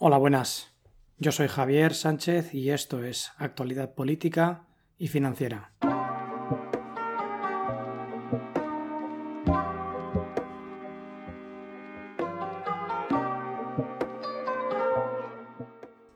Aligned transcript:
Hola, 0.00 0.16
buenas. 0.16 0.70
Yo 1.18 1.32
soy 1.32 1.48
Javier 1.48 1.92
Sánchez 1.92 2.54
y 2.54 2.70
esto 2.70 3.02
es 3.02 3.32
Actualidad 3.36 3.96
Política 3.96 4.62
y 4.96 5.08
Financiera. 5.08 5.72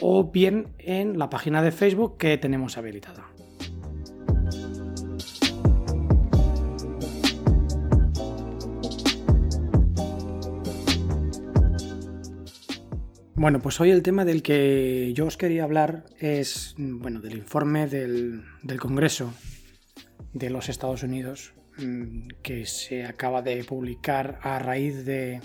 o 0.00 0.30
bien 0.30 0.68
en 0.78 1.18
la 1.18 1.30
página 1.30 1.62
de 1.62 1.72
Facebook 1.72 2.16
que 2.18 2.38
tenemos 2.38 2.78
habilitada. 2.78 3.26
Bueno, 13.40 13.60
pues 13.60 13.80
hoy 13.80 13.90
el 13.90 14.02
tema 14.02 14.26
del 14.26 14.42
que 14.42 15.12
yo 15.14 15.24
os 15.24 15.38
quería 15.38 15.64
hablar 15.64 16.04
es, 16.18 16.74
bueno, 16.76 17.22
del 17.22 17.38
informe 17.38 17.86
del, 17.86 18.42
del 18.62 18.78
Congreso 18.78 19.32
de 20.34 20.50
los 20.50 20.68
Estados 20.68 21.02
Unidos 21.02 21.54
mm, 21.78 22.28
que 22.42 22.66
se 22.66 23.06
acaba 23.06 23.40
de 23.40 23.64
publicar 23.64 24.38
a 24.42 24.58
raíz 24.58 25.06
de, 25.06 25.40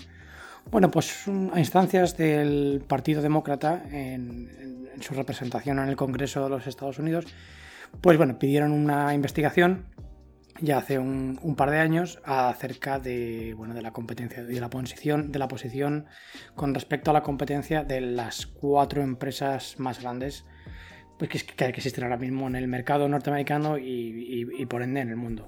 bueno, 0.70 0.90
pues 0.90 1.26
a 1.52 1.58
instancias 1.58 2.16
del 2.16 2.82
Partido 2.86 3.22
Demócrata 3.22 3.84
en, 3.90 4.90
su 5.00 5.14
representación 5.14 5.78
en 5.78 5.88
el 5.88 5.96
Congreso 5.96 6.42
de 6.44 6.50
los 6.50 6.66
Estados 6.66 6.98
Unidos, 6.98 7.26
pues 8.00 8.16
bueno, 8.16 8.38
pidieron 8.38 8.72
una 8.72 9.14
investigación 9.14 9.86
ya 10.60 10.78
hace 10.78 10.98
un, 10.98 11.54
par 11.54 11.70
de 11.70 11.78
años 11.78 12.18
acerca 12.24 12.98
de, 12.98 13.52
bueno, 13.54 13.74
de 13.74 13.82
la 13.82 13.92
competencia 13.92 14.42
de 14.42 14.58
la 14.58 14.70
posición 14.70 15.30
de 15.30 15.38
la 15.38 15.48
posición 15.48 16.06
con 16.54 16.72
respecto 16.72 17.10
a 17.10 17.14
la 17.14 17.22
competencia 17.22 17.84
de 17.84 18.00
las 18.00 18.46
cuatro 18.46 19.02
empresas 19.02 19.78
más 19.78 20.00
grandes 20.00 20.46
pues, 21.18 21.44
que 21.44 21.64
existen 21.66 22.04
ahora 22.04 22.16
mismo 22.16 22.46
en 22.46 22.56
el 22.56 22.68
mercado 22.68 23.06
norteamericano 23.06 23.76
y 23.76 24.64
por 24.66 24.80
ende 24.82 25.00
en 25.00 25.10
el 25.10 25.16
mundo 25.16 25.46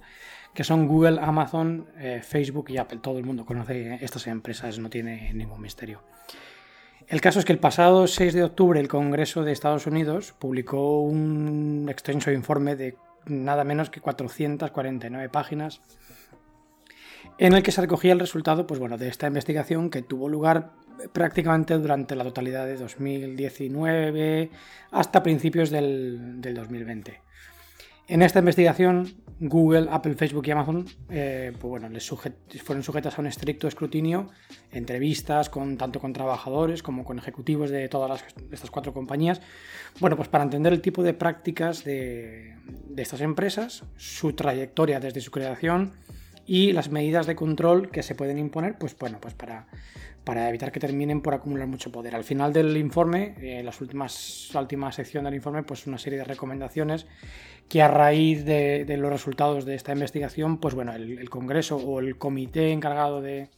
que 0.59 0.65
son 0.65 0.89
Google, 0.89 1.21
Amazon, 1.21 1.87
eh, 2.01 2.21
Facebook 2.21 2.69
y 2.71 2.79
Apple. 2.79 2.99
Todo 3.01 3.17
el 3.19 3.25
mundo 3.25 3.47
conoce 3.47 4.05
estas 4.05 4.27
empresas, 4.27 4.81
no 4.81 4.91
tiene 4.91 5.33
ningún 5.33 5.61
misterio. 5.61 6.03
El 7.07 7.21
caso 7.21 7.39
es 7.39 7.45
que 7.45 7.53
el 7.53 7.61
pasado 7.61 8.09
6 8.09 8.35
de 8.35 8.43
octubre 8.43 8.81
el 8.81 8.89
Congreso 8.89 9.45
de 9.45 9.53
Estados 9.53 9.87
Unidos 9.87 10.35
publicó 10.37 11.01
un 11.03 11.87
extenso 11.89 12.33
informe 12.33 12.75
de 12.75 12.97
nada 13.27 13.63
menos 13.63 13.89
que 13.89 14.01
449 14.01 15.29
páginas 15.29 15.81
en 17.39 17.53
el 17.53 17.63
que 17.63 17.71
se 17.71 17.81
recogía 17.81 18.13
el 18.13 18.19
resultado 18.19 18.67
pues 18.67 18.81
bueno, 18.81 18.99
de 18.99 19.07
esta 19.07 19.29
investigación 19.29 19.91
que 19.91 20.03
tuvo 20.03 20.29
lugar 20.29 20.73
prácticamente 21.13 21.79
durante 21.79 22.17
la 22.17 22.25
totalidad 22.25 22.67
de 22.67 22.79
2019 22.79 24.51
hasta 24.91 25.23
principios 25.23 25.71
del, 25.71 26.41
del 26.41 26.57
2020. 26.57 27.28
En 28.09 28.23
esta 28.23 28.39
investigación, 28.39 29.15
Google, 29.39 29.89
Apple, 29.91 30.15
Facebook 30.15 30.47
y 30.47 30.51
Amazon 30.51 30.87
eh, 31.11 31.53
pues 31.61 31.69
bueno, 31.69 31.91
les 31.91 32.11
fueron 32.63 32.83
sujetas 32.83 33.19
a 33.19 33.21
un 33.21 33.27
estricto 33.27 33.69
escrutinio, 33.69 34.31
entrevistas 34.73 35.51
con, 35.51 35.77
tanto 35.77 36.01
con 36.01 36.15
trabajadores 36.15 36.83
como 36.83 37.05
con 37.05 37.19
ejecutivos 37.19 37.69
de 37.69 37.87
todas 37.91 38.25
estas 38.51 38.71
cuatro 38.71 38.95
compañías, 38.95 39.43
bueno, 40.01 40.17
pues 40.17 40.29
para 40.31 40.43
entender 40.43 40.73
el 40.73 40.81
tipo 40.81 41.03
de 41.03 41.13
prácticas 41.13 41.85
de 41.85 42.57
estas 42.97 43.21
empresas, 43.21 43.85
su 43.99 44.33
trayectoria 44.33 45.01
desde 45.01 45.21
su 45.21 45.31
creación 45.31 45.93
y 46.49 46.73
las 46.73 46.91
medidas 46.91 47.29
de 47.29 47.37
control 47.37 47.91
que 47.91 48.03
se 48.03 48.17
pueden 48.17 48.39
imponer, 48.39 48.77
pues 48.77 48.97
bueno, 48.99 49.19
pues 49.21 49.35
para 49.35 49.69
para 50.29 50.47
evitar 50.51 50.71
que 50.71 50.79
terminen 50.79 51.23
por 51.23 51.33
acumular 51.33 51.67
mucho 51.67 51.91
poder. 51.91 52.15
Al 52.15 52.23
final 52.23 52.53
del 52.53 52.77
informe, 52.77 53.35
eh, 53.41 53.63
las 53.63 53.81
últimas, 53.81 54.51
la 54.53 54.61
última 54.61 54.93
sección 54.93 55.25
del 55.25 55.35
informe, 55.35 55.63
pues 55.63 55.87
una 55.87 55.97
serie 55.97 56.19
de 56.19 56.25
recomendaciones 56.25 57.07
que 57.67 57.81
a 57.81 57.89
raíz 57.89 58.45
de, 58.45 58.85
los 58.99 59.11
resultados 59.11 59.65
de 59.65 59.75
esta 59.75 59.93
investigación, 59.93 60.59
pues 60.59 60.75
bueno, 60.75 60.93
el, 60.93 61.31
Congreso 61.31 61.77
o 61.77 62.01
el 62.01 62.19
comité 62.19 62.73
encargado 62.73 63.23
de, 63.23 63.49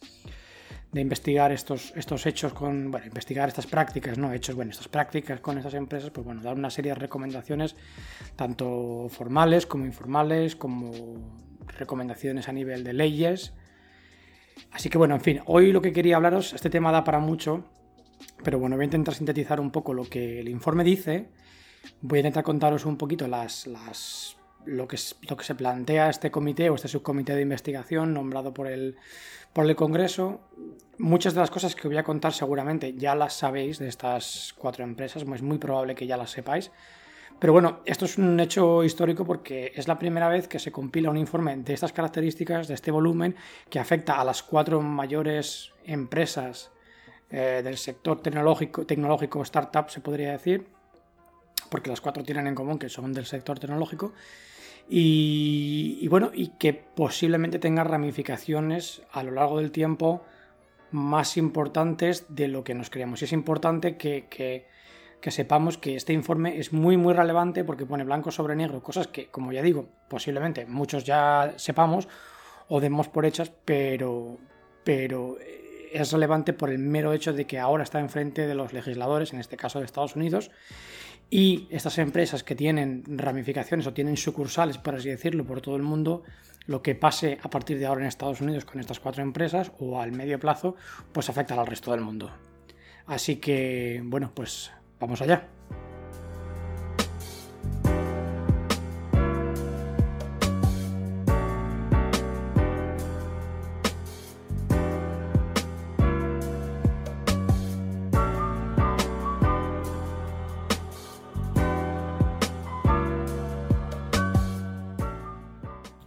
investigar 0.93 1.51
estos, 1.51 1.91
estos 1.97 2.25
hechos 2.25 2.53
con, 2.53 2.89
bueno, 2.89 3.05
investigar 3.05 3.49
estas 3.49 3.67
prácticas, 3.67 4.17
no 4.17 4.31
hechos, 4.31 4.55
bueno, 4.55 4.71
estas 4.71 4.87
prácticas 4.87 5.41
con 5.41 5.57
estas 5.57 5.73
empresas, 5.73 6.09
pues 6.11 6.25
bueno, 6.25 6.41
dar 6.41 6.55
una 6.55 6.69
serie 6.69 6.93
de 6.93 6.99
recomendaciones, 6.99 7.75
tanto 8.37 9.07
formales 9.09 9.65
como 9.65 9.85
informales, 9.85 10.55
como 10.55 10.93
recomendaciones 11.77 12.49
a 12.49 12.53
nivel 12.53 12.83
de 12.83 12.93
leyes, 12.93 13.53
Así 14.71 14.89
que 14.89 14.97
bueno, 14.97 15.15
en 15.15 15.21
fin, 15.21 15.41
hoy 15.45 15.71
lo 15.71 15.81
que 15.81 15.91
quería 15.91 16.15
hablaros, 16.17 16.53
este 16.53 16.69
tema 16.69 16.91
da 16.91 17.03
para 17.03 17.19
mucho, 17.19 17.65
pero 18.43 18.59
bueno, 18.59 18.75
voy 18.75 18.83
a 18.83 18.85
intentar 18.85 19.13
sintetizar 19.13 19.59
un 19.59 19.71
poco 19.71 19.93
lo 19.93 20.05
que 20.05 20.39
el 20.39 20.49
informe 20.49 20.83
dice. 20.83 21.29
Voy 22.01 22.17
a 22.17 22.21
intentar 22.21 22.43
contaros 22.43 22.85
un 22.85 22.97
poquito 22.97 23.27
las, 23.27 23.67
las, 23.67 24.37
lo, 24.65 24.87
que, 24.87 24.97
lo 25.27 25.35
que 25.35 25.43
se 25.43 25.55
plantea 25.55 26.09
este 26.09 26.31
comité 26.31 26.69
o 26.69 26.75
este 26.75 26.87
subcomité 26.87 27.35
de 27.35 27.41
investigación 27.41 28.13
nombrado 28.13 28.53
por 28.53 28.67
el, 28.67 28.97
por 29.51 29.65
el 29.65 29.75
Congreso. 29.75 30.41
Muchas 30.99 31.33
de 31.33 31.39
las 31.39 31.49
cosas 31.49 31.75
que 31.75 31.87
voy 31.87 31.97
a 31.97 32.03
contar 32.03 32.33
seguramente 32.33 32.93
ya 32.93 33.15
las 33.15 33.33
sabéis 33.33 33.79
de 33.79 33.87
estas 33.87 34.53
cuatro 34.57 34.83
empresas, 34.83 35.23
es 35.23 35.41
muy 35.41 35.57
probable 35.57 35.95
que 35.95 36.07
ya 36.07 36.17
las 36.17 36.31
sepáis. 36.31 36.71
Pero 37.41 37.53
bueno, 37.53 37.79
esto 37.85 38.05
es 38.05 38.19
un 38.19 38.39
hecho 38.39 38.83
histórico 38.83 39.25
porque 39.25 39.71
es 39.75 39.87
la 39.87 39.97
primera 39.97 40.29
vez 40.29 40.47
que 40.47 40.59
se 40.59 40.71
compila 40.71 41.09
un 41.09 41.17
informe 41.17 41.57
de 41.57 41.73
estas 41.73 41.91
características, 41.91 42.67
de 42.67 42.75
este 42.75 42.91
volumen, 42.91 43.35
que 43.67 43.79
afecta 43.79 44.21
a 44.21 44.23
las 44.23 44.43
cuatro 44.43 44.79
mayores 44.79 45.71
empresas 45.83 46.71
eh, 47.31 47.61
del 47.63 47.77
sector 47.77 48.21
tecnológico, 48.21 48.85
tecnológico 48.85 49.41
startup, 49.41 49.89
se 49.89 50.01
podría 50.01 50.33
decir, 50.33 50.67
porque 51.71 51.89
las 51.89 51.99
cuatro 51.99 52.21
tienen 52.21 52.45
en 52.45 52.53
común 52.53 52.77
que 52.77 52.89
son 52.89 53.11
del 53.11 53.25
sector 53.25 53.57
tecnológico. 53.57 54.13
Y, 54.87 56.07
bueno, 56.09 56.29
y 56.31 56.49
que 56.59 56.75
posiblemente 56.75 57.57
tenga 57.57 57.83
ramificaciones 57.83 59.01
a 59.11 59.23
lo 59.23 59.31
largo 59.31 59.57
del 59.57 59.71
tiempo 59.71 60.23
más 60.91 61.37
importantes 61.37 62.27
de 62.29 62.49
lo 62.49 62.63
que 62.63 62.75
nos 62.75 62.91
creemos. 62.91 63.23
Y 63.23 63.25
es 63.25 63.33
importante 63.33 63.97
que 63.97 64.67
sepamos 65.29 65.77
que 65.77 65.95
este 65.95 66.13
informe 66.13 66.57
es 66.57 66.73
muy 66.73 66.97
muy 66.97 67.13
relevante 67.13 67.63
porque 67.63 67.85
pone 67.85 68.03
blanco 68.03 68.31
sobre 68.31 68.55
negro 68.55 68.81
cosas 68.81 69.07
que, 69.07 69.27
como 69.27 69.51
ya 69.51 69.61
digo, 69.61 69.89
posiblemente 70.09 70.65
muchos 70.65 71.03
ya 71.03 71.53
sepamos 71.57 72.07
o 72.69 72.79
demos 72.79 73.09
por 73.09 73.25
hechas, 73.25 73.51
pero, 73.65 74.39
pero 74.83 75.37
es 75.91 76.11
relevante 76.11 76.53
por 76.53 76.69
el 76.69 76.79
mero 76.79 77.13
hecho 77.13 77.33
de 77.33 77.45
que 77.45 77.59
ahora 77.59 77.83
está 77.83 77.99
enfrente 77.99 78.47
de 78.47 78.55
los 78.55 78.73
legisladores, 78.73 79.33
en 79.33 79.39
este 79.39 79.57
caso 79.57 79.79
de 79.79 79.85
Estados 79.85 80.15
Unidos, 80.15 80.51
y 81.29 81.67
estas 81.69 81.97
empresas 81.97 82.43
que 82.43 82.55
tienen 82.55 83.03
ramificaciones 83.05 83.87
o 83.87 83.93
tienen 83.93 84.17
sucursales, 84.17 84.77
por 84.77 84.95
así 84.95 85.09
decirlo, 85.09 85.45
por 85.45 85.61
todo 85.61 85.75
el 85.75 85.83
mundo, 85.83 86.23
lo 86.65 86.81
que 86.81 86.95
pase 86.95 87.39
a 87.41 87.49
partir 87.49 87.77
de 87.79 87.85
ahora 87.85 88.01
en 88.01 88.07
Estados 88.07 88.41
Unidos 88.41 88.65
con 88.65 88.79
estas 88.79 88.99
cuatro 88.99 89.23
empresas 89.23 89.71
o 89.79 89.99
al 89.99 90.11
medio 90.11 90.39
plazo, 90.39 90.75
pues 91.11 91.29
afecta 91.29 91.59
al 91.59 91.67
resto 91.67 91.91
del 91.91 92.01
mundo. 92.01 92.31
Así 93.05 93.37
que, 93.37 94.01
bueno, 94.05 94.31
pues 94.33 94.71
Vamos 95.01 95.19
allá. 95.19 95.47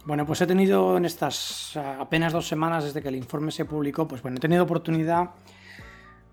Bueno, 0.05 0.25
pues 0.25 0.39
he 0.39 0.47
tenido 0.47 0.95
en 0.95 1.03
estas 1.03 1.75
apenas 1.75 2.31
dos 2.31 2.47
semanas 2.47 2.85
desde 2.85 3.01
que 3.01 3.09
el 3.09 3.15
informe 3.15 3.51
se 3.51 3.65
publicó, 3.65 4.07
pues 4.07 4.21
bueno, 4.21 4.37
he 4.37 4.39
tenido 4.39 4.63
oportunidad 4.63 5.31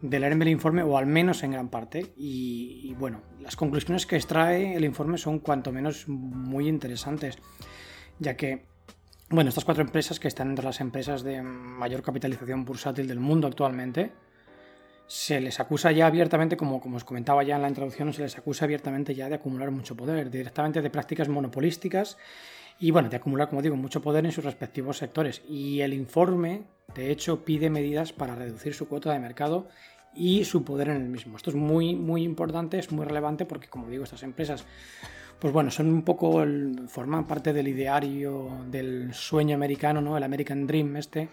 de 0.02 0.18
leerme 0.18 0.44
el 0.44 0.50
informe, 0.50 0.82
o 0.82 0.98
al 0.98 1.06
menos 1.06 1.42
en 1.42 1.52
gran 1.52 1.68
parte. 1.68 2.12
Y, 2.16 2.94
bueno, 2.98 3.22
las 3.40 3.56
conclusiones 3.56 4.04
que 4.04 4.16
extrae 4.16 4.74
el 4.74 4.84
informe 4.84 5.16
son 5.16 5.38
cuanto 5.38 5.72
menos 5.72 6.06
muy 6.08 6.68
interesantes, 6.68 7.38
ya 8.18 8.36
que, 8.36 8.66
bueno, 9.30 9.48
estas 9.48 9.64
cuatro 9.64 9.82
empresas 9.82 10.20
que 10.20 10.28
están 10.28 10.50
entre 10.50 10.64
las 10.64 10.80
empresas 10.80 11.22
de 11.22 11.40
mayor 11.40 12.02
capitalización 12.02 12.64
bursátil 12.64 13.06
del 13.06 13.20
mundo 13.20 13.46
actualmente, 13.46 14.12
se 15.06 15.40
les 15.40 15.60
acusa 15.60 15.92
ya 15.92 16.06
abiertamente, 16.06 16.56
como, 16.56 16.80
como 16.80 16.96
os 16.96 17.04
comentaba 17.04 17.42
ya 17.44 17.56
en 17.56 17.62
la 17.62 17.68
introducción, 17.68 18.12
se 18.12 18.22
les 18.22 18.36
acusa 18.36 18.64
abiertamente 18.64 19.14
ya 19.14 19.28
de 19.28 19.36
acumular 19.36 19.70
mucho 19.70 19.96
poder, 19.96 20.30
directamente 20.30 20.82
de 20.82 20.90
prácticas 20.90 21.28
monopolísticas 21.28 22.18
y 22.82 22.90
bueno, 22.90 23.08
de 23.08 23.16
acumular, 23.16 23.48
como 23.48 23.62
digo, 23.62 23.76
mucho 23.76 24.02
poder 24.02 24.24
en 24.26 24.32
sus 24.32 24.42
respectivos 24.42 24.96
sectores. 24.96 25.42
Y 25.48 25.82
el 25.82 25.94
informe, 25.94 26.64
de 26.96 27.12
hecho, 27.12 27.44
pide 27.44 27.70
medidas 27.70 28.12
para 28.12 28.34
reducir 28.34 28.74
su 28.74 28.88
cuota 28.88 29.12
de 29.12 29.20
mercado 29.20 29.68
y 30.16 30.44
su 30.44 30.64
poder 30.64 30.88
en 30.88 30.96
el 30.96 31.08
mismo. 31.08 31.36
Esto 31.36 31.50
es 31.50 31.56
muy, 31.56 31.94
muy 31.94 32.24
importante, 32.24 32.80
es 32.80 32.90
muy 32.90 33.06
relevante 33.06 33.44
porque, 33.44 33.68
como 33.68 33.88
digo, 33.88 34.02
estas 34.02 34.24
empresas, 34.24 34.64
pues 35.38 35.52
bueno, 35.52 35.70
son 35.70 35.92
un 35.92 36.02
poco, 36.02 36.44
forman 36.88 37.28
parte 37.28 37.52
del 37.52 37.68
ideario 37.68 38.50
del 38.68 39.14
sueño 39.14 39.54
americano, 39.54 40.00
¿no? 40.00 40.16
El 40.16 40.24
American 40.24 40.66
Dream 40.66 40.96
este, 40.96 41.28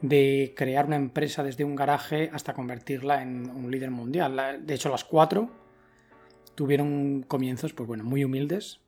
de 0.00 0.52
crear 0.56 0.86
una 0.86 0.96
empresa 0.96 1.44
desde 1.44 1.62
un 1.62 1.76
garaje 1.76 2.28
hasta 2.32 2.54
convertirla 2.54 3.22
en 3.22 3.48
un 3.50 3.70
líder 3.70 3.92
mundial. 3.92 4.66
De 4.66 4.74
hecho, 4.74 4.88
las 4.88 5.04
cuatro 5.04 5.48
tuvieron 6.56 7.22
comienzos, 7.22 7.72
pues 7.72 7.86
bueno, 7.86 8.02
muy 8.02 8.24
humildes, 8.24 8.80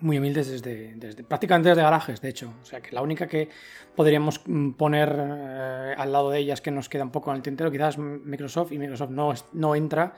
muy 0.00 0.18
humildes 0.18 0.48
desde, 0.48 0.94
desde, 0.94 1.22
prácticamente 1.24 1.68
desde 1.70 1.82
garajes, 1.82 2.20
de 2.20 2.28
hecho. 2.28 2.52
O 2.62 2.64
sea 2.64 2.80
que 2.80 2.92
la 2.92 3.02
única 3.02 3.26
que 3.26 3.48
podríamos 3.94 4.40
mm, 4.46 4.72
poner 4.72 5.14
eh, 5.18 5.94
al 5.96 6.12
lado 6.12 6.30
de 6.30 6.38
ellas 6.38 6.60
que 6.60 6.70
nos 6.70 6.88
queda 6.88 7.04
un 7.04 7.10
poco 7.10 7.30
en 7.30 7.36
el 7.36 7.42
tintero, 7.42 7.70
quizás 7.70 7.98
Microsoft, 7.98 8.72
y 8.72 8.78
Microsoft 8.78 9.10
no, 9.10 9.32
no 9.52 9.74
entra, 9.74 10.14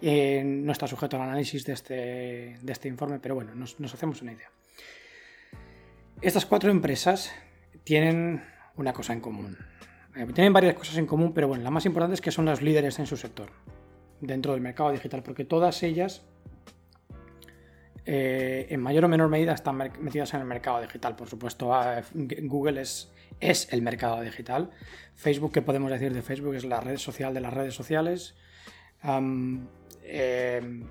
eh, 0.00 0.42
no 0.44 0.72
está 0.72 0.86
sujeto 0.86 1.16
al 1.16 1.22
análisis 1.22 1.64
de 1.64 1.72
este, 1.72 2.58
de 2.60 2.72
este 2.72 2.88
informe, 2.88 3.20
pero 3.20 3.34
bueno, 3.34 3.54
nos, 3.54 3.76
hacemos 3.94 4.20
una 4.22 4.32
idea. 4.32 4.50
Estas 6.20 6.44
cuatro 6.46 6.70
empresas 6.70 7.32
tienen 7.84 8.42
una 8.76 8.92
cosa 8.92 9.12
en 9.12 9.20
común. 9.20 9.56
Eh, 10.16 10.26
tienen 10.34 10.52
varias 10.52 10.74
cosas 10.74 10.96
en 10.96 11.06
común, 11.06 11.32
pero 11.32 11.48
bueno, 11.48 11.62
la 11.62 11.70
más 11.70 11.86
importante 11.86 12.14
es 12.14 12.20
que 12.20 12.30
son 12.30 12.46
las 12.46 12.62
líderes 12.62 12.98
en 12.98 13.06
su 13.06 13.16
sector, 13.16 13.50
dentro 14.20 14.52
del 14.52 14.60
mercado 14.60 14.90
digital, 14.90 15.22
porque 15.22 15.44
todas 15.44 15.82
ellas 15.82 16.22
eh, 18.04 18.66
en 18.70 18.80
mayor 18.80 19.04
o 19.04 19.08
menor 19.08 19.28
medida 19.28 19.52
están 19.52 19.76
metidas 19.76 20.34
en 20.34 20.40
el 20.40 20.46
mercado 20.46 20.80
digital. 20.80 21.16
Por 21.16 21.28
supuesto, 21.28 21.74
ah, 21.74 22.02
Google 22.14 22.80
es, 22.80 23.12
es 23.40 23.72
el 23.72 23.82
mercado 23.82 24.20
digital. 24.20 24.70
Facebook, 25.14 25.52
¿qué 25.52 25.62
podemos 25.62 25.90
decir 25.90 26.12
de 26.12 26.22
Facebook? 26.22 26.54
Es 26.54 26.64
la 26.64 26.80
red 26.80 26.96
social 26.96 27.34
de 27.34 27.40
las 27.40 27.52
redes 27.52 27.74
sociales. 27.74 28.34
Eh, 30.04 30.82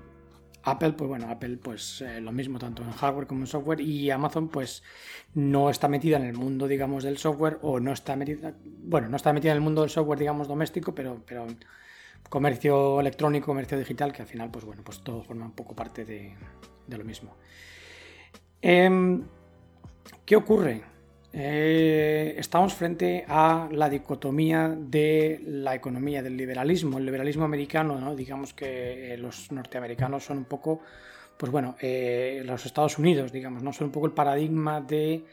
Apple, 0.64 0.92
pues 0.92 1.08
bueno, 1.08 1.28
Apple 1.28 1.56
pues 1.56 2.02
eh, 2.02 2.20
lo 2.20 2.30
mismo 2.30 2.58
tanto 2.58 2.82
en 2.82 2.92
hardware 2.92 3.26
como 3.26 3.40
en 3.40 3.46
software 3.46 3.80
y 3.80 4.10
Amazon 4.10 4.48
pues 4.48 4.82
no 5.34 5.70
está 5.70 5.88
metida 5.88 6.18
en 6.18 6.24
el 6.24 6.34
mundo 6.34 6.68
digamos 6.68 7.02
del 7.02 7.18
software 7.18 7.58
o 7.62 7.80
no 7.80 7.92
está 7.92 8.14
metida, 8.14 8.54
bueno, 8.64 9.08
no 9.08 9.16
está 9.16 9.32
metida 9.32 9.52
en 9.52 9.56
el 9.56 9.62
mundo 9.62 9.80
del 9.80 9.90
software 9.90 10.20
digamos 10.20 10.46
doméstico, 10.46 10.94
pero 10.94 11.24
comercio 12.28 13.00
electrónico, 13.00 13.46
comercio 13.46 13.78
digital 13.78 14.12
que 14.12 14.22
al 14.22 14.28
final 14.28 14.50
pues 14.50 14.64
bueno, 14.64 14.82
pues 14.84 15.00
todo 15.00 15.22
forma 15.22 15.44
un 15.44 15.52
poco 15.52 15.74
parte 15.74 16.04
de, 16.04 16.34
lo 16.88 17.04
mismo. 17.04 17.36
Em, 18.60 19.22
¿Qué 20.24 20.36
ocurre? 20.36 20.82
Eh, 21.34 22.34
estamos 22.36 22.74
frente 22.74 23.24
a 23.26 23.66
la 23.70 23.88
dicotomía 23.88 24.68
de 24.68 25.40
la 25.46 25.74
economía, 25.74 26.22
del 26.22 26.36
liberalismo. 26.36 26.98
El 26.98 27.06
liberalismo 27.06 27.44
americano, 27.44 27.98
¿no? 27.98 28.14
digamos 28.14 28.52
que 28.52 29.14
eh, 29.14 29.16
los 29.16 29.50
norteamericanos 29.50 30.24
son 30.24 30.38
un 30.38 30.44
poco, 30.44 30.80
pues 31.38 31.50
bueno, 31.50 31.76
eh, 31.80 32.42
los 32.44 32.66
Estados 32.66 32.98
Unidos, 32.98 33.32
digamos, 33.32 33.62
¿no? 33.62 33.72
son 33.72 33.86
un 33.86 33.92
poco 33.92 34.06
el 34.06 34.12
paradigma 34.12 34.80
de 34.80 35.24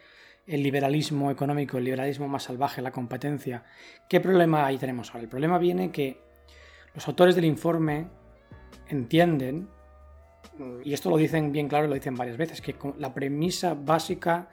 el 0.47 0.63
liberalismo 0.63 1.29
económico, 1.29 1.77
el 1.77 1.83
liberalismo 1.83 2.27
más 2.27 2.43
salvaje, 2.43 2.81
la 2.81 2.91
competencia. 2.91 3.63
¿Qué 4.07 4.19
problema 4.19 4.65
ahí 4.65 4.77
tenemos 4.77 5.09
ahora? 5.09 5.23
El 5.23 5.29
problema 5.29 5.59
viene 5.59 5.91
que 5.91 6.17
los 6.93 7.07
autores 7.07 7.35
del 7.35 7.45
informe 7.45 8.07
entienden 8.87 9.69
y 10.83 10.93
esto 10.93 11.09
lo 11.09 11.17
dicen 11.17 11.51
bien 11.51 11.67
claro 11.67 11.87
lo 11.87 11.93
dicen 11.93 12.15
varias 12.15 12.37
veces, 12.37 12.61
que 12.61 12.75
la 12.97 13.13
premisa 13.13 13.73
básica 13.73 14.49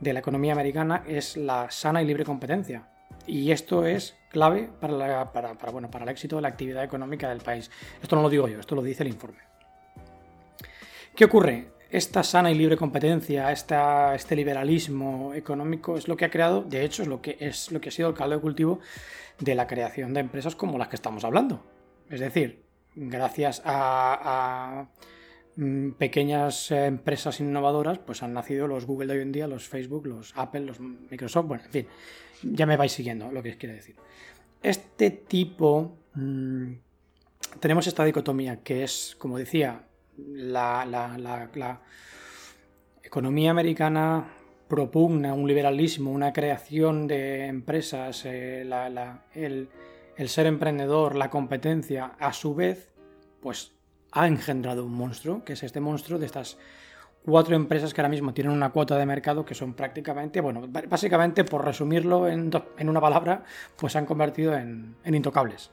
de 0.00 0.12
la 0.12 0.18
economía 0.20 0.52
americana 0.52 1.04
es 1.06 1.36
la 1.36 1.70
sana 1.70 2.02
y 2.02 2.06
libre 2.06 2.24
competencia. 2.24 2.88
Y 3.26 3.52
esto 3.52 3.86
es 3.86 4.16
clave 4.28 4.68
para, 4.80 5.24
bueno, 5.72 5.90
para 5.90 6.04
el 6.04 6.10
éxito 6.10 6.36
de 6.36 6.42
la 6.42 6.48
actividad 6.48 6.84
económica 6.84 7.28
del 7.28 7.38
país. 7.38 7.70
Esto 8.02 8.16
no 8.16 8.22
lo 8.22 8.28
digo 8.28 8.48
yo, 8.48 8.60
esto 8.60 8.74
lo 8.74 8.82
dice 8.82 9.02
el 9.02 9.08
informe. 9.08 9.38
¿Qué 11.14 11.24
ocurre? 11.24 11.72
Esta 11.90 12.24
sana 12.24 12.50
y 12.50 12.56
libre 12.56 12.76
competencia, 12.76 13.52
esta, 13.52 14.16
este 14.16 14.34
liberalismo 14.34 15.32
económico 15.32 15.96
es 15.96 16.08
lo 16.08 16.16
que 16.16 16.24
ha 16.24 16.30
creado, 16.30 16.62
de 16.62 16.84
hecho, 16.84 17.02
es 17.02 17.08
lo 17.08 17.22
que, 17.22 17.36
es 17.38 17.70
lo 17.70 17.80
que 17.80 17.90
ha 17.90 17.92
sido 17.92 18.08
el 18.08 18.14
caldo 18.16 18.34
de 18.34 18.42
cultivo 18.42 18.80
de 19.38 19.54
la 19.54 19.68
creación 19.68 20.12
de 20.12 20.20
empresas 20.20 20.56
como 20.56 20.76
las 20.76 20.88
que 20.88 20.96
estamos 20.96 21.24
hablando. 21.24 21.62
Es 22.10 22.20
decir, 22.20 22.64
gracias 22.94 23.62
a 23.64 24.88
Mm, 25.56 25.92
pequeñas 25.92 26.72
empresas 26.72 27.38
innovadoras, 27.38 28.00
pues 28.00 28.24
han 28.24 28.32
nacido 28.32 28.66
los 28.66 28.86
Google 28.86 29.06
de 29.06 29.18
hoy 29.18 29.22
en 29.22 29.30
día, 29.30 29.46
los 29.46 29.68
Facebook, 29.68 30.06
los 30.06 30.32
Apple, 30.36 30.62
los 30.62 30.80
Microsoft, 30.80 31.46
bueno, 31.46 31.64
en 31.64 31.70
fin, 31.70 31.86
ya 32.42 32.66
me 32.66 32.76
vais 32.76 32.90
siguiendo 32.90 33.30
lo 33.30 33.40
que 33.40 33.56
quiere 33.56 33.76
decir. 33.76 33.94
Este 34.60 35.10
tipo, 35.10 35.96
mm, 36.14 36.72
tenemos 37.60 37.86
esta 37.86 38.04
dicotomía 38.04 38.62
que 38.64 38.82
es, 38.82 39.14
como 39.16 39.38
decía, 39.38 39.84
la, 40.16 41.92
economía 43.04 43.52
americana 43.52 44.32
propugna 44.66 45.34
un 45.34 45.46
liberalismo, 45.46 46.10
una 46.10 46.32
creación 46.32 47.06
de 47.06 47.46
empresas, 47.46 48.24
eh, 48.24 48.68
el, 49.34 49.68
el 50.16 50.28
ser 50.28 50.46
emprendedor, 50.46 51.16
la 51.16 51.30
competencia, 51.30 52.12
a 52.18 52.32
su 52.32 52.54
vez, 52.54 52.92
pues 53.40 53.72
ha 54.12 54.26
engendrado 54.26 54.84
un 54.84 54.94
monstruo, 54.94 55.44
que 55.44 55.54
es 55.54 55.62
este 55.62 55.80
monstruo 55.80 56.18
de 56.18 56.26
estas 56.26 56.56
cuatro 57.24 57.56
empresas 57.56 57.94
que 57.94 58.00
ahora 58.00 58.10
mismo 58.10 58.34
tienen 58.34 58.52
una 58.52 58.70
cuota 58.70 58.96
de 58.96 59.06
mercado 59.06 59.44
que 59.44 59.54
son 59.54 59.74
prácticamente, 59.74 60.40
bueno, 60.40 60.68
básicamente 60.68 61.44
por 61.44 61.64
resumirlo 61.64 62.28
en, 62.28 62.50
una 62.80 63.00
palabra, 63.00 63.42
pues 63.76 63.92
se 63.92 63.98
han 63.98 64.06
convertido 64.06 64.54
en, 64.54 64.96
intocables 65.04 65.70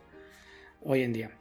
hoy 0.84 1.04
en 1.04 1.14
día. 1.14 1.32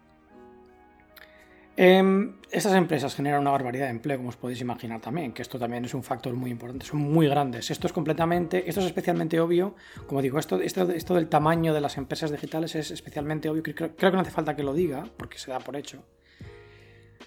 Em, 1.76 2.34
estas 2.50 2.74
empresas 2.74 3.14
generan 3.14 3.40
una 3.40 3.52
barbaridad 3.52 3.86
de 3.86 3.92
empleo, 3.92 4.16
como 4.18 4.28
os 4.28 4.36
podéis 4.36 4.60
imaginar 4.60 5.00
también, 5.00 5.32
que 5.32 5.42
esto 5.42 5.58
también 5.58 5.84
es 5.84 5.94
un 5.94 6.02
factor 6.02 6.34
muy 6.34 6.50
importante, 6.50 6.84
son 6.84 7.00
muy 7.00 7.28
grandes. 7.28 7.70
Esto 7.70 7.86
es 7.86 7.92
completamente, 7.92 8.68
esto 8.68 8.80
es 8.80 8.86
especialmente 8.86 9.40
obvio, 9.40 9.74
como 10.06 10.20
digo, 10.20 10.38
esto, 10.38 10.60
esto, 10.60 10.90
esto 10.90 11.14
del 11.14 11.28
tamaño 11.28 11.72
de 11.72 11.80
las 11.80 11.96
empresas 11.96 12.30
digitales 12.30 12.74
es 12.74 12.90
especialmente 12.90 13.48
obvio, 13.48 13.62
creo 13.62 13.94
que 13.96 14.10
no 14.10 14.20
hace 14.20 14.30
falta 14.30 14.56
que 14.56 14.62
lo 14.62 14.74
diga, 14.74 15.04
porque 15.16 15.38
se 15.38 15.50
da 15.50 15.60
por 15.60 15.76
hecho. 15.76 16.02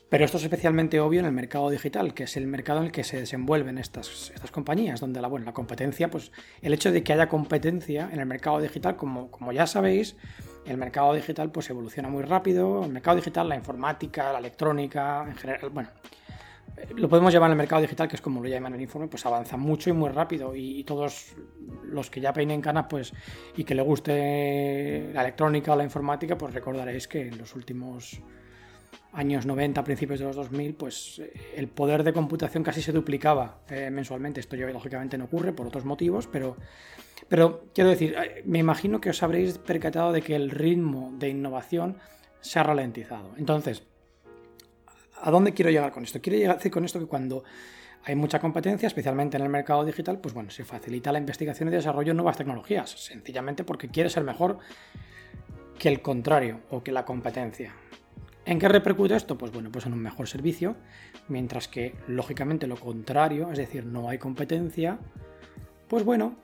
Pero 0.10 0.26
esto 0.26 0.38
es 0.38 0.44
especialmente 0.44 1.00
obvio 1.00 1.22
en 1.22 1.26
el 1.26 1.32
mercado 1.32 1.72
digital, 1.72 2.14
que 2.14 2.26
es 2.26 2.38
el 2.38 2.46
mercado 2.46 2.82
en 2.82 2.86
el 2.86 2.92
que 2.92 3.04
se 3.04 3.18
desenvuelven 3.18 3.80
estas, 3.80 4.32
estas 4.36 4.52
compañías, 4.52 5.00
donde 5.00 5.20
la, 5.20 5.28
bueno, 5.28 5.44
la 5.44 5.54
competencia, 5.54 6.12
pues 6.12 6.32
el 6.62 6.72
hecho 6.72 6.92
de 6.92 7.02
que 7.02 7.14
haya 7.14 7.28
competencia 7.28 8.10
en 8.14 8.20
el 8.20 8.28
mercado 8.28 8.60
digital, 8.60 8.96
como, 8.96 9.32
como 9.32 9.52
ya 9.52 9.66
sabéis, 9.66 10.16
el 10.66 10.78
mercado 10.78 11.14
digital 11.14 11.52
pues 11.52 11.70
evoluciona 11.70 12.10
muy 12.10 12.24
rápido, 12.24 12.84
el 12.86 12.92
mercado 12.92 13.18
digital, 13.18 13.50
la 13.50 13.56
informática, 13.56 14.32
la 14.32 14.40
electrónica, 14.40 15.26
en 15.28 15.36
general, 15.36 15.70
bueno, 15.70 15.90
eh, 16.78 16.88
lo 16.96 17.08
podemos 17.10 17.32
llevar 17.32 17.52
al 17.52 17.58
mercado 17.58 17.82
digital, 17.82 18.08
que 18.08 18.16
es 18.16 18.22
como 18.22 18.42
lo 18.42 18.48
llaman 18.48 18.74
en 18.74 18.78
el 18.78 18.82
informe, 18.84 19.08
pues 19.08 19.26
avanza 19.26 19.58
mucho 19.58 19.90
y 19.90 19.94
muy 19.94 20.10
rápido. 20.10 20.56
Y, 20.56 20.84
todos 20.84 21.36
los 21.84 22.10
que 22.10 22.22
ya 22.22 22.34
peinen 22.34 22.62
canas, 22.62 22.88
pues, 22.90 23.14
y 23.56 23.64
que 23.64 23.76
le 23.76 23.82
guste 23.82 25.12
la 25.14 25.22
electrónica 25.22 25.74
o 25.74 25.76
la 25.76 25.84
informática, 25.84 26.38
pues 26.38 26.54
recordaréis 26.54 27.08
que 27.08 27.28
en 27.28 27.38
los 27.38 27.56
últimos 27.56 28.22
años 29.14 29.46
90, 29.46 29.84
principios 29.84 30.20
de 30.20 30.26
los 30.26 30.36
2000, 30.36 30.74
pues 30.76 31.20
eh, 31.20 31.32
el 31.56 31.68
poder 31.68 32.04
de 32.04 32.14
computación 32.14 32.64
casi 32.64 32.82
se 32.82 32.92
duplicaba 32.92 33.60
eh, 33.70 33.90
mensualmente. 33.92 34.40
Esto 34.40 34.56
ya 34.56 34.68
lógicamente 34.68 35.18
no 35.18 35.26
ocurre 35.26 35.54
por 35.54 35.68
otros 35.68 35.86
motivos, 35.86 36.28
pero, 36.28 36.58
pero 37.28 37.66
quiero 37.74 37.90
decir, 37.90 38.16
eh, 38.16 38.44
me 38.46 38.60
imagino 38.60 39.00
que 39.00 39.12
os 39.12 39.22
habréis 39.24 39.58
percatado 39.60 40.12
de 40.12 40.22
que 40.22 40.36
el 40.36 40.50
ritmo 40.50 41.14
de 41.18 41.30
innovación 41.30 41.98
se 42.42 42.60
ha 42.60 42.64
ralentizado. 42.64 43.34
Entonces, 43.38 43.84
¿a 45.22 45.32
dónde 45.32 45.54
quiero 45.54 45.70
llegar 45.70 45.92
con 45.92 46.04
esto? 46.04 46.20
Quiero 46.20 46.40
llegar 46.40 46.72
con 46.72 46.84
esto 46.84 47.00
que 47.00 47.06
cuando 47.06 47.44
hay 48.06 48.16
mucha 48.16 48.40
competencia, 48.40 48.88
especialmente 48.88 49.38
en 49.38 49.44
el 49.44 49.50
mercado 49.50 49.86
digital, 49.86 50.20
pues 50.20 50.34
bueno, 50.34 50.50
se 50.50 50.66
facilita 50.66 51.12
la 51.12 51.20
investigación 51.20 51.70
y 51.70 51.72
desarrollo 51.72 52.10
de 52.10 52.16
nuevas 52.16 52.36
tecnologías, 52.36 52.90
sencillamente 52.90 53.64
porque 53.64 53.88
quiere 53.88 54.10
ser 54.10 54.24
mejor 54.24 54.58
que 55.80 55.88
el 55.88 56.02
contrario 56.02 56.62
o 56.70 56.84
que 56.84 56.92
la 56.92 57.06
competencia. 57.06 57.74
¿En 58.46 58.60
qué 58.60 58.68
repercute 58.68 59.16
esto? 59.16 59.38
Pues 59.38 59.52
bueno, 59.52 59.72
pues 59.72 59.86
en 59.86 59.94
un 59.94 60.00
mejor 60.00 60.28
servicio, 60.28 60.76
mientras 61.30 61.68
que 61.68 61.96
lógicamente 62.08 62.68
lo 62.68 62.76
contrario, 62.76 63.50
es 63.52 63.58
decir, 63.58 63.86
no 63.86 64.10
hay 64.10 64.18
competencia, 64.18 65.00
pues 65.88 66.04
bueno, 66.04 66.36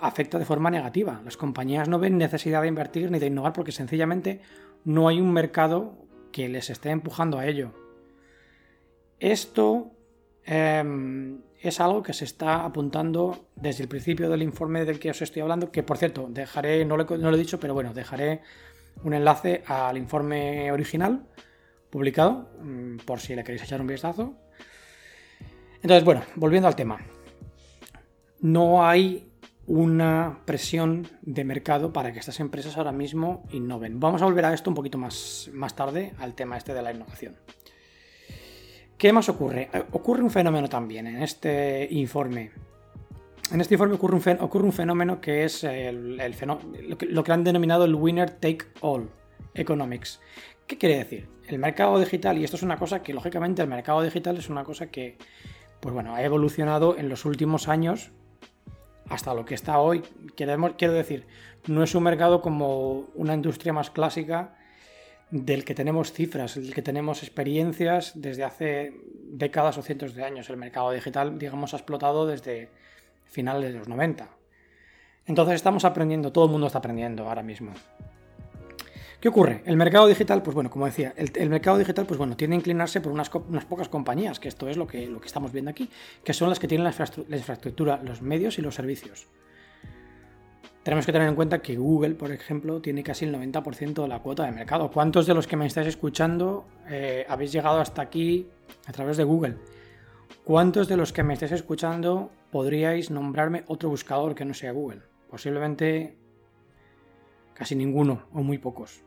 afecta 0.00 0.38
de 0.38 0.46
forma 0.46 0.70
negativa. 0.70 1.20
Las 1.24 1.36
compañías 1.36 1.88
no 1.88 1.98
ven 1.98 2.16
necesidad 2.16 2.62
de 2.62 2.68
invertir 2.68 3.10
ni 3.10 3.18
de 3.18 3.26
innovar 3.26 3.52
porque 3.52 3.72
sencillamente 3.72 4.40
no 4.84 5.08
hay 5.08 5.20
un 5.20 5.32
mercado 5.32 5.98
que 6.32 6.48
les 6.48 6.70
esté 6.70 6.90
empujando 6.90 7.38
a 7.38 7.46
ello. 7.46 7.72
Esto 9.20 9.90
em, 10.44 11.40
es 11.60 11.80
algo 11.80 12.02
que 12.02 12.12
se 12.14 12.24
está 12.24 12.64
apuntando 12.64 13.48
desde 13.56 13.82
el 13.82 13.88
principio 13.88 14.30
del 14.30 14.42
informe 14.42 14.84
del 14.86 14.98
que 14.98 15.10
os 15.10 15.20
estoy 15.20 15.42
hablando, 15.42 15.70
que 15.72 15.82
por 15.82 15.98
cierto, 15.98 16.28
dejaré, 16.30 16.84
no 16.86 16.96
no 16.96 17.30
lo 17.30 17.34
he 17.34 17.38
dicho, 17.38 17.60
pero 17.60 17.74
bueno, 17.74 17.92
dejaré 17.92 18.40
un 19.04 19.14
enlace 19.14 19.62
al 19.66 19.96
informe 19.96 20.70
original 20.72 21.26
publicado, 21.90 22.50
mm, 22.60 22.98
por 22.98 23.20
si 23.20 23.34
le 23.34 23.44
queréis 23.44 23.62
echar 23.62 23.80
un 23.80 23.86
vistazo. 23.86 24.34
Entonces, 25.82 26.04
bueno, 26.04 26.22
volviendo 26.36 26.68
al 26.68 26.76
tema. 26.76 26.98
No 28.40 28.86
hay 28.86 29.28
una 29.66 30.40
presión 30.44 31.06
de 31.22 31.44
mercado 31.44 31.92
para 31.92 32.12
que 32.12 32.18
estas 32.18 32.40
empresas 32.40 32.76
ahora 32.76 32.92
mismo 32.92 33.44
innoven. 33.52 34.00
Vamos 34.00 34.22
a 34.22 34.24
volver 34.24 34.44
a 34.46 34.54
esto 34.54 34.70
un 34.70 34.74
poquito 34.74 34.96
más, 34.96 35.50
más 35.52 35.76
tarde, 35.76 36.14
al 36.18 36.34
tema 36.34 36.56
este 36.56 36.72
de 36.72 36.82
la 36.82 36.92
innovación. 36.92 37.36
¿Qué 38.96 39.12
más 39.12 39.28
ocurre? 39.28 39.68
Eh, 39.72 39.84
ocurre 39.92 40.22
un 40.22 40.30
fenómeno 40.30 40.68
también 40.68 41.06
en 41.06 41.22
este 41.22 41.86
informe. 41.90 42.50
En 43.50 43.60
este 43.62 43.74
informe 43.74 43.94
ocurre 43.94 44.16
un, 44.16 44.40
ocurre 44.40 44.64
un 44.64 44.72
fenómeno 44.72 45.20
que 45.20 45.44
es 45.44 45.64
el, 45.64 46.16
lo, 46.16 46.98
que, 46.98 47.06
lo 47.06 47.24
que 47.24 47.32
han 47.32 47.44
denominado 47.44 47.86
el 47.86 47.94
winner 47.94 48.30
take 48.30 48.66
all 48.80 49.08
economics. 49.54 50.20
¿Qué 50.66 50.76
quiere 50.76 50.98
decir? 50.98 51.28
El 51.46 51.58
mercado 51.58 51.98
digital, 51.98 52.36
y 52.36 52.44
esto 52.44 52.56
es 52.56 52.62
una 52.62 52.76
cosa 52.76 53.02
que 53.02 53.14
lógicamente 53.14 53.62
el 53.62 53.68
mercado 53.68 54.02
digital 54.02 54.36
es 54.36 54.50
una 54.50 54.64
cosa 54.64 54.90
que 54.90 55.16
pues 55.80 55.94
bueno, 55.94 56.14
ha 56.14 56.22
evolucionado 56.22 56.98
en 56.98 57.08
los 57.08 57.24
últimos 57.24 57.68
años 57.68 58.10
hasta 59.08 59.32
lo 59.32 59.44
que 59.44 59.54
está 59.54 59.78
hoy. 59.78 60.02
quiero 60.36 60.92
decir, 60.92 61.26
no 61.66 61.82
es 61.82 61.94
un 61.94 62.02
mercado 62.02 62.42
como 62.42 63.06
una 63.14 63.34
industria 63.34 63.72
más 63.72 63.90
clásica 63.90 64.56
del 65.30 65.64
que 65.64 65.74
tenemos 65.74 66.12
cifras, 66.12 66.54
del 66.56 66.74
que 66.74 66.82
tenemos 66.82 67.22
experiencias 67.22 68.12
desde 68.14 68.44
hace 68.44 68.94
décadas 69.30 69.78
o 69.78 69.82
cientos 69.82 70.14
de 70.14 70.24
años. 70.24 70.50
El 70.50 70.56
mercado 70.56 70.90
digital, 70.90 71.38
digamos, 71.38 71.72
ha 71.72 71.78
explotado 71.78 72.26
desde 72.26 72.70
finales 73.28 73.72
de 73.72 73.78
los 73.78 73.88
90. 73.88 74.28
Entonces 75.26 75.56
estamos 75.56 75.84
aprendiendo, 75.84 76.32
todo 76.32 76.46
el 76.46 76.50
mundo 76.50 76.66
está 76.66 76.78
aprendiendo 76.78 77.28
ahora 77.28 77.42
mismo. 77.42 77.72
¿Qué 79.20 79.28
ocurre? 79.28 79.62
El 79.66 79.76
mercado 79.76 80.06
digital, 80.06 80.42
pues 80.42 80.54
bueno, 80.54 80.70
como 80.70 80.86
decía, 80.86 81.12
el, 81.16 81.50
mercado 81.50 81.76
digital, 81.76 82.06
pues 82.06 82.18
bueno, 82.18 82.36
tiene 82.36 82.54
que 82.54 82.60
inclinarse 82.60 83.00
por 83.00 83.12
unas, 83.12 83.28
pocas 83.28 83.88
compañías, 83.88 84.38
que 84.38 84.46
esto 84.46 84.68
es 84.68 84.76
lo 84.76 84.86
que, 84.86 85.08
lo 85.08 85.20
que 85.20 85.26
estamos 85.26 85.52
viendo 85.52 85.70
aquí, 85.70 85.90
que 86.22 86.32
son 86.32 86.48
las 86.48 86.60
que 86.60 86.68
tienen 86.68 86.84
la 86.84 87.36
infraestructura, 87.36 88.00
los 88.04 88.22
medios 88.22 88.58
y 88.58 88.62
los 88.62 88.76
servicios. 88.76 89.26
Tenemos 90.84 91.04
que 91.04 91.12
tener 91.12 91.28
en 91.28 91.34
cuenta 91.34 91.58
que 91.58 91.76
Google, 91.76 92.14
por 92.14 92.30
ejemplo, 92.30 92.80
tiene 92.80 93.02
casi 93.02 93.24
el 93.26 93.34
90% 93.34 94.00
de 94.00 94.08
la 94.08 94.20
cuota 94.20 94.44
de 94.44 94.52
mercado. 94.52 94.90
¿Cuántos 94.90 95.26
de 95.26 95.34
los 95.34 95.46
que 95.46 95.56
me 95.56 95.66
estáis 95.66 95.88
escuchando 95.88 96.66
eh, 96.88 97.26
habéis 97.28 97.52
llegado 97.52 97.80
hasta 97.80 98.00
aquí 98.00 98.46
a 98.86 98.92
través 98.92 99.16
de 99.16 99.24
Google? 99.24 99.56
¿Cuántos 100.44 100.88
de 100.88 100.96
los 100.96 101.12
que 101.12 101.22
me 101.24 101.34
estáis 101.34 101.52
escuchando 101.52 102.30
podríais 102.50 103.10
nombrarme 103.10 103.64
otro 103.66 103.88
buscador 103.88 104.34
que 104.34 104.44
no 104.44 104.54
sea 104.54 104.72
Google? 104.72 105.02
Posiblemente 105.28 106.16
casi 107.54 107.74
ninguno 107.74 108.26
o 108.32 108.42
muy 108.42 108.58
pocos. 108.58 109.02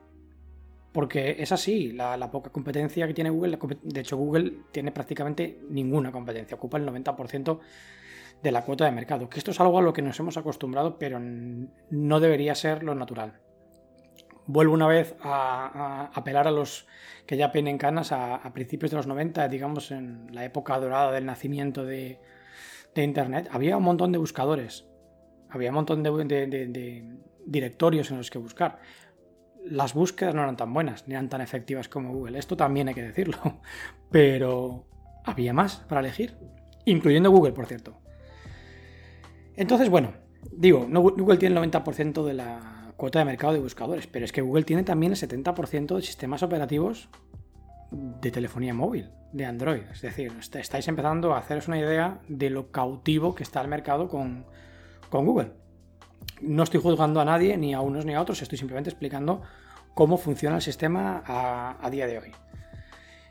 Porque 0.91 1.37
es 1.39 1.51
así, 1.53 1.93
la, 1.93 2.29
poca 2.31 2.51
competencia 2.51 3.07
que 3.07 3.13
tiene 3.13 3.29
Google, 3.29 3.57
de 3.81 4.01
hecho 4.01 4.17
Google 4.17 4.57
tiene 4.71 4.91
prácticamente 4.91 5.61
ninguna 5.69 6.11
competencia, 6.11 6.55
ocupa 6.57 6.77
el 6.77 6.85
90% 6.85 7.59
de 8.43 8.51
la 8.51 8.65
cuota 8.65 8.85
de 8.85 8.91
mercado. 8.91 9.29
Que 9.29 9.39
esto 9.39 9.51
es 9.51 9.59
algo 9.61 9.79
a 9.79 9.81
lo 9.81 9.93
que 9.93 10.01
nos 10.01 10.19
hemos 10.19 10.35
acostumbrado, 10.35 10.99
pero 10.99 11.17
no 11.19 12.19
debería 12.19 12.55
ser 12.55 12.83
lo 12.83 12.93
natural. 12.93 13.39
Vuelvo 14.47 14.73
una 14.73 14.87
vez 14.87 15.15
a, 15.21 16.11
apelar 16.13 16.47
a 16.47 16.51
los 16.51 16.87
que 17.25 17.37
ya 17.37 17.53
peinen 17.53 17.77
canas 17.77 18.11
a, 18.11 18.51
principios 18.53 18.91
de 18.91 18.97
los 18.97 19.07
90, 19.07 19.47
digamos 19.47 19.91
en 19.91 20.27
la 20.35 20.43
época 20.43 20.77
dorada 20.77 21.13
del 21.13 21.25
nacimiento 21.25 21.85
de, 21.85 22.19
Internet. 22.95 23.49
Había 23.51 23.77
un 23.77 23.83
montón 23.83 24.11
de 24.11 24.17
buscadores, 24.17 24.85
había 25.49 25.69
un 25.69 25.75
montón 25.75 26.03
de, 26.03 27.17
directorios 27.45 28.11
en 28.11 28.17
los 28.17 28.29
que 28.29 28.37
buscar. 28.37 28.79
Las 29.63 29.93
búsquedas 29.93 30.33
no 30.33 30.41
eran 30.41 30.57
tan 30.57 30.73
buenas, 30.73 31.07
ni 31.07 31.13
eran 31.13 31.29
tan 31.29 31.41
efectivas 31.41 31.87
como 31.87 32.13
Google. 32.13 32.39
Esto 32.39 32.57
también 32.57 32.87
hay 32.87 32.93
que 32.93 33.03
decirlo. 33.03 33.37
Pero 34.11 34.85
había 35.23 35.53
más 35.53 35.77
para 35.87 36.01
elegir, 36.01 36.35
incluyendo 36.85 37.31
Google, 37.31 37.53
por 37.53 37.67
cierto. 37.67 37.97
Entonces, 39.55 39.89
bueno, 39.89 40.13
digo, 40.51 40.87
Google 40.89 41.37
tiene 41.37 41.59
el 41.59 41.71
90% 41.71 42.25
de 42.25 42.33
la 42.33 42.93
cuota 42.97 43.19
de 43.19 43.25
mercado 43.25 43.53
de 43.53 43.59
buscadores, 43.59 44.07
pero 44.07 44.25
es 44.25 44.31
que 44.31 44.41
Google 44.41 44.63
tiene 44.63 44.83
también 44.83 45.11
el 45.11 45.17
70% 45.17 45.95
de 45.95 46.01
sistemas 46.03 46.43
operativos 46.43 47.09
de 47.91 48.31
telefonía 48.31 48.73
móvil, 48.73 49.09
de 49.31 49.45
Android. 49.45 49.83
Es 49.91 50.01
decir, 50.01 50.33
estáis 50.39 50.87
empezando 50.87 51.33
a 51.33 51.39
haceros 51.39 51.67
una 51.67 51.79
idea 51.79 52.19
de 52.27 52.49
lo 52.49 52.71
cautivo 52.71 53.35
que 53.35 53.43
está 53.43 53.61
el 53.61 53.67
mercado 53.67 54.07
con, 54.07 54.45
Google. 55.11 55.51
No 56.41 56.63
estoy 56.63 56.79
juzgando 56.81 57.19
a 57.19 57.25
nadie, 57.25 57.57
ni 57.57 57.73
a 57.73 57.81
unos 57.81 58.05
ni 58.05 58.13
a 58.13 58.21
otros, 58.21 58.41
estoy 58.41 58.57
simplemente 58.57 58.89
explicando 58.89 59.41
cómo 59.93 60.17
funciona 60.17 60.55
el 60.55 60.61
sistema 60.61 61.23
a, 61.25 61.89
día 61.89 62.07
de 62.07 62.17
hoy. 62.19 62.31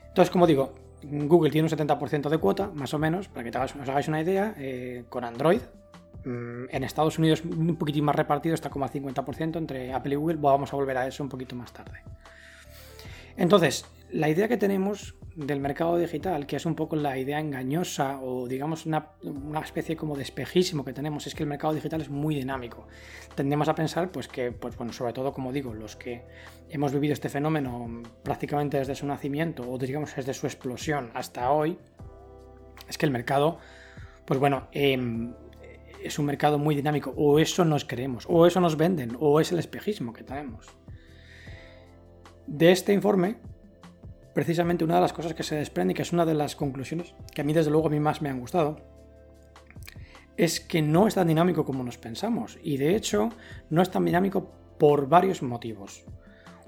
Entonces, 0.07 0.29
como 0.29 0.45
digo, 0.45 0.75
Google 1.03 1.49
tiene 1.49 1.67
un 1.67 1.75
70% 1.75 2.29
de 2.29 2.37
cuota, 2.37 2.69
más 2.73 2.93
o 2.93 2.99
menos, 2.99 3.27
para 3.27 3.49
que 3.49 3.57
os 3.57 3.89
hagáis 3.89 4.07
una 4.07 4.21
idea, 4.21 4.53
eh, 4.57 5.05
con 5.09 5.23
Android, 5.23 5.61
Mm, 6.23 6.65
en 6.69 6.83
Estados 6.83 7.17
Unidos 7.17 7.41
un 7.43 7.75
poquitín 7.77 8.05
más 8.05 8.15
repartido, 8.15 8.53
está 8.53 8.69
como 8.69 8.85
a 8.85 8.89
50% 8.89 9.57
entre 9.57 9.93
Apple 9.93 10.13
y 10.13 10.17
Google. 10.17 10.37
Vamos 10.39 10.71
a 10.71 10.75
volver 10.75 10.97
a 10.97 11.07
eso 11.07 11.23
un 11.23 11.29
poquito 11.29 11.55
más 11.55 11.73
tarde. 11.73 12.03
Entonces, 13.37 13.85
la 14.11 14.29
idea 14.29 14.47
que 14.47 14.57
tenemos 14.57 15.15
del 15.35 15.61
mercado 15.61 15.97
digital, 15.97 16.45
que 16.45 16.57
es 16.57 16.65
un 16.65 16.75
poco 16.75 16.95
la 16.97 17.17
idea 17.17 17.39
engañosa 17.39 18.19
o 18.21 18.47
digamos 18.47 18.85
una, 18.85 19.13
especie 19.63 19.95
como 19.95 20.15
de 20.17 20.23
espejismo 20.23 20.83
que 20.83 20.91
tenemos, 20.91 21.25
es 21.27 21.35
que 21.35 21.43
el 21.43 21.49
mercado 21.49 21.73
digital 21.73 22.01
es 22.01 22.09
muy 22.09 22.35
dinámico. 22.35 22.87
Tendemos 23.35 23.69
a 23.69 23.75
pensar 23.75 24.11
pues 24.11 24.27
que, 24.27 24.51
pues 24.51 24.75
bueno, 24.75 24.91
sobre 24.91 25.13
todo 25.13 25.31
como 25.31 25.53
digo, 25.53 25.73
los 25.73 25.95
que 25.95 26.25
hemos 26.69 26.91
vivido 26.91 27.13
este 27.13 27.29
fenómeno 27.29 28.03
prácticamente 28.23 28.77
desde 28.77 28.95
su 28.95 29.05
nacimiento 29.05 29.69
o 29.69 29.77
digamos 29.77 30.15
desde 30.15 30.33
su 30.33 30.47
explosión 30.47 31.11
hasta 31.13 31.49
hoy, 31.51 31.77
es 32.89 32.97
que 32.97 33.05
el 33.05 33.11
mercado, 33.11 33.59
pues 34.25 34.39
bueno, 34.39 34.67
eh, 34.73 34.99
es 36.03 36.19
un 36.19 36.25
mercado 36.25 36.57
muy 36.57 36.75
dinámico, 36.75 37.13
o 37.15 37.39
eso 37.39 37.63
nos 37.63 37.85
creemos, 37.85 38.25
o 38.27 38.45
eso 38.45 38.59
nos 38.59 38.75
venden, 38.75 39.15
o 39.19 39.39
es 39.39 39.51
el 39.51 39.59
espejismo 39.59 40.11
que 40.11 40.23
tenemos. 40.23 40.67
De 42.47 42.71
este 42.71 42.91
informe, 42.91 43.37
precisamente 44.33 44.83
una 44.83 44.95
de 44.95 45.01
las 45.01 45.13
cosas 45.13 45.33
que 45.33 45.43
se 45.43 45.55
desprende, 45.55 45.91
y 45.91 45.95
que 45.95 46.01
es 46.01 46.13
una 46.13 46.25
de 46.25 46.33
las 46.33 46.55
conclusiones 46.55 47.13
que 47.33 47.41
a 47.41 47.43
mí 47.43 47.53
desde 47.53 47.71
luego 47.71 47.87
a 47.87 47.91
mí 47.91 47.99
más 47.99 48.21
me 48.21 48.29
han 48.29 48.39
gustado, 48.39 48.79
es 50.37 50.59
que 50.59 50.81
no 50.81 51.07
es 51.07 51.15
tan 51.15 51.27
dinámico 51.27 51.65
como 51.65 51.83
nos 51.83 51.97
pensamos, 51.97 52.57
y 52.63 52.77
de 52.77 52.95
hecho 52.95 53.29
no 53.69 53.81
es 53.81 53.91
tan 53.91 54.05
dinámico 54.05 54.51
por 54.77 55.07
varios 55.07 55.43
motivos. 55.43 56.03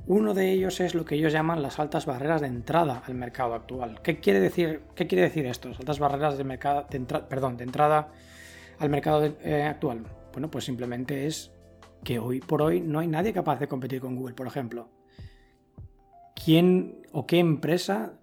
Uno 0.05 0.34
de 0.34 0.51
ellos 0.51 0.82
es 0.82 0.96
lo 0.96 1.05
que 1.05 1.15
ellos 1.15 1.32
llaman 1.32 1.62
las 1.62 1.79
altas 1.79 2.05
barreras 2.05 2.41
de 2.41 2.48
entrada 2.48 3.03
al 3.05 3.15
mercado 3.15 3.53
actual. 3.53 4.01
¿Qué 4.03 4.20
quiere 4.20 4.41
decir, 4.41 4.82
qué 4.96 5.08
quiere 5.08 5.24
decir 5.24 5.46
esto? 5.46 5.70
Las 5.70 5.79
altas 5.79 6.00
barreras 6.00 6.38
de, 6.38 6.43
mercado, 6.43 6.86
perdón, 7.29 7.55
de 7.55 7.63
entrada 7.63 8.10
al 8.79 8.89
mercado 8.89 9.24
eh, 9.25 9.63
actual? 9.63 10.03
Bueno, 10.34 10.51
pues 10.51 10.65
simplemente 10.65 11.25
es 11.25 11.51
que 12.03 12.20
hoy 12.20 12.41
por 12.41 12.62
hoy 12.62 12.82
no 12.82 13.00
hay 13.00 13.08
nadie 13.08 13.32
capaz 13.32 13.60
de 13.60 13.70
competir 13.70 14.01
con 14.01 14.15
Google, 14.17 14.34
por 14.34 14.46
ejemplo. 14.46 14.89
¿Quién 16.33 17.03
o 17.11 17.25
qué 17.25 17.39
empresa 17.39 18.13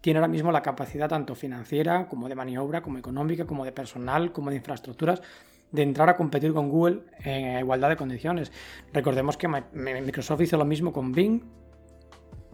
tiene 0.00 0.18
ahora 0.18 0.28
mismo 0.28 0.52
la 0.52 0.62
capacidad 0.62 1.08
tanto 1.08 1.34
financiera 1.34 2.08
como 2.08 2.28
de 2.28 2.34
maniobra, 2.34 2.82
como 2.82 2.98
económica, 2.98 3.46
como 3.46 3.64
de 3.64 3.72
personal, 3.72 4.32
como 4.32 4.50
de 4.50 4.56
infraestructuras 4.56 5.22
de 5.70 5.82
entrar 5.82 6.08
a 6.08 6.16
competir 6.16 6.54
con 6.54 6.70
Google 6.70 7.02
en 7.24 7.58
igualdad 7.58 7.90
de 7.90 7.96
condiciones? 7.96 8.52
Recordemos 8.92 9.36
que 9.36 9.48
Microsoft 9.48 10.40
hizo 10.42 10.56
lo 10.56 10.64
mismo 10.64 10.92
con 10.92 11.12
Bing. 11.12 11.42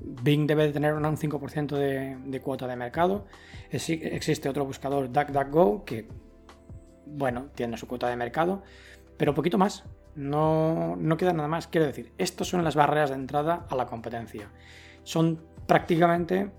Bing 0.00 0.46
debe 0.46 0.66
de 0.66 0.72
tener 0.72 0.94
un 0.94 1.02
5% 1.04 1.76
de, 1.76 2.16
de, 2.24 2.40
cuota 2.40 2.66
de 2.66 2.76
mercado. 2.76 3.26
Existe 3.70 4.48
otro 4.48 4.64
buscador, 4.64 5.10
DuckDuckGo, 5.10 5.84
que 5.84 6.08
bueno, 7.06 7.46
tiene 7.54 7.76
su 7.76 7.86
cuota 7.86 8.08
de 8.08 8.16
mercado, 8.16 8.62
pero 9.16 9.34
poquito 9.34 9.58
más. 9.58 9.84
No, 10.14 10.96
no 10.96 11.16
queda 11.16 11.32
nada 11.32 11.48
más. 11.48 11.66
Quiero 11.66 11.86
decir, 11.86 12.12
estas 12.18 12.48
son 12.48 12.62
las 12.64 12.76
barreras 12.76 13.10
de 13.10 13.16
entrada 13.16 13.66
a 13.68 13.76
la 13.76 13.86
competencia. 13.86 14.50
Son 15.04 15.40
prácticamente 15.66 16.50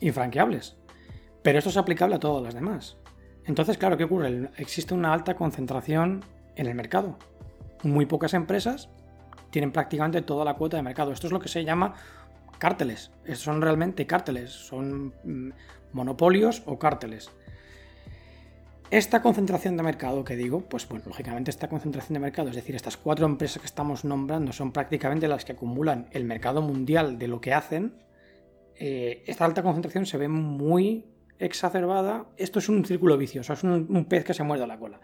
infranqueables. 0.00 0.76
Pero 1.42 1.58
esto 1.58 1.70
es 1.70 1.76
aplicable 1.76 2.16
a 2.16 2.20
todas 2.20 2.42
las 2.42 2.54
demás. 2.54 2.96
Entonces, 3.44 3.78
claro, 3.78 3.96
¿qué 3.96 4.04
ocurre? 4.04 4.50
Existe 4.56 4.94
una 4.94 5.12
alta 5.12 5.34
concentración 5.34 6.24
en 6.56 6.66
el 6.66 6.74
mercado. 6.74 7.16
Muy 7.82 8.06
pocas 8.06 8.34
empresas 8.34 8.90
tienen 9.50 9.72
prácticamente 9.72 10.22
toda 10.22 10.44
la 10.44 10.54
cuota 10.54 10.76
de 10.76 10.82
mercado. 10.82 11.12
Esto 11.12 11.26
es 11.26 11.32
lo 11.32 11.40
que 11.40 11.48
se 11.48 11.64
llama 11.64 11.94
cárteles. 12.58 13.10
Estos 13.24 13.40
son 13.40 13.62
realmente 13.62 14.06
cárteles. 14.06 14.50
Son 14.50 15.14
mm, 15.24 15.50
monopolios 15.92 16.62
o 16.66 16.78
cárteles. 16.78 17.30
Esta 18.90 19.22
concentración 19.22 19.76
de 19.76 19.84
mercado 19.84 20.24
que 20.24 20.34
digo, 20.34 20.62
pues 20.62 20.88
bueno, 20.88 21.04
lógicamente 21.06 21.52
esta 21.52 21.68
concentración 21.68 22.14
de 22.14 22.18
mercado, 22.18 22.48
es 22.48 22.56
decir, 22.56 22.74
estas 22.74 22.96
cuatro 22.96 23.24
empresas 23.24 23.60
que 23.60 23.66
estamos 23.66 24.04
nombrando 24.04 24.52
son 24.52 24.72
prácticamente 24.72 25.28
las 25.28 25.44
que 25.44 25.52
acumulan 25.52 26.08
el 26.10 26.24
mercado 26.24 26.60
mundial 26.60 27.16
de 27.16 27.28
lo 27.28 27.40
que 27.40 27.54
hacen. 27.54 27.94
Eh, 28.74 29.22
esta 29.28 29.44
alta 29.44 29.62
concentración 29.62 30.06
se 30.06 30.18
ve 30.18 30.26
muy 30.26 31.06
exacerbada. 31.38 32.26
Esto 32.36 32.58
es 32.58 32.68
un 32.68 32.84
círculo 32.84 33.16
vicioso, 33.16 33.52
es 33.52 33.62
un, 33.62 34.06
pez 34.06 34.24
que 34.24 34.34
se 34.34 34.42
muerde 34.42 34.66
la 34.66 34.76
cola. 34.76 35.00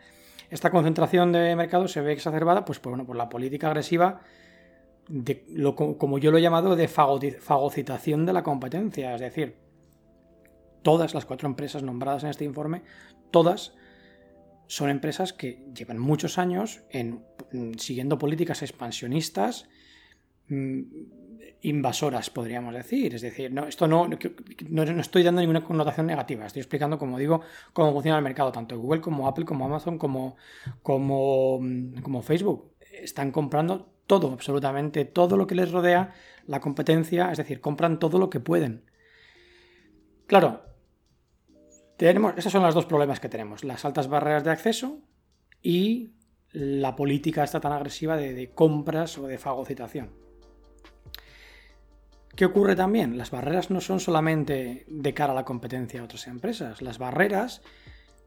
Esta 0.50 0.72
concentración 0.72 1.30
de 1.30 1.54
mercado 1.54 1.86
se 1.86 2.00
ve 2.00 2.12
exacerbada 2.12 2.64
pues, 2.64 2.82
bueno, 2.82 3.06
por 3.06 3.14
la 3.14 3.28
política 3.28 3.68
agresiva, 3.68 4.20
de 5.08 5.44
lo, 5.48 5.76
como 5.76 6.18
yo 6.18 6.32
lo 6.32 6.38
he 6.38 6.42
llamado, 6.42 6.74
de 6.74 6.88
fagocitación 6.88 8.26
de 8.26 8.32
la 8.32 8.42
competencia. 8.42 9.14
Es 9.14 9.20
decir, 9.20 9.54
todas 10.82 11.14
las 11.14 11.24
cuatro 11.24 11.48
empresas 11.48 11.84
nombradas 11.84 12.24
en 12.24 12.30
este 12.30 12.44
informe 12.44 12.82
todas 13.30 13.74
son 14.66 14.90
empresas 14.90 15.32
que 15.32 15.64
llevan 15.74 15.98
muchos 15.98 16.38
años 16.38 16.82
mm, 16.92 17.74
siguiendo 17.78 18.18
políticas 18.18 18.62
expansionistas 18.62 19.68
mm, 20.48 20.80
invasoras, 21.62 22.30
podríamos 22.30 22.74
decir. 22.74 23.14
Es 23.14 23.22
decir, 23.22 23.52
no, 23.52 23.66
esto 23.66 23.86
no, 23.86 24.08
no, 24.08 24.82
estoy 25.00 25.22
dando 25.22 25.40
ninguna 25.40 25.64
connotación 25.64 26.06
negativa, 26.06 26.46
estoy 26.46 26.60
explicando, 26.60 26.98
como 26.98 27.18
digo, 27.18 27.42
cómo 27.72 27.92
funciona 27.92 28.18
el 28.18 28.24
mercado, 28.24 28.52
tanto 28.52 28.78
Google 28.78 29.00
como 29.00 29.28
Apple, 29.28 29.44
como 29.44 29.66
Amazon, 29.66 29.98
como, 29.98 30.36
como, 30.82 31.60
mm, 31.60 32.00
como 32.02 32.22
Facebook. 32.22 32.72
Están 32.90 33.30
comprando 33.30 33.92
todo, 34.06 34.32
absolutamente 34.32 35.04
todo 35.04 35.36
lo 35.36 35.46
que 35.46 35.54
les 35.54 35.70
rodea, 35.70 36.12
la 36.46 36.60
competencia, 36.60 37.30
es 37.30 37.38
decir, 37.38 37.60
compran 37.60 37.98
todo 37.98 38.18
lo 38.18 38.30
que 38.30 38.40
pueden. 38.40 38.84
Claro, 40.26 40.62
tenemos, 41.96 42.34
esos 42.36 42.52
son 42.52 42.62
los 42.62 42.74
dos 42.74 42.86
problemas 42.86 43.20
que 43.20 43.28
tenemos, 43.28 43.64
las 43.64 43.84
altas 43.84 44.08
barreras 44.08 44.44
de 44.44 44.50
acceso 44.50 45.00
y 45.62 46.12
la 46.52 46.96
política 46.96 47.44
esta 47.44 47.60
tan 47.60 47.72
agresiva 47.72 48.16
de, 48.16 48.50
compras 48.54 49.18
o 49.18 49.26
de 49.26 49.38
fagocitación. 49.38 50.10
¿Qué 52.34 52.44
ocurre 52.44 52.76
también? 52.76 53.16
Las 53.16 53.30
barreras 53.30 53.70
no 53.70 53.80
son 53.80 53.98
solamente 53.98 54.84
de 54.88 55.14
cara 55.14 55.32
a 55.32 55.36
la 55.36 55.44
competencia 55.44 56.00
de 56.00 56.04
otras 56.04 56.26
empresas, 56.26 56.82
las 56.82 56.98
barreras 56.98 57.62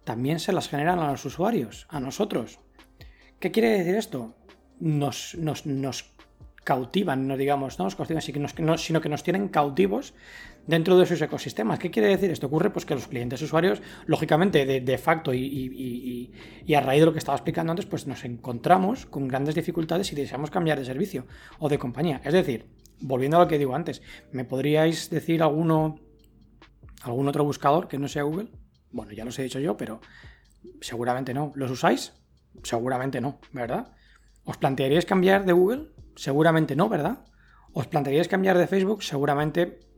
también 0.03 0.39
se 0.39 0.53
las 0.53 0.67
generan 0.67 0.99
a 0.99 1.11
los 1.11 1.25
usuarios, 1.25 1.85
a 1.89 1.99
nosotros. 1.99 2.59
¿Qué 3.39 3.51
quiere 3.51 3.77
decir 3.77 3.95
esto? 3.95 4.35
Nos, 4.79 5.35
nos, 5.35 5.65
nos 5.67 6.11
cautivan, 6.63 7.27
no 7.27 7.37
digamos, 7.37 7.77
no 7.77 7.85
nos 7.85 7.95
cautivan, 7.95 8.21
sino 8.21 9.01
que 9.01 9.09
nos 9.09 9.23
tienen 9.23 9.47
cautivos 9.49 10.13
dentro 10.69 10.99
de 10.99 11.05
sus 11.07 11.19
ecosistemas. 11.19 11.79
¿Qué 11.79 11.89
quiere 11.89 12.09
decir? 12.09 12.29
Esto 12.29 12.45
ocurre 12.45 12.69
pues 12.69 12.85
que 12.85 12.93
los 12.93 13.07
clientes 13.07 13.41
usuarios, 13.41 13.81
lógicamente, 14.05 14.65
de, 14.65 14.97
facto 14.99 15.33
y, 15.33 16.31
y, 16.65 16.73
a 16.75 16.79
raíz 16.81 16.99
de 17.01 17.07
lo 17.07 17.11
que 17.11 17.17
estaba 17.17 17.35
explicando 17.35 17.71
antes, 17.71 17.87
pues 17.87 18.05
nos 18.05 18.23
encontramos 18.23 19.07
con 19.07 19.27
grandes 19.27 19.55
dificultades 19.55 20.07
si 20.07 20.15
deseamos 20.15 20.51
cambiar 20.51 20.77
de 20.77 20.85
servicio 20.85 21.25
o 21.57 21.69
de 21.69 21.79
compañía. 21.79 22.21
Es 22.23 22.33
decir, 22.33 22.67
volviendo 23.01 23.37
a 23.37 23.41
lo 23.41 23.47
que 23.47 23.57
digo 23.57 23.73
antes, 23.73 24.03
¿me 24.31 24.45
podríais 24.45 25.09
decir 25.09 25.41
alguno, 25.41 25.99
algún 27.01 27.27
otro 27.27 27.43
buscador 27.43 27.87
que 27.87 27.97
no 27.97 28.07
sea 28.07 28.21
Google? 28.21 28.49
Bueno, 28.91 29.11
ya 29.11 29.25
los 29.25 29.39
he 29.39 29.43
dicho 29.43 29.59
yo, 29.59 29.75
pero 29.75 30.01
seguramente 30.81 31.33
no. 31.33 31.51
¿Los 31.55 31.71
usáis? 31.71 32.13
Seguramente 32.61 33.21
no, 33.21 33.39
¿verdad? 33.51 33.95
¿Os 34.43 34.57
plantearíais 34.57 35.05
cambiar 35.05 35.45
de 35.45 35.53
Google? 35.53 35.87
Seguramente 36.15 36.75
no, 36.75 36.89
¿verdad? 36.89 37.25
¿Os 37.73 37.87
plantearíais 37.87 38.27
cambiar 38.27 38.57
de 38.59 38.67
Facebook? 38.67 39.01
Seguramente 39.01 39.88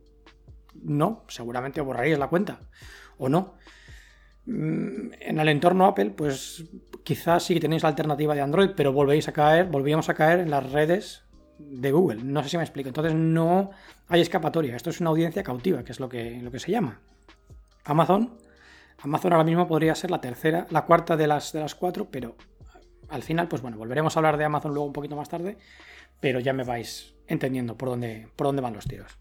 no, 0.74 1.24
seguramente 1.28 1.80
borraríais 1.80 2.18
la 2.18 2.28
cuenta. 2.28 2.60
¿O 3.18 3.28
no? 3.28 3.54
Mm, 4.46 5.12
en 5.20 5.38
el 5.38 5.48
entorno 5.48 5.86
Apple, 5.86 6.10
pues 6.10 6.64
quizás 7.04 7.44
sí 7.44 7.58
tenéis 7.60 7.82
la 7.82 7.90
alternativa 7.90 8.34
de 8.34 8.40
Android, 8.40 8.70
pero 8.76 8.92
volvéis 8.92 9.28
a 9.28 9.32
caer, 9.32 9.66
volvíamos 9.66 10.08
a 10.08 10.14
caer 10.14 10.40
en 10.40 10.50
las 10.50 10.70
redes 10.72 11.24
de 11.58 11.92
Google. 11.92 12.22
No 12.24 12.42
sé 12.42 12.50
si 12.50 12.56
me 12.56 12.62
explico. 12.62 12.88
Entonces 12.88 13.14
no 13.14 13.70
hay 14.08 14.20
escapatoria. 14.20 14.76
Esto 14.76 14.90
es 14.90 15.00
una 15.00 15.10
audiencia 15.10 15.42
cautiva, 15.42 15.84
que 15.84 15.92
es 15.92 16.00
lo 16.00 16.08
que, 16.08 16.40
lo 16.42 16.50
que 16.50 16.58
se 16.58 16.70
llama. 16.70 17.00
Amazon. 17.84 18.36
Amazon 19.00 19.32
ahora 19.32 19.44
mismo 19.44 19.66
podría 19.66 19.94
ser 19.94 20.10
la 20.10 20.20
tercera, 20.20 20.66
la 20.70 20.82
cuarta 20.82 21.16
de 21.16 21.26
las, 21.26 21.52
de 21.52 21.60
las 21.60 21.74
cuatro, 21.74 22.08
pero 22.10 22.36
al 23.08 23.22
final, 23.22 23.48
pues 23.48 23.60
bueno, 23.60 23.76
volveremos 23.76 24.16
a 24.16 24.20
hablar 24.20 24.36
de 24.36 24.44
Amazon 24.44 24.72
luego 24.72 24.86
un 24.86 24.92
poquito 24.92 25.16
más 25.16 25.28
tarde, 25.28 25.58
pero 26.20 26.38
ya 26.38 26.52
me 26.52 26.62
vais 26.62 27.14
entendiendo 27.26 27.76
por 27.76 27.88
dónde, 27.88 28.28
por 28.36 28.46
dónde 28.46 28.62
van 28.62 28.74
los 28.74 28.86
tiros. 28.86 29.18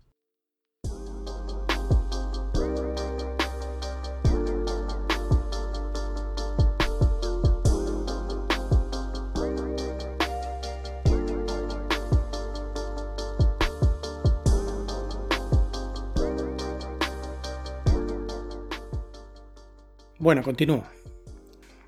Bueno, 20.22 20.44
continúo. 20.44 20.84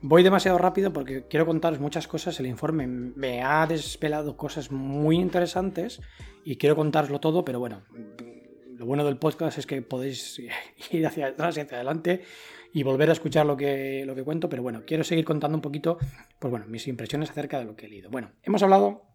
Voy 0.02 0.24
demasiado 0.24 0.58
rápido 0.58 0.92
porque 0.92 1.28
quiero 1.28 1.46
contaros 1.46 1.80
muchas 1.80 2.08
cosas. 2.08 2.40
El 2.40 2.48
informe 2.48 2.88
me 2.88 3.44
ha 3.44 3.68
desvelado 3.68 4.38
cosas 4.38 4.72
muy 4.72 5.18
interesantes 5.18 6.02
y 6.44 6.56
quiero 6.56 6.76
contároslo 6.76 7.20
todo, 7.20 7.46
pero 7.46 7.60
bueno, 7.60 7.84
lo 8.76 8.88
bueno 8.88 9.06
del 9.06 9.18
podcast 9.18 9.60
es 9.60 9.68
que 9.68 9.84
podéis 9.84 10.42
ir 10.92 11.06
hacia 11.06 11.28
atrás 11.28 11.58
y 11.58 11.60
hacia 11.60 11.76
adelante 11.78 12.24
y 12.74 12.82
volver 12.82 13.12
a 13.12 13.14
escuchar 13.14 13.46
lo 13.46 13.56
que, 13.56 14.04
lo 14.04 14.16
que 14.16 14.24
cuento, 14.24 14.50
pero 14.50 14.64
bueno, 14.64 14.82
quiero 14.84 15.04
seguir 15.04 15.26
contando 15.26 15.56
un 15.56 15.62
poquito, 15.62 16.00
pues 16.40 16.50
bueno, 16.50 16.66
mis 16.66 16.88
impresiones 16.88 17.30
acerca 17.30 17.60
de 17.60 17.66
lo 17.66 17.76
que 17.76 17.86
he 17.86 17.90
leído. 17.90 18.10
Bueno, 18.10 18.32
hemos 18.42 18.64
hablado 18.64 19.13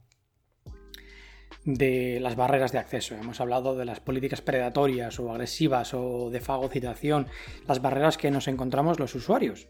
de 1.65 2.19
las 2.21 2.37
barreras 2.37 2.73
de 2.73 2.79
acceso. 2.79 3.15
Hemos 3.15 3.41
hablado 3.41 3.77
de 3.77 3.85
las 3.85 4.01
políticas 4.01 4.41
predatorias 4.41 5.19
o 5.21 5.31
agresivas 5.31 5.93
o 5.95 6.31
de 6.31 6.41
fagocitación, 6.41 7.27
las 7.67 7.83
barreras 7.83 8.17
que 8.17 8.31
nos 8.31 8.49
encontramos 8.49 8.99
los 8.99 9.15
usuarios. 9.15 9.69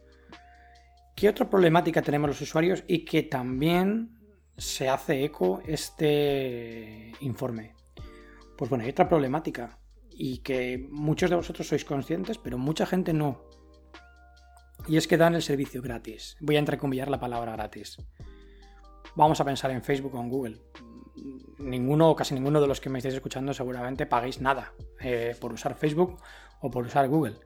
¿Qué 1.17 1.29
otra 1.29 1.51
problemática 1.51 2.03
tenemos 2.03 2.29
los 2.29 2.41
usuarios 2.41 2.85
y 2.87 3.05
que 3.05 3.25
también 3.25 4.17
se 4.57 4.89
hace 4.89 5.25
eco 5.25 5.61
este 5.67 7.13
informe? 7.21 7.75
Pues 8.57 8.69
bueno, 8.69 8.85
hay 8.85 8.91
otra 8.91 9.09
problemática 9.09 9.79
y 10.11 10.39
que 10.39 10.87
muchos 10.91 11.31
de 11.31 11.37
vosotros 11.37 11.67
sois 11.67 11.85
conscientes, 11.85 12.39
pero 12.39 12.59
mucha 12.59 12.87
gente 12.87 13.13
no. 13.13 13.43
Y 14.87 14.97
es 14.97 15.09
que 15.09 15.17
dan 15.17 15.35
el 15.35 15.43
servicio 15.43 15.83
gratis. 15.83 16.37
Voy 16.41 16.57
a 16.57 16.61
entrecomillar 16.61 17.11
la 17.11 17.21
palabra 17.21 17.53
gratis. 17.53 17.99
Vamos 19.17 19.41
a 19.41 19.45
pensar 19.45 19.71
en 19.73 19.83
Facebook 19.83 20.15
o 20.15 20.21
en 20.21 20.29
Google 20.29 20.61
ninguno 21.59 22.11
o 22.11 22.17
casi 22.17 22.35
ninguno 22.35 22.61
de 22.61 22.67
los 22.67 22.81
que 22.81 22.91
me 22.91 22.99
estáis 22.99 23.15
escuchando 23.15 23.53
seguramente 23.53 24.07
paguéis 24.07 24.41
nada 24.41 24.73
eh, 25.01 25.37
por 25.41 25.53
usar 25.53 25.75
Facebook 25.75 26.19
o 26.61 26.71
por 26.71 26.85
usar 26.87 27.09
Google. 27.09 27.37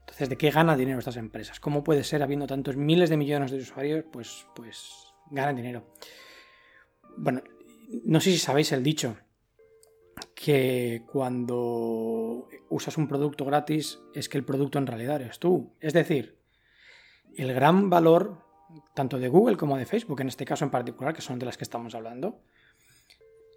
Entonces, 0.00 0.28
¿de 0.28 0.36
qué 0.36 0.50
gana 0.50 0.76
dinero 0.76 0.98
estas 0.98 1.16
empresas? 1.16 1.60
¿Cómo 1.60 1.84
puede 1.84 2.04
ser, 2.04 2.22
habiendo 2.22 2.46
tantos 2.46 2.76
miles 2.76 3.10
de 3.10 3.16
millones 3.16 3.50
de 3.50 3.58
usuarios, 3.58 4.04
pues, 4.10 4.46
pues 4.54 5.14
ganan 5.30 5.56
dinero? 5.56 5.84
Bueno, 7.16 7.42
no 8.04 8.20
sé 8.20 8.32
si 8.32 8.38
sabéis 8.38 8.72
el 8.72 8.82
dicho 8.82 9.16
que 10.34 11.04
cuando 11.12 12.48
usas 12.68 12.96
un 12.98 13.08
producto 13.08 13.44
gratis 13.44 14.00
es 14.14 14.28
que 14.28 14.38
el 14.38 14.44
producto 14.44 14.78
en 14.78 14.86
realidad 14.86 15.20
eres 15.20 15.38
tú. 15.38 15.74
Es 15.80 15.92
decir, 15.92 16.38
el 17.36 17.52
gran 17.52 17.90
valor 17.90 18.50
tanto 18.94 19.18
de 19.18 19.28
Google 19.28 19.56
como 19.56 19.76
de 19.76 19.86
Facebook, 19.86 20.20
en 20.20 20.28
este 20.28 20.44
caso 20.44 20.64
en 20.64 20.70
particular, 20.70 21.14
que 21.14 21.22
son 21.22 21.38
de 21.38 21.46
las 21.46 21.56
que 21.56 21.64
estamos 21.64 21.94
hablando, 21.94 22.40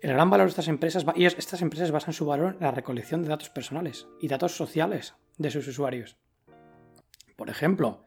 el 0.03 0.11
gran 0.11 0.29
valor 0.29 0.47
de 0.47 0.49
estas 0.49 0.67
empresas, 0.67 1.05
y 1.15 1.25
estas 1.25 1.61
empresas 1.61 1.91
basan 1.91 2.13
su 2.13 2.25
valor 2.25 2.57
en 2.59 2.65
la 2.65 2.71
recolección 2.71 3.23
de 3.23 3.29
datos 3.29 3.49
personales 3.49 4.07
y 4.19 4.27
datos 4.27 4.55
sociales 4.55 5.15
de 5.37 5.49
sus 5.49 5.65
usuarios. 5.65 6.17
Por 7.37 7.49
ejemplo, 7.49 8.03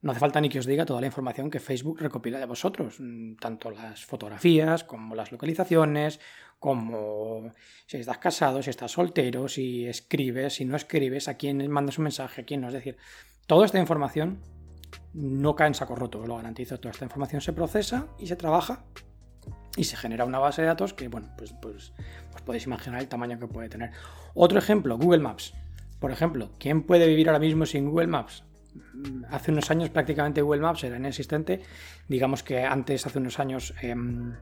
no 0.00 0.12
hace 0.12 0.20
falta 0.20 0.40
ni 0.40 0.48
que 0.48 0.60
os 0.60 0.66
diga 0.66 0.86
toda 0.86 1.00
la 1.00 1.08
información 1.08 1.50
que 1.50 1.58
Facebook 1.58 1.98
recopila 1.98 2.38
de 2.38 2.46
vosotros, 2.46 2.96
mm, 3.00 3.34
tanto 3.34 3.72
las 3.72 4.04
fotografías 4.04 4.84
como 4.84 5.16
las 5.16 5.32
localizaciones, 5.32 6.20
como 6.60 7.52
si 7.86 7.96
estás 7.96 8.18
casado, 8.18 8.62
si 8.62 8.70
estás 8.70 8.92
soltero, 8.92 9.48
si 9.48 9.86
escribes, 9.86 10.54
si 10.54 10.64
no 10.64 10.76
escribes, 10.76 11.26
a 11.26 11.34
quién 11.34 11.68
mandas 11.68 11.98
un 11.98 12.04
mensaje, 12.04 12.42
a 12.42 12.44
quién 12.44 12.60
no. 12.60 12.68
Es 12.68 12.74
decir, 12.74 12.96
toda 13.48 13.66
esta 13.66 13.80
información 13.80 14.40
no 15.14 15.56
cae 15.56 15.66
en 15.66 15.74
saco 15.74 15.96
roto, 15.96 16.20
os 16.20 16.28
lo 16.28 16.36
garantizo. 16.36 16.78
Toda 16.78 16.92
esta 16.92 17.06
información 17.06 17.40
se 17.40 17.52
procesa 17.52 18.06
y 18.20 18.28
se 18.28 18.36
trabaja 18.36 18.84
y 19.76 19.84
se 19.84 19.96
genera 19.96 20.24
una 20.24 20.38
base 20.38 20.62
de 20.62 20.68
datos 20.68 20.94
que, 20.94 21.08
bueno, 21.08 21.28
pues, 21.36 21.52
pues, 21.60 21.92
pues, 22.30 22.42
podéis 22.42 22.66
imaginar 22.66 23.00
el 23.00 23.08
tamaño 23.08 23.38
que 23.38 23.46
puede 23.46 23.68
tener. 23.68 23.90
Otro 24.34 24.58
ejemplo, 24.58 24.96
Google 24.96 25.20
Maps. 25.20 25.54
Por 25.98 26.10
ejemplo, 26.10 26.50
¿quién 26.58 26.82
puede 26.82 27.06
vivir 27.06 27.28
ahora 27.28 27.38
mismo 27.38 27.66
sin 27.66 27.90
Google 27.90 28.06
Maps? 28.06 28.44
Mm, 28.74 29.24
hace 29.30 29.52
unos 29.52 29.70
años 29.70 29.90
prácticamente 29.90 30.42
Google 30.42 30.60
Maps 30.60 30.84
era 30.84 30.96
inexistente. 30.96 31.62
Digamos 32.08 32.42
que 32.42 32.62
antes, 32.64 33.06
hace 33.06 33.18
unos 33.18 33.38
años, 33.40 33.74
em, 33.80 34.34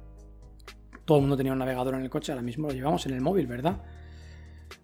todo 1.04 1.18
el 1.18 1.22
mundo 1.22 1.36
tenía 1.36 1.52
un 1.52 1.58
navegador 1.58 1.94
en 1.94 2.02
el 2.02 2.10
coche, 2.10 2.32
ahora 2.32 2.42
mismo 2.42 2.68
lo 2.68 2.74
llevamos 2.74 3.06
en 3.06 3.14
el 3.14 3.20
móvil, 3.20 3.46
¿verdad? 3.46 3.82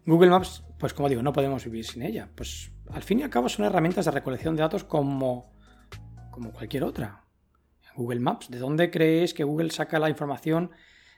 Google 0.07 0.31
Maps, 0.31 0.65
pues 0.79 0.95
como 0.95 1.09
digo, 1.09 1.23
no 1.23 1.33
podemos 1.33 1.65
vivir 1.65 1.85
sin 1.85 2.03
ella. 2.03 2.29
Pues 2.35 2.71
al 2.91 3.03
fin 3.03 3.21
y 3.21 3.23
al 3.23 3.31
cabo 3.31 3.49
son 3.49 3.67
herramientas 3.67 4.07
de 4.07 4.11
recolección 4.11 4.57
de 4.57 4.63
datos 4.63 4.85
como, 4.85 5.53
como 6.31 6.53
cualquier 6.53 6.85
otra. 6.85 7.28
Google 7.99 8.21
Maps. 8.21 8.51
¿De 8.51 8.59
dónde 8.59 8.91
creéis 8.91 9.35
que 9.35 9.45
Google 9.45 9.71
saca 9.71 9.99
la 9.99 10.09
información 10.09 10.71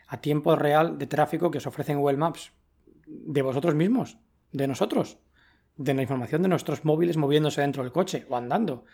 a 0.09 0.21
tiempo 0.21 0.57
real 0.57 0.99
de 0.99 1.07
tráfico 1.07 1.51
que 1.51 1.59
os 1.59 1.67
ofrece 1.67 1.95
Google 1.95 2.17
Maps? 2.17 2.53
¿De 3.07 3.43
vosotros 3.43 3.75
mismos? 3.75 4.19
¿De 4.51 4.67
nosotros? 4.67 5.19
¿De 5.77 5.95
la 5.95 6.03
información 6.03 6.43
de 6.43 6.49
nuestros 6.49 6.85
móviles 6.85 7.17
moviéndose 7.17 7.61
dentro 7.61 7.83
del 7.83 7.93
coche 7.93 8.27
o 8.29 8.37
andando? 8.37 8.85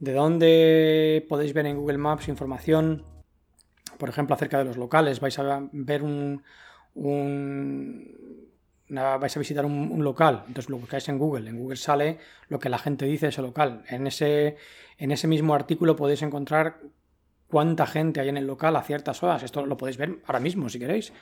¿De 0.00 0.12
dónde 0.12 1.24
podéis 1.28 1.54
ver 1.54 1.66
en 1.66 1.76
Google 1.78 1.98
Maps 1.98 2.28
información, 2.28 3.04
por 3.96 4.08
ejemplo, 4.08 4.34
acerca 4.34 4.58
de 4.58 4.64
los 4.64 4.76
locales? 4.76 5.20
Vais 5.20 5.38
a 5.38 5.68
ver 5.72 6.02
un, 6.02 6.42
vais 8.88 9.36
a 9.36 9.38
visitar 9.38 9.64
un, 9.64 10.02
local, 10.02 10.44
entonces 10.48 10.68
lo 10.68 10.78
buscáis 10.78 11.08
en 11.08 11.18
Google, 11.18 11.48
en 11.48 11.58
Google 11.58 11.76
sale 11.76 12.18
lo 12.48 12.58
que 12.58 12.68
la 12.68 12.78
gente 12.78 13.06
dice 13.06 13.26
de 13.26 13.30
ese 13.30 13.42
local. 13.42 13.84
En 13.88 14.06
ese, 14.06 14.56
en 14.98 15.12
ese 15.12 15.28
mismo 15.28 15.54
artículo 15.54 15.96
podéis 15.96 16.22
encontrar 16.22 16.80
cuánta 17.48 17.86
gente 17.86 18.20
hay 18.20 18.28
en 18.28 18.36
el 18.36 18.46
local 18.46 18.76
a 18.76 18.82
ciertas 18.82 19.22
horas. 19.22 19.42
Esto 19.42 19.64
lo 19.66 19.76
podéis 19.76 19.96
ver 19.96 20.18
ahora 20.26 20.40
mismo 20.40 20.68
si 20.68 20.78
queréis. 20.78 21.12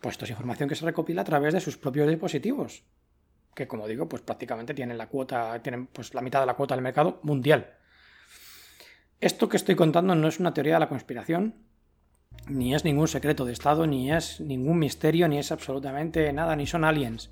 Pues 0.00 0.14
esto 0.14 0.24
es 0.24 0.30
información 0.30 0.68
que 0.68 0.74
se 0.74 0.84
recopila 0.84 1.22
a 1.22 1.24
través 1.24 1.54
de 1.54 1.60
sus 1.60 1.76
propios 1.76 2.08
dispositivos. 2.08 2.84
Que 3.54 3.66
como 3.66 3.86
digo, 3.86 4.08
pues 4.08 4.22
prácticamente 4.22 4.74
tienen 4.74 4.98
la 4.98 5.08
cuota, 5.08 5.60
tienen 5.62 5.86
pues 5.86 6.12
la 6.14 6.20
mitad 6.20 6.40
de 6.40 6.46
la 6.46 6.54
cuota 6.54 6.74
del 6.74 6.82
mercado 6.82 7.20
mundial. 7.22 7.74
Esto 9.20 9.48
que 9.48 9.56
estoy 9.56 9.74
contando 9.74 10.14
no 10.14 10.28
es 10.28 10.40
una 10.40 10.52
teoría 10.52 10.74
de 10.74 10.80
la 10.80 10.88
conspiración, 10.88 11.54
ni 12.48 12.74
es 12.74 12.84
ningún 12.84 13.08
secreto 13.08 13.44
de 13.44 13.52
Estado, 13.52 13.86
ni 13.86 14.12
es 14.12 14.40
ningún 14.40 14.78
misterio, 14.78 15.28
ni 15.28 15.38
es 15.38 15.52
absolutamente 15.52 16.30
nada, 16.32 16.56
ni 16.56 16.66
son 16.66 16.84
aliens. 16.84 17.30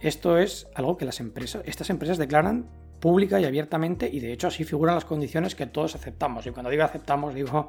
Esto 0.00 0.36
es 0.38 0.68
algo 0.74 0.96
que 0.96 1.04
las 1.04 1.20
empresas, 1.20 1.62
estas 1.64 1.90
empresas 1.90 2.18
declaran 2.18 2.68
pública 3.00 3.40
y 3.40 3.44
abiertamente 3.44 4.08
y 4.10 4.20
de 4.20 4.32
hecho 4.32 4.48
así 4.48 4.64
figuran 4.64 4.94
las 4.94 5.04
condiciones 5.04 5.54
que 5.54 5.66
todos 5.66 5.94
aceptamos. 5.94 6.46
Y 6.46 6.50
cuando 6.50 6.70
digo 6.70 6.84
aceptamos 6.84 7.34
digo 7.34 7.68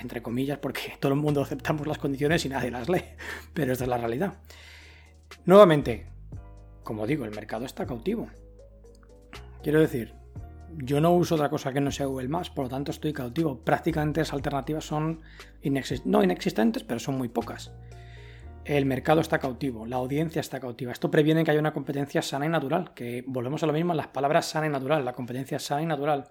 entre 0.00 0.22
comillas 0.22 0.58
porque 0.58 0.94
todo 1.00 1.12
el 1.12 1.18
mundo 1.18 1.42
aceptamos 1.42 1.86
las 1.86 1.98
condiciones 1.98 2.44
y 2.44 2.48
nadie 2.48 2.70
las 2.70 2.88
lee, 2.88 3.04
pero 3.54 3.72
esta 3.72 3.84
es 3.84 3.90
la 3.90 3.98
realidad. 3.98 4.34
Nuevamente, 5.44 6.06
como 6.82 7.06
digo, 7.06 7.24
el 7.24 7.30
mercado 7.30 7.64
está 7.64 7.86
cautivo. 7.86 8.28
Quiero 9.62 9.80
decir, 9.80 10.14
yo 10.76 11.00
no 11.00 11.12
uso 11.12 11.34
otra 11.34 11.50
cosa 11.50 11.72
que 11.72 11.80
no 11.80 11.90
sea 11.90 12.06
Google 12.06 12.28
Maps, 12.28 12.50
por 12.50 12.64
lo 12.64 12.68
tanto 12.68 12.90
estoy 12.90 13.12
cautivo. 13.12 13.58
Prácticamente 13.58 14.20
las 14.20 14.32
alternativas 14.32 14.84
son 14.84 15.20
no 16.04 16.22
inexistentes, 16.22 16.84
pero 16.84 17.00
son 17.00 17.16
muy 17.16 17.28
pocas. 17.28 17.72
El 18.70 18.86
mercado 18.86 19.20
está 19.20 19.40
cautivo, 19.40 19.84
la 19.84 19.96
audiencia 19.96 20.38
está 20.38 20.60
cautiva. 20.60 20.92
Esto 20.92 21.10
previene 21.10 21.42
que 21.42 21.50
haya 21.50 21.58
una 21.58 21.72
competencia 21.72 22.22
sana 22.22 22.46
y 22.46 22.48
natural, 22.48 22.94
que 22.94 23.24
volvemos 23.26 23.60
a 23.64 23.66
lo 23.66 23.72
mismo 23.72 23.92
en 23.92 23.96
las 23.96 24.06
palabras 24.06 24.46
sana 24.46 24.68
y 24.68 24.70
natural, 24.70 25.04
la 25.04 25.12
competencia 25.12 25.58
sana 25.58 25.82
y 25.82 25.86
natural. 25.86 26.30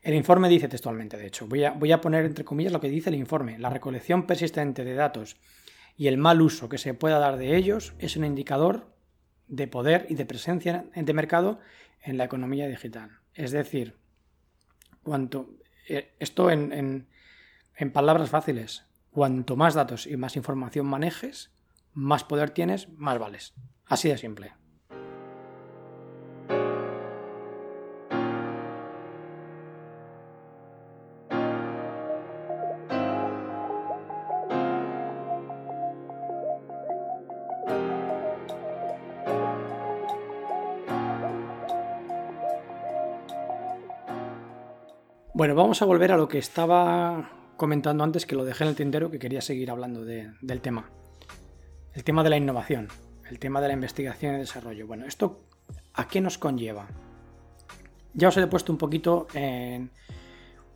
El 0.00 0.14
informe 0.14 0.48
dice 0.48 0.68
textualmente, 0.68 1.18
de 1.18 1.26
hecho, 1.26 1.46
voy 1.46 1.92
a, 1.92 2.00
poner 2.00 2.24
entre 2.24 2.42
comillas 2.42 2.72
lo 2.72 2.80
que 2.80 2.88
dice 2.88 3.10
el 3.10 3.16
informe. 3.16 3.58
La 3.58 3.68
recolección 3.68 4.26
persistente 4.26 4.82
de 4.82 4.94
datos 4.94 5.36
y 5.94 6.06
el 6.06 6.16
mal 6.16 6.40
uso 6.40 6.70
que 6.70 6.78
se 6.78 6.94
pueda 6.94 7.18
dar 7.18 7.36
de 7.36 7.54
ellos 7.54 7.92
es 7.98 8.16
un 8.16 8.24
indicador 8.24 8.94
de 9.46 9.66
poder 9.66 10.06
y 10.08 10.14
de 10.14 10.24
presencia 10.24 10.86
de 10.94 11.12
mercado 11.12 11.60
en 12.02 12.16
la 12.16 12.24
economía 12.24 12.66
digital. 12.66 13.10
Es 13.34 13.50
decir, 13.50 13.98
cuanto, 15.02 15.50
eh, 15.86 16.14
esto 16.18 16.50
en, 16.50 17.08
en 17.76 17.92
palabras 17.92 18.30
fáciles, 18.30 18.86
cuanto 19.10 19.54
más 19.54 19.74
datos 19.74 20.06
y 20.06 20.16
más 20.16 20.34
información 20.34 20.86
manejes, 20.86 21.50
más 21.98 22.22
poder 22.22 22.50
tienes, 22.50 22.88
más 22.90 23.18
vales. 23.18 23.54
Así 23.86 24.08
de 24.08 24.16
simple. 24.16 24.54
Bueno, 45.34 45.54
vamos 45.54 45.82
a 45.82 45.84
volver 45.84 46.12
a 46.12 46.16
lo 46.16 46.28
que 46.28 46.38
estaba 46.38 47.30
comentando 47.56 48.04
antes, 48.04 48.24
que 48.24 48.36
lo 48.36 48.44
dejé 48.44 48.64
en 48.64 48.70
el 48.70 48.76
tintero, 48.76 49.10
que 49.10 49.18
quería 49.18 49.40
seguir 49.40 49.70
hablando 49.70 50.04
del 50.04 50.60
tema. 50.60 50.90
El 51.98 52.04
tema 52.04 52.22
de 52.22 52.30
la 52.30 52.36
innovación, 52.36 52.86
el 53.28 53.40
tema 53.40 53.60
de 53.60 53.66
la 53.66 53.74
investigación 53.74 54.36
y 54.36 54.38
desarrollo. 54.38 54.86
Bueno, 54.86 55.04
¿esto 55.04 55.40
a 55.94 56.06
qué 56.06 56.20
nos 56.20 56.38
conlleva? 56.38 56.86
Ya 58.14 58.28
os 58.28 58.36
he 58.36 58.46
puesto 58.46 58.70
un 58.70 58.78
poquito 58.78 59.26
en, 59.34 59.90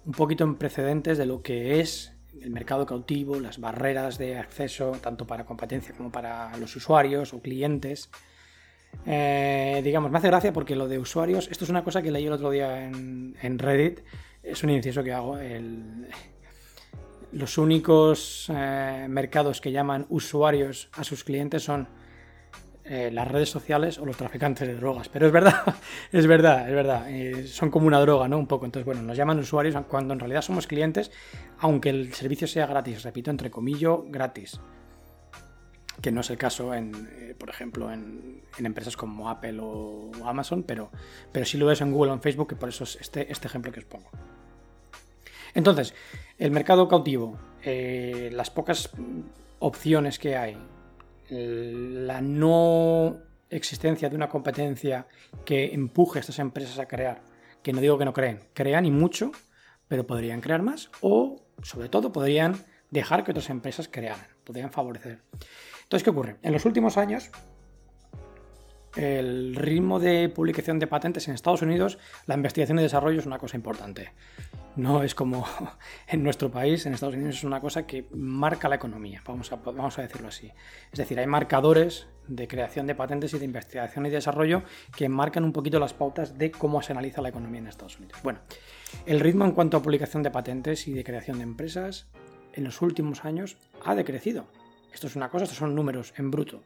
un 0.05 0.13
poquito 0.15 0.43
en 0.43 0.57
precedentes 0.57 1.19
de 1.19 1.27
lo 1.27 1.41
que 1.41 1.79
es 1.79 2.13
el 2.41 2.51
mercado 2.51 2.87
cautivo, 2.87 3.39
las 3.39 3.61
barreras 3.61 4.19
de 4.19 4.37
acceso, 4.37 4.99
tanto 5.01 5.25
para 5.25 5.47
competencia 5.47 5.95
como 5.95 6.11
para 6.11 6.57
los 6.57 6.75
usuarios 6.75 7.33
o 7.35 7.41
clientes. 7.41 8.11
Eh, 9.07 9.81
digamos, 9.85 10.11
me 10.11 10.19
hace 10.19 10.27
gracia 10.27 10.53
porque 10.53 10.75
lo 10.75 10.89
de 10.89 10.99
usuarios, 10.99 11.47
esto 11.53 11.63
es 11.63 11.71
una 11.71 11.85
cosa 11.85 12.03
que 12.03 12.11
leí 12.11 12.27
el 12.27 12.33
otro 12.33 12.51
día 12.51 12.85
en, 12.85 13.59
Reddit, 13.61 14.01
es 14.43 14.65
un 14.65 14.71
inciso 14.71 15.05
que 15.05 15.13
hago. 15.13 15.39
Los 17.33 17.59
únicos 17.59 18.51
eh, 18.55 19.07
mercados 19.09 19.61
que 19.61 19.73
llaman 19.73 20.07
usuarios 20.11 20.89
a 20.93 21.05
sus 21.05 21.25
clientes 21.25 21.63
son 21.63 21.89
eh, 22.85 23.11
las 23.13 23.29
redes 23.29 23.49
sociales 23.49 23.99
o 23.99 24.05
los 24.05 24.17
traficantes 24.17 24.69
de 24.69 24.75
drogas. 24.75 25.09
Pero 25.09 25.27
es 25.27 25.33
verdad, 25.33 25.75
es 26.13 26.27
verdad, 26.27 26.69
es 26.69 26.75
verdad. 26.75 27.11
Eh, 27.11 27.47
son 27.47 27.71
como 27.71 27.87
una 27.87 28.01
droga, 28.01 28.29
¿no? 28.29 28.39
Un 28.39 28.47
poco. 28.47 28.67
Entonces, 28.67 28.85
bueno, 28.85 29.03
nos 29.03 29.17
llaman 29.17 29.39
usuarios 29.39 29.75
cuando 29.89 30.13
en 30.13 30.21
realidad 30.21 30.43
somos 30.43 30.67
clientes, 30.67 31.11
aunque 31.59 31.91
el 31.91 32.13
servicio 32.13 32.47
sea 32.47 32.67
gratis. 32.67 33.03
Repito, 33.03 33.31
entre 33.31 33.51
comillas, 33.51 33.99
gratis. 34.07 34.61
Que 36.01 36.11
no 36.11 36.23
es 36.23 36.31
el 36.31 36.37
caso, 36.37 36.75
en, 36.75 37.37
por 37.39 37.49
ejemplo, 37.49 37.93
en, 37.93 38.43
empresas 38.59 38.97
como 38.97 39.31
Apple 39.31 39.59
o 39.61 40.11
Amazon, 40.25 40.65
pero, 40.65 40.91
pero 41.31 41.47
sí 41.47 41.59
lo 41.59 41.71
es 41.71 41.81
en 41.81 41.93
Google 41.93 42.11
o 42.11 42.15
en 42.15 42.21
Facebook, 42.21 42.49
y 42.53 42.55
por 42.57 42.71
eso 42.71 42.85
es 42.85 42.97
este, 42.97 43.31
este 43.31 43.47
ejemplo 43.47 43.71
que 43.71 43.81
os 43.81 43.87
pongo. 43.87 44.11
Entonces, 45.55 45.95
el 46.39 46.51
mercado 46.51 46.89
cautivo, 46.89 47.39
eh, 47.65 48.31
las 48.33 48.51
pocas 48.51 48.91
opciones 49.59 50.19
que 50.19 50.37
hay, 50.37 50.57
la 51.31 52.21
no 52.21 53.19
existencia 53.49 54.09
de 54.09 54.17
una 54.17 54.29
competencia 54.29 55.07
que 55.45 55.73
empuje 55.73 56.19
a 56.19 56.21
estas 56.21 56.39
empresas 56.39 56.79
a 56.79 56.87
crear, 56.87 57.23
que 57.63 57.73
no 57.73 57.81
digo 57.81 57.99
que 57.99 58.05
no 58.05 58.13
creen, 58.13 58.41
crean 58.55 58.87
y 58.87 58.91
mucho, 58.91 59.33
pero 59.89 60.07
podrían 60.07 60.41
crear 60.41 60.63
más 60.63 60.91
o, 61.01 61.43
sobre 61.63 61.89
todo, 61.89 62.13
podrían 62.13 62.57
dejar 62.91 63.25
que 63.25 63.31
otras 63.31 63.51
empresas 63.51 63.89
crearan, 63.89 64.27
podrían 64.45 64.71
favorecer. 64.71 65.21
Entonces, 65.83 66.03
¿qué 66.03 66.11
ocurre? 66.11 66.37
En 66.43 66.53
los 66.53 66.65
últimos 66.65 66.97
años, 66.97 67.31
el 68.97 69.55
ritmo 69.55 69.99
de 69.99 70.29
publicación 70.29 70.79
de 70.79 70.87
patentes 70.87 71.29
en 71.29 71.35
Estados 71.35 71.63
Unidos, 71.63 71.99
la 72.27 72.35
investigación 72.35 72.79
y 72.79 72.83
desarrollo 72.83 73.21
es 73.21 73.27
una 73.27 73.39
cosa 73.39 73.57
importante. 73.57 74.13
No 74.77 75.03
es 75.03 75.15
como 75.15 75.47
en 76.09 76.23
nuestro 76.23 76.51
país, 76.51 76.85
en 76.87 76.95
Estados 76.95 77.15
Unidos 77.15 77.37
es 77.37 77.45
una 77.45 77.61
cosa 77.61 77.87
que 77.87 78.07
marca 78.13 78.69
la 78.69 78.77
economía, 78.77 79.23
vamos 79.27 79.53
a, 79.99 80.03
decirlo 80.03 80.29
así. 80.29 80.51
Es 80.93 80.99
decir, 80.99 81.19
hay 81.19 81.27
marcadores 81.27 82.07
de 82.29 82.47
creación 82.47 82.87
de 82.87 82.95
patentes 82.95 83.35
y 83.35 83.39
de 83.39 83.45
investigación 83.45 84.07
y 84.07 84.11
desarrollo 84.11 84.63
que 84.97 85.09
marcan 85.09 85.45
un 85.45 85.53
poquito 85.53 85.79
las 85.79 85.93
pautas 85.93 86.39
de 86.39 86.51
cómo 86.51 86.83
se 86.83 86.93
analiza 86.93 87.21
la 87.21 87.31
economía 87.31 87.61
en 87.61 87.67
Estados 87.67 87.99
Unidos. 87.99 88.21
Bueno, 88.23 88.41
el 89.07 89.21
ritmo 89.21 89.45
en 89.45 89.53
cuanto 89.53 89.77
a 89.77 89.83
publicación 89.83 90.23
de 90.23 90.31
patentes 90.31 90.87
y 90.87 90.93
de 90.93 91.05
creación 91.05 91.39
de 91.39 91.45
empresas 91.45 92.07
en 92.53 92.65
los 92.65 92.81
últimos 92.83 93.25
años 93.25 93.57
ha 93.85 93.95
decrecido. 93.95 94.47
Esto 94.93 95.07
es 95.07 95.17
una 95.17 95.31
cosa, 95.31 95.45
estos 95.45 95.59
son 95.59 95.75
números 95.75 96.13
en 96.17 96.31
bruto. 96.31 96.63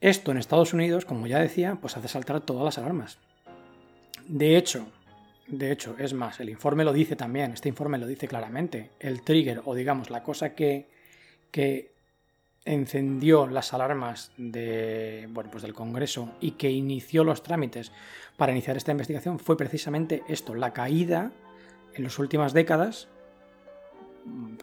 Esto 0.00 0.30
en 0.30 0.38
Estados 0.38 0.74
Unidos, 0.74 1.04
como 1.04 1.26
ya 1.26 1.38
decía, 1.38 1.78
pues 1.80 1.96
hace 1.96 2.08
saltar 2.08 2.40
todas 2.40 2.64
las 2.64 2.78
alarmas. 2.78 3.18
De 4.26 4.56
hecho, 4.56 4.86
de 5.46 5.72
hecho, 5.72 5.96
es 5.98 6.14
más, 6.14 6.40
el 6.40 6.48
informe 6.48 6.84
lo 6.84 6.92
dice 6.92 7.16
también, 7.16 7.52
este 7.52 7.68
informe 7.68 7.98
lo 7.98 8.06
dice 8.06 8.28
claramente. 8.28 8.90
El 8.98 9.22
trigger, 9.22 9.60
o 9.64 9.74
digamos, 9.74 10.10
la 10.10 10.22
cosa 10.22 10.54
que, 10.54 10.88
que 11.50 11.92
encendió 12.64 13.46
las 13.46 13.74
alarmas 13.74 14.32
de, 14.38 15.28
bueno, 15.30 15.50
pues 15.50 15.62
del 15.62 15.74
Congreso 15.74 16.34
y 16.40 16.52
que 16.52 16.70
inició 16.70 17.24
los 17.24 17.42
trámites 17.42 17.92
para 18.36 18.52
iniciar 18.52 18.76
esta 18.76 18.92
investigación 18.92 19.38
fue 19.38 19.56
precisamente 19.56 20.22
esto, 20.28 20.54
la 20.54 20.72
caída 20.72 21.32
en 21.94 22.04
las 22.04 22.18
últimas 22.18 22.54
décadas 22.54 23.08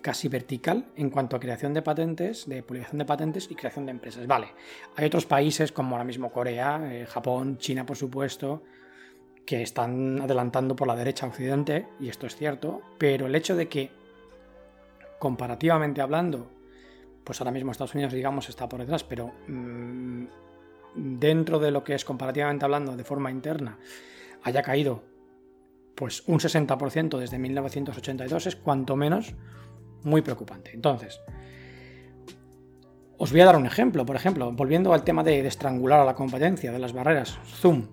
casi 0.02 0.28
vertical 0.28 0.86
en 0.96 1.10
cuanto 1.10 1.36
a 1.36 1.40
creación 1.40 1.74
de 1.74 1.82
patentes, 1.82 2.48
de 2.48 2.64
publicación 2.64 3.00
de 3.00 3.06
patentes 3.06 3.50
y 3.50 3.56
creación 3.56 3.86
de 3.86 3.92
empresas. 3.92 4.26
Vale, 4.26 4.48
hay 4.96 5.06
otros 5.06 5.26
países 5.26 5.72
como 5.72 5.96
ahora 5.96 6.04
mismo 6.04 6.32
Corea, 6.32 6.82
eh, 6.92 7.06
Japón, 7.06 7.58
China, 7.58 7.86
por 7.86 7.98
supuesto, 7.98 8.64
que 9.46 9.62
están 9.62 10.22
adelantando 10.22 10.76
por 10.76 10.88
la 10.88 10.96
derecha 10.96 11.28
occidente, 11.28 11.88
y 12.00 12.10
esto 12.10 12.28
es 12.28 12.36
cierto, 12.36 12.82
pero 12.98 13.28
el 13.28 13.36
hecho 13.36 13.56
de 13.56 13.68
que, 13.68 13.92
comparativamente 15.20 16.02
hablando, 16.02 16.52
pues 17.24 17.40
ahora 17.40 17.52
mismo 17.52 17.72
Estados 17.72 17.94
Unidos, 17.94 18.14
digamos, 18.14 18.50
está 18.50 18.68
por 18.68 18.80
detrás, 18.80 19.04
pero 19.04 19.32
mm, 19.48 20.26
dentro 20.96 21.60
de 21.60 21.72
lo 21.72 21.84
que 21.84 21.94
es 21.94 22.06
comparativamente 22.06 22.66
hablando 22.66 22.96
de 22.96 23.04
forma 23.04 23.32
interna, 23.32 23.78
haya 24.44 24.64
caído 24.64 25.04
pues 26.02 26.24
un 26.26 26.40
60% 26.40 27.20
desde 27.20 27.38
1982 27.38 28.48
es 28.48 28.56
cuanto 28.56 28.96
menos 28.96 29.36
muy 30.02 30.24
preocupante. 30.24 30.72
Entonces, 30.74 31.22
os 33.20 33.32
voy 33.32 33.42
a 33.42 33.46
dar 33.46 33.56
un 33.56 33.68
ejemplo, 33.68 34.04
por 34.04 34.16
ejemplo, 34.16 34.52
volviendo 34.52 34.96
al 34.96 35.04
tema 35.04 35.24
de, 35.24 35.46
estrangular 35.46 36.00
a 36.00 36.06
la 36.06 36.16
competencia, 36.16 36.72
de 36.72 36.80
las 36.80 36.94
barreras, 36.94 37.38
Zoom. 37.46 37.90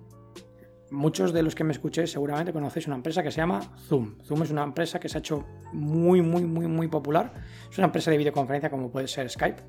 Muchos 0.89 1.33
de 1.33 1.43
los 1.43 1.53
que 1.53 1.63
me 1.63 1.71
escuchéis 1.71 2.09
seguramente 2.09 2.51
conocéis 2.51 2.87
una 2.87 2.95
empresa 2.95 3.21
que 3.21 3.29
se 3.29 3.41
llama 3.41 3.61
Zoom. 3.87 4.17
Zoom 4.23 4.41
es 4.41 4.49
una 4.49 4.63
empresa 4.63 4.99
que 4.99 5.07
se 5.07 5.19
ha 5.19 5.19
hecho 5.19 5.45
muy, 5.71 6.23
muy, 6.23 6.45
muy, 6.45 6.65
muy 6.65 6.87
popular. 6.87 7.31
Es 7.69 7.77
una 7.77 7.85
empresa 7.85 8.09
de 8.09 8.17
videoconferencia 8.17 8.71
como 8.71 8.89
puede 8.89 9.07
ser 9.07 9.29
Skype, 9.29 9.61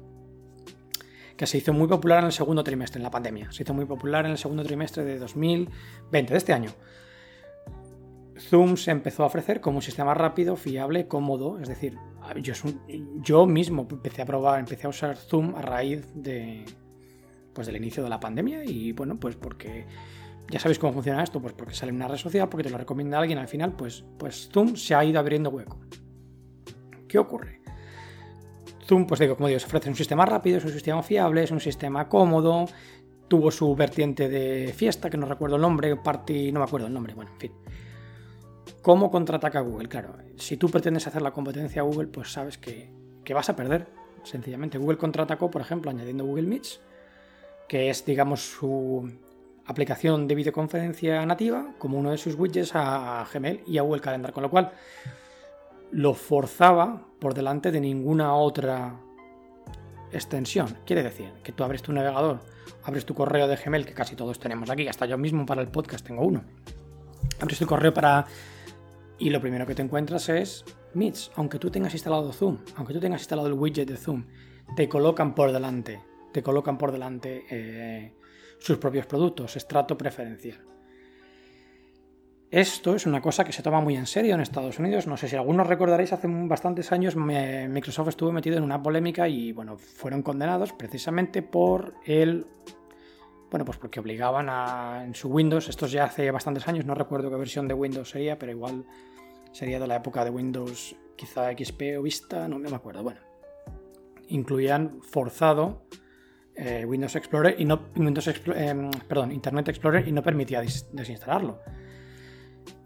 que 1.36 1.46
se 1.46 1.58
hizo 1.58 1.74
muy 1.74 1.88
popular 1.88 2.20
en 2.20 2.24
el 2.24 2.32
segundo 2.32 2.64
trimestre, 2.64 3.00
en 3.00 3.02
la 3.02 3.10
pandemia. 3.10 3.52
Se 3.52 3.64
hizo 3.64 3.74
muy 3.74 3.84
popular 3.84 4.24
en 4.24 4.30
el 4.30 4.38
segundo 4.38 4.62
trimestre 4.62 5.04
de 5.04 5.18
2020, 5.18 6.32
de 6.32 6.38
este 6.38 6.54
año. 6.54 6.70
Zoom 8.40 8.76
se 8.76 8.90
empezó 8.90 9.22
a 9.22 9.26
ofrecer 9.26 9.60
como 9.60 9.78
un 9.78 9.82
sistema 9.82 10.14
rápido, 10.14 10.56
fiable, 10.56 11.06
cómodo. 11.06 11.58
Es 11.60 11.68
decir, 11.68 11.98
yo, 13.22 13.46
mismo 13.46 13.86
empecé 13.90 14.22
a 14.22 14.26
probar, 14.26 14.58
empecé 14.58 14.86
a 14.86 14.90
usar 14.90 15.16
Zoom 15.16 15.54
a 15.54 15.62
raíz 15.62 16.06
de, 16.14 16.64
pues 17.52 17.66
del 17.66 17.76
inicio 17.76 18.02
de 18.02 18.08
la 18.08 18.20
pandemia 18.20 18.64
y 18.64 18.92
bueno, 18.92 19.16
pues 19.16 19.36
porque 19.36 19.86
ya 20.50 20.58
sabéis 20.58 20.78
cómo 20.78 20.92
funciona 20.92 21.22
esto, 21.22 21.40
pues 21.40 21.52
porque 21.52 21.74
sale 21.74 21.92
una 21.92 22.08
red 22.08 22.16
social, 22.16 22.48
porque 22.48 22.64
te 22.64 22.70
lo 22.70 22.78
recomienda 22.78 23.18
alguien, 23.18 23.38
al 23.38 23.48
final 23.48 23.72
pues, 23.72 24.04
pues 24.18 24.48
Zoom 24.52 24.76
se 24.76 24.94
ha 24.94 25.04
ido 25.04 25.20
abriendo 25.20 25.50
hueco. 25.50 25.78
¿Qué 27.06 27.18
ocurre? 27.18 27.60
Zoom, 28.86 29.06
pues 29.06 29.20
digo, 29.20 29.36
como 29.36 29.48
digo, 29.48 29.60
se 29.60 29.66
ofrece 29.66 29.88
un 29.88 29.96
sistema 29.96 30.24
rápido, 30.26 30.58
es 30.58 30.64
un 30.64 30.72
sistema 30.72 31.02
fiable, 31.02 31.42
es 31.44 31.50
un 31.50 31.60
sistema 31.60 32.08
cómodo, 32.08 32.66
tuvo 33.28 33.50
su 33.50 33.74
vertiente 33.76 34.28
de 34.28 34.72
fiesta, 34.72 35.10
que 35.10 35.16
no 35.16 35.26
recuerdo 35.26 35.56
el 35.56 35.62
nombre, 35.62 35.94
party, 35.96 36.50
no 36.50 36.60
me 36.60 36.64
acuerdo 36.64 36.88
el 36.88 36.92
nombre, 36.92 37.14
bueno, 37.14 37.30
en 37.32 37.38
fin. 37.38 37.52
¿Cómo 38.82 39.10
contraataca 39.10 39.60
Google? 39.60 39.88
Claro, 39.88 40.16
si 40.36 40.56
tú 40.56 40.70
pretendes 40.70 41.06
hacer 41.06 41.20
la 41.22 41.32
competencia 41.32 41.82
a 41.82 41.84
Google, 41.84 42.08
pues 42.08 42.32
sabes 42.32 42.56
que, 42.56 42.90
que 43.24 43.34
vas 43.34 43.48
a 43.50 43.56
perder. 43.56 43.86
Sencillamente, 44.22 44.78
Google 44.78 44.98
contraatacó, 44.98 45.50
por 45.50 45.60
ejemplo, 45.60 45.90
añadiendo 45.90 46.24
Google 46.24 46.46
Meets, 46.46 46.80
que 47.68 47.90
es, 47.90 48.04
digamos, 48.04 48.40
su 48.40 49.10
aplicación 49.66 50.26
de 50.26 50.34
videoconferencia 50.34 51.24
nativa, 51.26 51.74
como 51.78 51.98
uno 51.98 52.10
de 52.10 52.18
sus 52.18 52.34
widgets 52.34 52.72
a 52.74 53.26
Gmail 53.32 53.62
y 53.66 53.78
a 53.78 53.82
Google 53.82 54.00
Calendar, 54.00 54.32
con 54.32 54.42
lo 54.42 54.50
cual 54.50 54.72
lo 55.92 56.14
forzaba 56.14 57.06
por 57.18 57.34
delante 57.34 57.70
de 57.70 57.80
ninguna 57.80 58.34
otra 58.34 58.96
extensión. 60.12 60.78
Quiere 60.84 61.02
decir 61.02 61.32
que 61.42 61.52
tú 61.52 61.64
abres 61.64 61.82
tu 61.82 61.92
navegador, 61.92 62.40
abres 62.84 63.04
tu 63.04 63.14
correo 63.14 63.46
de 63.46 63.56
Gmail, 63.56 63.86
que 63.86 63.94
casi 63.94 64.16
todos 64.16 64.38
tenemos 64.38 64.70
aquí, 64.70 64.88
hasta 64.88 65.06
yo 65.06 65.18
mismo 65.18 65.46
para 65.46 65.60
el 65.62 65.68
podcast 65.68 66.06
tengo 66.06 66.22
uno. 66.22 66.42
Abres 67.40 67.58
tu 67.58 67.66
correo 67.66 67.92
para... 67.92 68.26
Y 69.20 69.30
lo 69.30 69.40
primero 69.40 69.66
que 69.66 69.74
te 69.76 69.82
encuentras 69.82 70.28
es 70.28 70.64
Meets, 70.94 71.30
aunque 71.36 71.58
tú 71.58 71.70
tengas 71.70 71.94
instalado 71.94 72.32
Zoom, 72.32 72.58
aunque 72.74 72.94
tú 72.94 73.00
tengas 73.00 73.20
instalado 73.20 73.46
el 73.46 73.54
widget 73.54 73.88
de 73.88 73.96
Zoom, 73.96 74.24
te 74.74 74.88
colocan 74.88 75.34
por 75.34 75.52
delante 75.52 76.00
te 76.32 76.42
colocan 76.42 76.78
por 76.78 76.92
delante 76.92 77.44
eh, 77.50 78.12
sus 78.58 78.78
propios 78.78 79.06
productos, 79.06 79.56
estrato 79.56 79.96
preferencial. 79.96 80.58
Esto 82.50 82.96
es 82.96 83.06
una 83.06 83.20
cosa 83.20 83.44
que 83.44 83.52
se 83.52 83.62
toma 83.62 83.80
muy 83.80 83.94
en 83.94 84.06
serio 84.06 84.34
en 84.34 84.40
Estados 84.40 84.78
Unidos. 84.80 85.06
No 85.06 85.16
sé 85.16 85.28
si 85.28 85.36
algunos 85.36 85.68
recordaréis, 85.68 86.12
hace 86.12 86.26
bastantes 86.28 86.90
años 86.90 87.14
Microsoft 87.14 88.08
estuvo 88.08 88.32
metido 88.32 88.56
en 88.56 88.64
una 88.64 88.82
polémica 88.82 89.28
y 89.28 89.52
bueno, 89.52 89.78
fueron 89.78 90.22
condenados 90.22 90.72
precisamente 90.72 91.42
por 91.42 91.94
el. 92.04 92.46
Bueno, 93.52 93.64
pues 93.64 93.78
porque 93.78 94.00
obligaban 94.00 94.48
a. 94.48 95.04
en 95.04 95.14
su 95.14 95.28
Windows, 95.28 95.68
esto 95.68 95.86
ya 95.86 96.04
hace 96.04 96.28
bastantes 96.32 96.66
años, 96.66 96.84
no 96.84 96.94
recuerdo 96.96 97.30
qué 97.30 97.36
versión 97.36 97.68
de 97.68 97.74
Windows 97.74 98.10
sería, 98.10 98.36
pero 98.36 98.50
igual 98.50 98.84
sería 99.52 99.78
de 99.78 99.86
la 99.86 99.96
época 99.96 100.24
de 100.24 100.30
Windows, 100.30 100.96
quizá 101.16 101.50
XP 101.52 101.98
o 101.98 102.02
Vista, 102.02 102.48
no 102.48 102.58
me 102.58 102.74
acuerdo. 102.74 103.02
Bueno, 103.02 103.20
incluían 104.28 105.02
forzado 105.02 105.82
eh, 106.54 106.84
Windows 106.84 107.16
Explorer 107.16 107.56
y 107.58 107.64
no 107.64 107.88
Windows 107.96 108.28
eh, 108.28 108.90
perdón, 109.08 109.32
Internet 109.32 109.68
Explorer 109.68 110.06
y 110.06 110.12
no 110.12 110.22
permitía 110.22 110.60
desinstalarlo. 110.60 111.60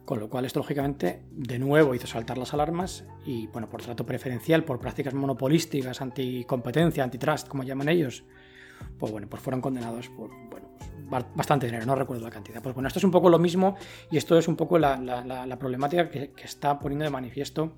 Con 0.04 0.20
lo 0.20 0.28
cual 0.28 0.44
esto 0.44 0.60
lógicamente 0.60 1.22
de 1.30 1.58
nuevo 1.58 1.94
hizo 1.94 2.06
saltar 2.06 2.36
las 2.36 2.52
alarmas 2.52 3.04
y 3.24 3.46
bueno, 3.46 3.70
por 3.70 3.82
trato 3.82 4.04
preferencial, 4.04 4.62
por 4.62 4.78
prácticas 4.78 5.14
monopolísticas, 5.14 6.02
anticompetencia, 6.02 7.02
antitrust, 7.02 7.48
como 7.48 7.62
llaman 7.62 7.88
ellos, 7.88 8.24
pues 8.98 9.10
bueno, 9.10 9.28
pues 9.28 9.42
fueron 9.42 9.62
condenados 9.62 10.10
por 10.10 10.30
bastante 11.34 11.66
dinero, 11.66 11.86
no 11.86 11.94
recuerdo 11.94 12.24
la 12.24 12.30
cantidad. 12.30 12.62
Pues 12.62 12.74
bueno, 12.74 12.88
esto 12.88 12.98
es 12.98 13.04
un 13.04 13.10
poco 13.10 13.28
lo 13.28 13.38
mismo 13.38 13.76
y 14.10 14.16
esto 14.16 14.38
es 14.38 14.48
un 14.48 14.56
poco 14.56 14.78
la, 14.78 15.56
problemática 15.58 16.08
que 16.08 16.32
está 16.42 16.78
poniendo 16.78 17.04
de 17.04 17.10
manifiesto 17.10 17.76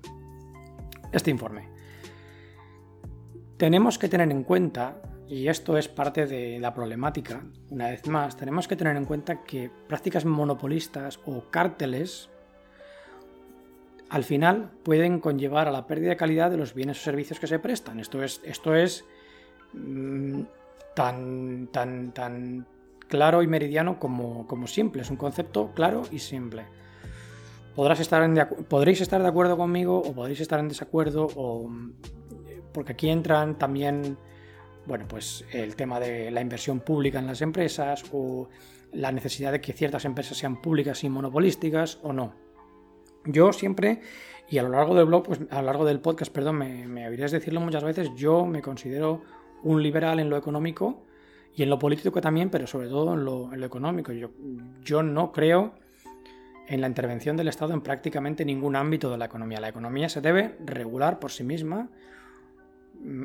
este 1.11 1.31
informe. 1.31 1.69
Tenemos 3.57 3.97
que 3.97 4.07
tener 4.07 4.29
en 4.31 4.43
cuenta 4.43 5.01
y 5.27 5.47
esto 5.47 5.77
es 5.77 5.87
parte 5.87 6.25
de 6.25 6.59
la 6.59 6.73
problemática. 6.73 7.43
Una 7.69 7.89
vez 7.89 8.07
más, 8.07 8.37
tenemos 8.37 8.67
que 8.67 8.75
tener 8.75 8.95
en 8.95 9.05
cuenta 9.05 9.43
que 9.43 9.69
prácticas 9.87 10.25
monopolistas 10.25 11.19
o 11.25 11.49
cárteles 11.51 12.29
al 14.09 14.23
final 14.23 14.71
pueden 14.83 15.19
conllevar 15.19 15.67
a 15.67 15.71
la 15.71 15.85
pérdida 15.85 16.11
de 16.11 16.17
calidad 16.17 16.49
de 16.49 16.57
los 16.57 16.73
bienes 16.73 16.99
o 16.99 17.03
servicios 17.03 17.39
que 17.39 17.47
se 17.47 17.59
prestan. 17.59 17.99
Esto 17.99 18.23
es, 18.23 18.41
esto 18.45 18.73
es 18.73 19.03
mm, 19.73 20.43
tan, 20.95 21.67
tan, 21.73 22.13
tan 22.13 22.67
claro 23.07 23.41
y 23.43 23.47
meridiano 23.47 23.99
como, 23.99 24.47
como, 24.47 24.67
simple. 24.67 25.01
Es 25.01 25.09
un 25.09 25.17
concepto 25.17 25.71
claro 25.73 26.03
y 26.11 26.19
simple. 26.19 26.65
Podrás 27.75 27.99
estar 27.99 28.23
en 28.23 28.35
podréis 28.67 29.01
estar 29.01 29.21
de 29.21 29.27
acuerdo 29.27 29.55
conmigo 29.55 29.99
o 29.99 30.13
podréis 30.13 30.41
estar 30.41 30.59
en 30.59 30.67
desacuerdo 30.67 31.27
o 31.35 31.69
porque 32.73 32.93
aquí 32.93 33.09
entran 33.09 33.57
también 33.57 34.17
bueno, 34.87 35.05
pues 35.07 35.45
el 35.51 35.75
tema 35.75 35.99
de 35.99 36.31
la 36.31 36.41
inversión 36.41 36.79
pública 36.79 37.19
en 37.19 37.27
las 37.27 37.41
empresas 37.41 38.05
o 38.13 38.47
la 38.93 39.11
necesidad 39.11 39.51
de 39.51 39.59
que 39.59 39.73
ciertas 39.73 40.05
empresas 40.05 40.37
sean 40.37 40.61
públicas 40.61 41.03
y 41.03 41.09
monopolísticas 41.09 41.99
o 42.03 42.13
no. 42.13 42.33
Yo 43.25 43.51
siempre, 43.51 43.99
y 44.49 44.57
a 44.57 44.63
lo 44.63 44.69
largo 44.69 44.95
del 44.95 45.05
blog, 45.05 45.23
pues 45.23 45.41
a 45.49 45.59
lo 45.59 45.65
largo 45.65 45.83
del 45.83 45.99
podcast, 45.99 46.31
perdón, 46.31 46.57
me, 46.57 46.87
me 46.87 47.09
decirlo 47.09 47.59
muchas 47.59 47.83
veces, 47.83 48.09
yo 48.15 48.45
me 48.45 48.61
considero 48.61 49.21
un 49.63 49.83
liberal 49.83 50.21
en 50.21 50.29
lo 50.29 50.37
económico 50.37 51.03
y 51.57 51.63
en 51.63 51.69
lo 51.69 51.77
político 51.77 52.21
también, 52.21 52.49
pero 52.49 52.67
sobre 52.67 52.87
todo 52.87 53.15
en 53.15 53.25
lo, 53.25 53.65
económico. 53.65 54.13
Yo, 54.13 54.29
yo 54.85 55.03
no 55.03 55.33
creo 55.33 55.73
en 56.69 56.79
la 56.79 56.87
intervención 56.87 57.35
del 57.35 57.49
Estado 57.49 57.73
en 57.73 57.81
prácticamente 57.81 58.45
ningún 58.45 58.77
ámbito 58.77 59.11
de 59.11 59.17
la 59.17 59.25
economía. 59.25 59.59
La 59.59 59.69
economía 59.69 60.07
se 60.07 60.21
debe 60.21 60.57
regular 60.65 61.19
por 61.19 61.31
sí 61.31 61.43
misma 61.43 61.89
Mm, 62.99 63.23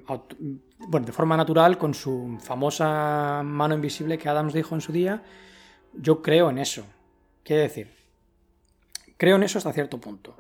bueno, 0.89 1.07
de 1.07 1.13
forma 1.13 1.37
natural, 1.37 1.79
con 1.79 1.95
su 1.95 2.39
famosa 2.41 3.43
mano 3.45 3.75
invisible 3.75 4.19
que 4.19 4.29
Adams 4.29 4.53
dijo 4.53 4.75
en 4.75 4.81
su 4.81 4.93
día, 4.93 5.23
yo 5.95 6.23
creo 6.23 6.51
en 6.51 6.59
eso. 6.59 6.85
Quiere 7.43 7.63
decir, 7.63 7.91
creo 9.17 9.37
en 9.37 9.43
eso 9.43 9.59
hasta 9.59 9.73
cierto 9.73 9.99
punto. 9.99 10.37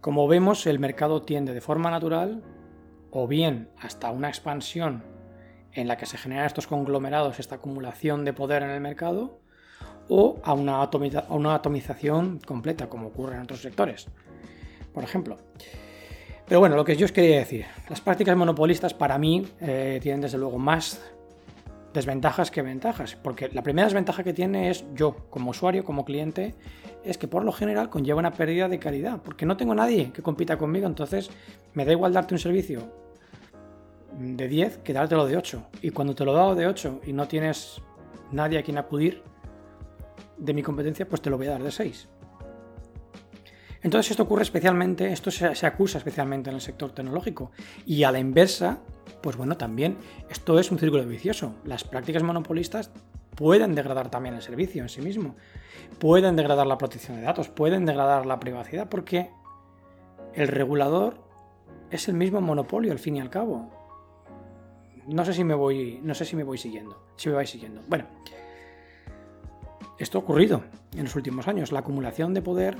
Como 0.00 0.26
vemos, 0.26 0.66
el 0.66 0.78
mercado 0.78 1.22
tiende 1.22 1.54
de 1.54 1.60
forma 1.60 1.90
natural 1.90 2.42
o 3.10 3.28
bien 3.28 3.70
hasta 3.78 4.10
una 4.10 4.28
expansión 4.28 5.04
en 5.74 5.88
la 5.88 5.96
que 5.96 6.06
se 6.06 6.18
generan 6.18 6.46
estos 6.46 6.66
conglomerados, 6.66 7.40
esta 7.40 7.56
acumulación 7.56 8.24
de 8.24 8.32
poder 8.32 8.62
en 8.62 8.70
el 8.70 8.80
mercado, 8.80 9.40
o 10.08 10.40
a 10.42 10.52
una, 10.52 10.82
atomización 10.82 12.40
completa, 12.44 12.88
como 12.88 13.08
ocurre 13.08 13.36
en 13.36 13.42
otros 13.42 13.62
sectores. 13.62 14.08
Por 14.92 15.04
ejemplo, 15.04 15.38
pero 16.46 16.60
bueno, 16.60 16.76
lo 16.76 16.84
que 16.84 16.96
yo 16.96 17.06
os 17.06 17.12
quería 17.12 17.38
decir, 17.38 17.64
las 17.88 18.00
prácticas 18.00 18.36
monopolistas 18.36 18.92
para 18.92 19.16
mí 19.16 19.46
eh, 19.60 19.98
tienen 20.02 20.20
desde 20.20 20.38
luego 20.38 20.58
más 20.58 21.00
desventajas 21.94 22.50
que 22.50 22.62
ventajas, 22.62 23.16
porque 23.16 23.48
la 23.52 23.62
primera 23.62 23.86
desventaja 23.86 24.22
que 24.22 24.32
tiene 24.32 24.70
es 24.70 24.84
yo, 24.94 25.16
como 25.30 25.50
usuario, 25.50 25.84
como 25.84 26.04
cliente, 26.04 26.54
es 27.04 27.18
que 27.18 27.28
por 27.28 27.44
lo 27.44 27.52
general 27.52 27.90
conlleva 27.90 28.18
una 28.18 28.32
pérdida 28.32 28.68
de 28.68 28.78
calidad, 28.78 29.20
porque 29.22 29.46
no 29.46 29.56
tengo 29.56 29.74
nadie 29.74 30.10
que 30.12 30.22
compita 30.22 30.56
conmigo, 30.56 30.86
entonces 30.86 31.30
me 31.74 31.84
da 31.84 31.92
igual 31.92 32.12
darte 32.12 32.34
un 32.34 32.38
servicio 32.38 33.02
de 34.18 34.48
10 34.48 34.78
que 34.78 34.92
dártelo 34.92 35.26
de 35.26 35.36
8. 35.36 35.62
Y 35.82 35.90
cuando 35.90 36.14
te 36.14 36.24
lo 36.24 36.32
he 36.32 36.36
dado 36.36 36.54
de 36.54 36.66
8 36.66 37.00
y 37.06 37.12
no 37.12 37.28
tienes 37.28 37.80
nadie 38.30 38.58
a 38.58 38.62
quien 38.62 38.78
acudir 38.78 39.22
de 40.38 40.54
mi 40.54 40.62
competencia, 40.62 41.08
pues 41.08 41.22
te 41.22 41.30
lo 41.30 41.38
voy 41.38 41.46
a 41.46 41.52
dar 41.52 41.62
de 41.62 41.70
6. 41.70 42.08
Entonces 43.82 44.12
esto 44.12 44.22
ocurre 44.22 44.42
especialmente, 44.42 45.12
esto 45.12 45.30
se, 45.30 45.66
acusa 45.66 45.98
especialmente 45.98 46.50
en 46.50 46.56
el 46.56 46.62
sector 46.62 46.92
tecnológico. 46.92 47.50
Y 47.84 48.04
a 48.04 48.12
la 48.12 48.20
inversa, 48.20 48.78
pues 49.20 49.36
bueno, 49.36 49.56
también 49.56 49.98
esto 50.30 50.58
es 50.58 50.70
un 50.70 50.78
círculo 50.78 51.04
vicioso. 51.04 51.54
Las 51.64 51.82
prácticas 51.82 52.22
monopolistas 52.22 52.90
pueden 53.34 53.74
degradar 53.74 54.08
también 54.08 54.36
el 54.36 54.42
servicio 54.42 54.82
en 54.82 54.88
sí 54.88 55.00
mismo, 55.00 55.34
pueden 55.98 56.36
degradar 56.36 56.66
la 56.66 56.78
protección 56.78 57.16
de 57.16 57.22
datos, 57.22 57.48
pueden 57.48 57.86
degradar 57.86 58.24
la 58.24 58.38
privacidad, 58.38 58.88
porque 58.88 59.30
el 60.34 60.48
regulador 60.48 61.14
es 61.90 62.08
el 62.08 62.14
mismo 62.14 62.40
monopolio 62.40 62.92
al 62.92 62.98
fin 62.98 63.16
y 63.16 63.20
al 63.20 63.30
cabo. 63.30 63.70
No 65.06 65.24
sé 65.24 65.34
si 65.34 65.44
me 65.44 65.54
voy, 65.54 66.00
no 66.02 66.14
sé 66.14 66.24
si 66.24 66.36
me 66.36 66.44
voy 66.44 66.58
siguiendo, 66.58 67.02
si 67.16 67.28
me 67.28 67.34
vais 67.34 67.50
siguiendo. 67.50 67.82
Bueno, 67.88 68.06
esto 69.98 70.18
ha 70.18 70.20
ocurrido 70.20 70.62
en 70.96 71.04
los 71.04 71.16
últimos 71.16 71.48
años, 71.48 71.72
la 71.72 71.80
acumulación 71.80 72.34
de 72.34 72.42
poder 72.42 72.76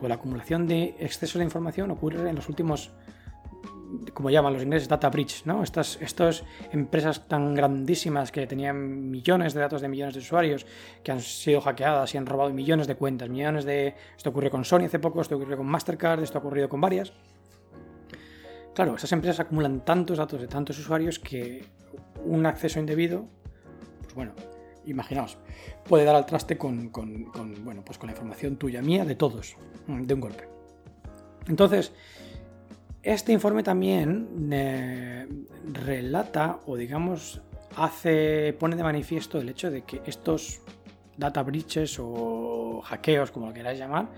o 0.00 0.08
la 0.08 0.16
acumulación 0.16 0.66
de 0.66 0.96
exceso 0.98 1.38
de 1.38 1.44
información 1.44 1.90
ocurre 1.90 2.28
en 2.28 2.36
los 2.36 2.48
últimos, 2.48 2.90
como 4.12 4.30
llaman 4.30 4.52
los 4.52 4.62
ingleses, 4.62 4.88
data 4.88 5.08
breach, 5.08 5.44
¿no? 5.44 5.62
Estas, 5.62 5.98
estas 6.00 6.44
empresas 6.72 7.28
tan 7.28 7.54
grandísimas 7.54 8.32
que 8.32 8.46
tenían 8.46 9.10
millones 9.10 9.54
de 9.54 9.60
datos 9.60 9.80
de 9.80 9.88
millones 9.88 10.14
de 10.14 10.20
usuarios, 10.20 10.66
que 11.02 11.12
han 11.12 11.20
sido 11.20 11.60
hackeadas 11.60 12.14
y 12.14 12.18
han 12.18 12.26
robado 12.26 12.50
millones 12.50 12.86
de 12.86 12.96
cuentas, 12.96 13.28
millones 13.28 13.64
de... 13.64 13.94
Esto 14.16 14.30
ocurrió 14.30 14.50
con 14.50 14.64
Sony 14.64 14.84
hace 14.86 14.98
poco, 14.98 15.20
esto 15.20 15.36
ocurrió 15.36 15.56
con 15.56 15.66
Mastercard, 15.66 16.22
esto 16.22 16.38
ha 16.38 16.40
ocurrido 16.40 16.68
con 16.68 16.80
varias. 16.80 17.12
Claro, 18.74 18.96
esas 18.96 19.12
empresas 19.12 19.40
acumulan 19.40 19.84
tantos 19.84 20.18
datos 20.18 20.40
de 20.40 20.48
tantos 20.48 20.78
usuarios 20.78 21.18
que 21.18 21.64
un 22.24 22.44
acceso 22.44 22.80
indebido, 22.80 23.26
pues 24.02 24.14
bueno, 24.14 24.32
imaginaos, 24.84 25.38
puede 25.84 26.04
dar 26.04 26.16
al 26.16 26.26
traste 26.26 26.58
con, 26.58 26.90
bueno, 26.92 27.84
pues 27.84 27.98
con 27.98 28.08
la 28.08 28.12
información 28.12 28.56
tuya, 28.56 28.82
mía, 28.82 29.04
de 29.04 29.14
todos, 29.14 29.56
de 29.86 30.14
un 30.14 30.20
golpe. 30.20 30.48
Entonces, 31.46 31.92
este 33.02 33.32
informe 33.32 33.62
también 33.62 34.48
eh, 34.50 35.28
relata 35.72 36.58
o 36.66 36.76
digamos 36.76 37.42
hace 37.76 38.54
pone 38.58 38.76
de 38.76 38.82
manifiesto 38.82 39.40
el 39.40 39.48
hecho 39.50 39.70
de 39.70 39.82
que 39.82 40.00
estos 40.06 40.62
data 41.16 41.42
breaches 41.42 41.98
o 42.00 42.80
hackeos, 42.82 43.30
como 43.30 43.46
lo 43.46 43.52
queráis 43.52 43.78
llamar, 43.78 44.08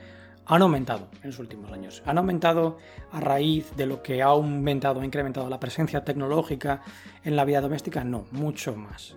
han 0.47 0.63
aumentado 0.63 1.09
en 1.23 1.31
los 1.31 1.39
últimos 1.39 1.73
años. 1.73 2.03
Han 2.07 2.19
aumentado 2.19 2.79
a 3.11 3.21
raíz 3.21 3.75
de 3.77 3.87
lo 3.87 4.03
que 4.03 4.23
ha 4.23 4.27
aumentado, 4.27 5.01
ha 5.01 5.05
incrementado 5.05 5.51
la 5.51 5.61
presencia 5.61 6.05
tecnológica 6.05 6.83
en 7.25 7.37
la 7.37 7.45
vida 7.45 7.61
doméstica, 7.61 8.05
no, 8.05 8.27
mucho 8.31 8.77
más. 8.77 9.17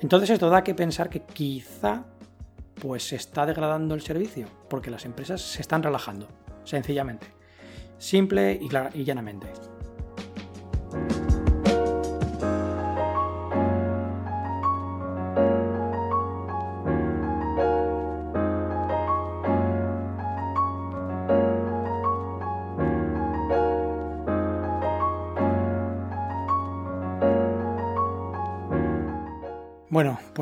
Entonces 0.00 0.30
esto 0.30 0.50
da 0.50 0.62
que 0.62 0.74
pensar 0.74 1.08
que 1.08 1.22
quizá 1.22 2.04
pues 2.80 3.08
se 3.08 3.16
está 3.16 3.46
degradando 3.46 3.94
el 3.94 4.02
servicio, 4.02 4.46
porque 4.68 4.90
las 4.90 5.04
empresas 5.06 5.40
se 5.40 5.62
están 5.62 5.82
relajando, 5.82 6.28
sencillamente. 6.64 7.26
Simple 7.98 8.60
y, 8.60 8.68
y 8.98 9.04
llanamente. 9.04 9.73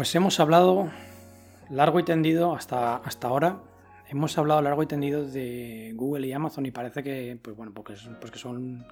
Pues 0.03 0.17
hemos 0.17 0.41
hablado 0.41 0.91
largo 1.71 2.01
y 2.01 2.03
tendido 2.03 2.57
hasta, 2.57 2.97
hasta 2.97 3.29
ahora. 3.29 3.61
Hemos 4.09 4.37
hablado 4.37 4.61
largo 4.61 4.83
y 4.83 4.87
tendido 4.87 5.25
de 5.25 5.93
Google 5.95 6.27
y 6.27 6.33
Amazon 6.33 6.67
y 6.67 6.73
parece 6.73 7.05
que, 7.05 7.39
pues 7.41 7.57
bueno, 7.57 7.71
porque, 7.73 7.95
pues 8.21 8.33
son 8.33 8.85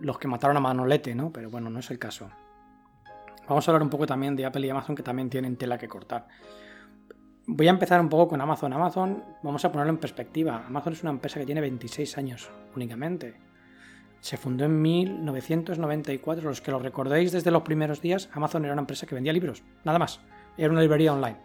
los 0.00 0.18
que 0.18 0.26
mataron 0.26 0.56
a 0.56 0.60
Manolete, 0.60 1.14
¿no? 1.14 1.32
Pero 1.32 1.48
bueno, 1.48 1.70
no 1.70 1.78
es 1.78 1.88
el 1.92 1.98
caso. 2.00 2.28
Vamos 3.48 3.68
a 3.68 3.70
hablar 3.70 3.84
un 3.84 3.88
poco 3.88 4.04
también 4.04 4.34
de 4.34 4.46
Apple 4.46 4.66
y 4.66 4.70
Amazon 4.70 4.96
que 4.96 5.04
también 5.04 5.30
tienen 5.30 5.54
tela 5.54 5.78
que 5.78 5.86
cortar. 5.86 6.26
Voy 7.46 7.68
a 7.68 7.70
empezar 7.70 8.00
un 8.00 8.08
poco 8.08 8.30
con 8.30 8.40
Amazon. 8.40 8.72
Amazon, 8.72 9.22
vamos 9.44 9.64
a 9.64 9.70
ponerlo 9.70 9.92
en 9.92 9.98
perspectiva. 9.98 10.64
Amazon 10.66 10.94
es 10.94 11.02
una 11.02 11.12
empresa 11.12 11.38
que 11.38 11.46
tiene 11.46 11.60
26 11.60 12.18
años 12.18 12.50
únicamente. 12.74 13.36
Se 14.20 14.36
fundó 14.36 14.64
en 14.64 14.80
1994. 14.80 16.48
Los 16.48 16.60
que 16.60 16.70
lo 16.70 16.78
recordéis 16.78 17.32
desde 17.32 17.50
los 17.50 17.62
primeros 17.62 18.00
días, 18.00 18.28
Amazon 18.32 18.64
era 18.64 18.72
una 18.72 18.82
empresa 18.82 19.06
que 19.06 19.14
vendía 19.14 19.32
libros, 19.32 19.62
nada 19.84 19.98
más. 19.98 20.20
Era 20.56 20.70
una 20.70 20.80
librería 20.80 21.12
online. 21.12 21.38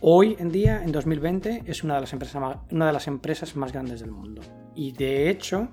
Hoy 0.00 0.36
en 0.38 0.50
día, 0.50 0.82
en 0.82 0.92
2020, 0.92 1.62
es 1.66 1.84
una 1.84 1.94
de 1.94 2.00
las 2.02 2.12
empresas 2.12 2.40
más, 2.40 2.56
una 2.70 2.86
de 2.86 2.92
las 2.92 3.06
empresas 3.06 3.54
más 3.56 3.72
grandes 3.72 4.00
del 4.00 4.10
mundo. 4.10 4.42
Y 4.74 4.92
de 4.92 5.30
hecho, 5.30 5.68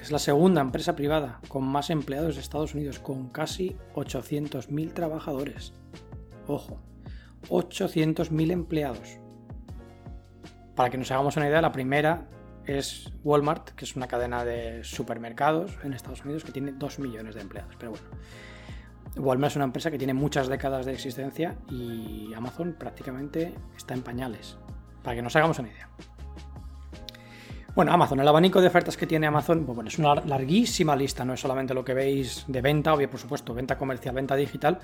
es 0.00 0.12
la 0.12 0.18
segunda 0.20 0.60
empresa 0.60 0.94
privada 0.94 1.40
con 1.48 1.64
más 1.64 1.90
empleados 1.90 2.36
de 2.36 2.40
Estados 2.40 2.74
Unidos, 2.74 3.00
con 3.00 3.28
casi 3.28 3.76
800.000 3.94 4.92
trabajadores. 4.92 5.72
Ojo, 6.46 6.78
800.000 7.48 8.52
empleados. 8.52 9.18
Para 10.76 10.90
que 10.90 10.98
nos 10.98 11.10
hagamos 11.10 11.36
una 11.36 11.48
idea, 11.48 11.60
la 11.60 11.72
primera 11.72 12.28
es 12.66 13.12
Walmart, 13.24 13.70
que 13.70 13.84
es 13.84 13.96
una 13.96 14.08
cadena 14.08 14.44
de 14.44 14.82
supermercados 14.84 15.72
en 15.82 15.92
Estados 15.92 16.24
Unidos 16.24 16.44
que 16.44 16.52
tiene 16.52 16.72
2 16.72 16.98
millones 16.98 17.34
de 17.34 17.40
empleados. 17.40 17.74
Pero 17.78 17.92
bueno, 17.92 18.06
Walmart 19.16 19.52
es 19.52 19.56
una 19.56 19.64
empresa 19.64 19.90
que 19.90 19.98
tiene 19.98 20.14
muchas 20.14 20.48
décadas 20.48 20.84
de 20.84 20.92
existencia 20.92 21.56
y 21.70 22.32
Amazon 22.34 22.74
prácticamente 22.78 23.54
está 23.76 23.94
en 23.94 24.02
pañales, 24.02 24.56
para 25.02 25.16
que 25.16 25.22
nos 25.22 25.34
hagamos 25.36 25.58
una 25.58 25.68
idea. 25.68 25.88
Bueno, 27.74 27.92
Amazon, 27.92 28.18
el 28.20 28.28
abanico 28.28 28.62
de 28.62 28.68
ofertas 28.68 28.96
que 28.96 29.06
tiene 29.06 29.26
Amazon, 29.26 29.66
pues 29.66 29.76
bueno, 29.76 29.88
es 29.88 29.98
una 29.98 30.14
larguísima 30.14 30.96
lista, 30.96 31.26
no 31.26 31.34
es 31.34 31.40
solamente 31.40 31.74
lo 31.74 31.84
que 31.84 31.92
veis 31.92 32.44
de 32.48 32.62
venta, 32.62 32.94
obvio, 32.94 33.10
por 33.10 33.20
supuesto, 33.20 33.52
venta 33.52 33.76
comercial, 33.76 34.14
venta 34.14 34.34
digital, 34.34 34.78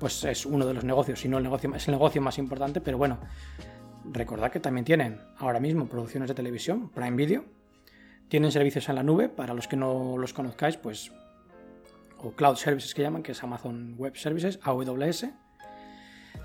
pues 0.00 0.24
es 0.24 0.44
uno 0.44 0.66
de 0.66 0.74
los 0.74 0.82
negocios, 0.82 1.20
si 1.20 1.28
no 1.28 1.38
el 1.38 1.44
negocio, 1.44 1.72
es 1.72 1.86
el 1.86 1.92
negocio 1.92 2.20
más 2.20 2.38
importante, 2.38 2.80
pero 2.80 2.98
bueno, 2.98 3.20
recordad 4.10 4.50
que 4.50 4.60
también 4.60 4.84
tienen 4.84 5.20
ahora 5.38 5.60
mismo 5.60 5.86
producciones 5.86 6.28
de 6.28 6.34
televisión, 6.34 6.90
Prime 6.90 7.16
Video, 7.16 7.44
tienen 8.28 8.50
servicios 8.50 8.88
en 8.88 8.94
la 8.94 9.02
nube, 9.02 9.28
para 9.28 9.54
los 9.54 9.68
que 9.68 9.76
no 9.76 10.16
los 10.16 10.32
conozcáis, 10.32 10.76
pues, 10.76 11.12
o 12.18 12.32
Cloud 12.32 12.56
Services 12.56 12.94
que 12.94 13.02
llaman, 13.02 13.22
que 13.22 13.32
es 13.32 13.42
Amazon 13.42 13.94
Web 13.98 14.16
Services, 14.16 14.58
AWS. 14.62 15.26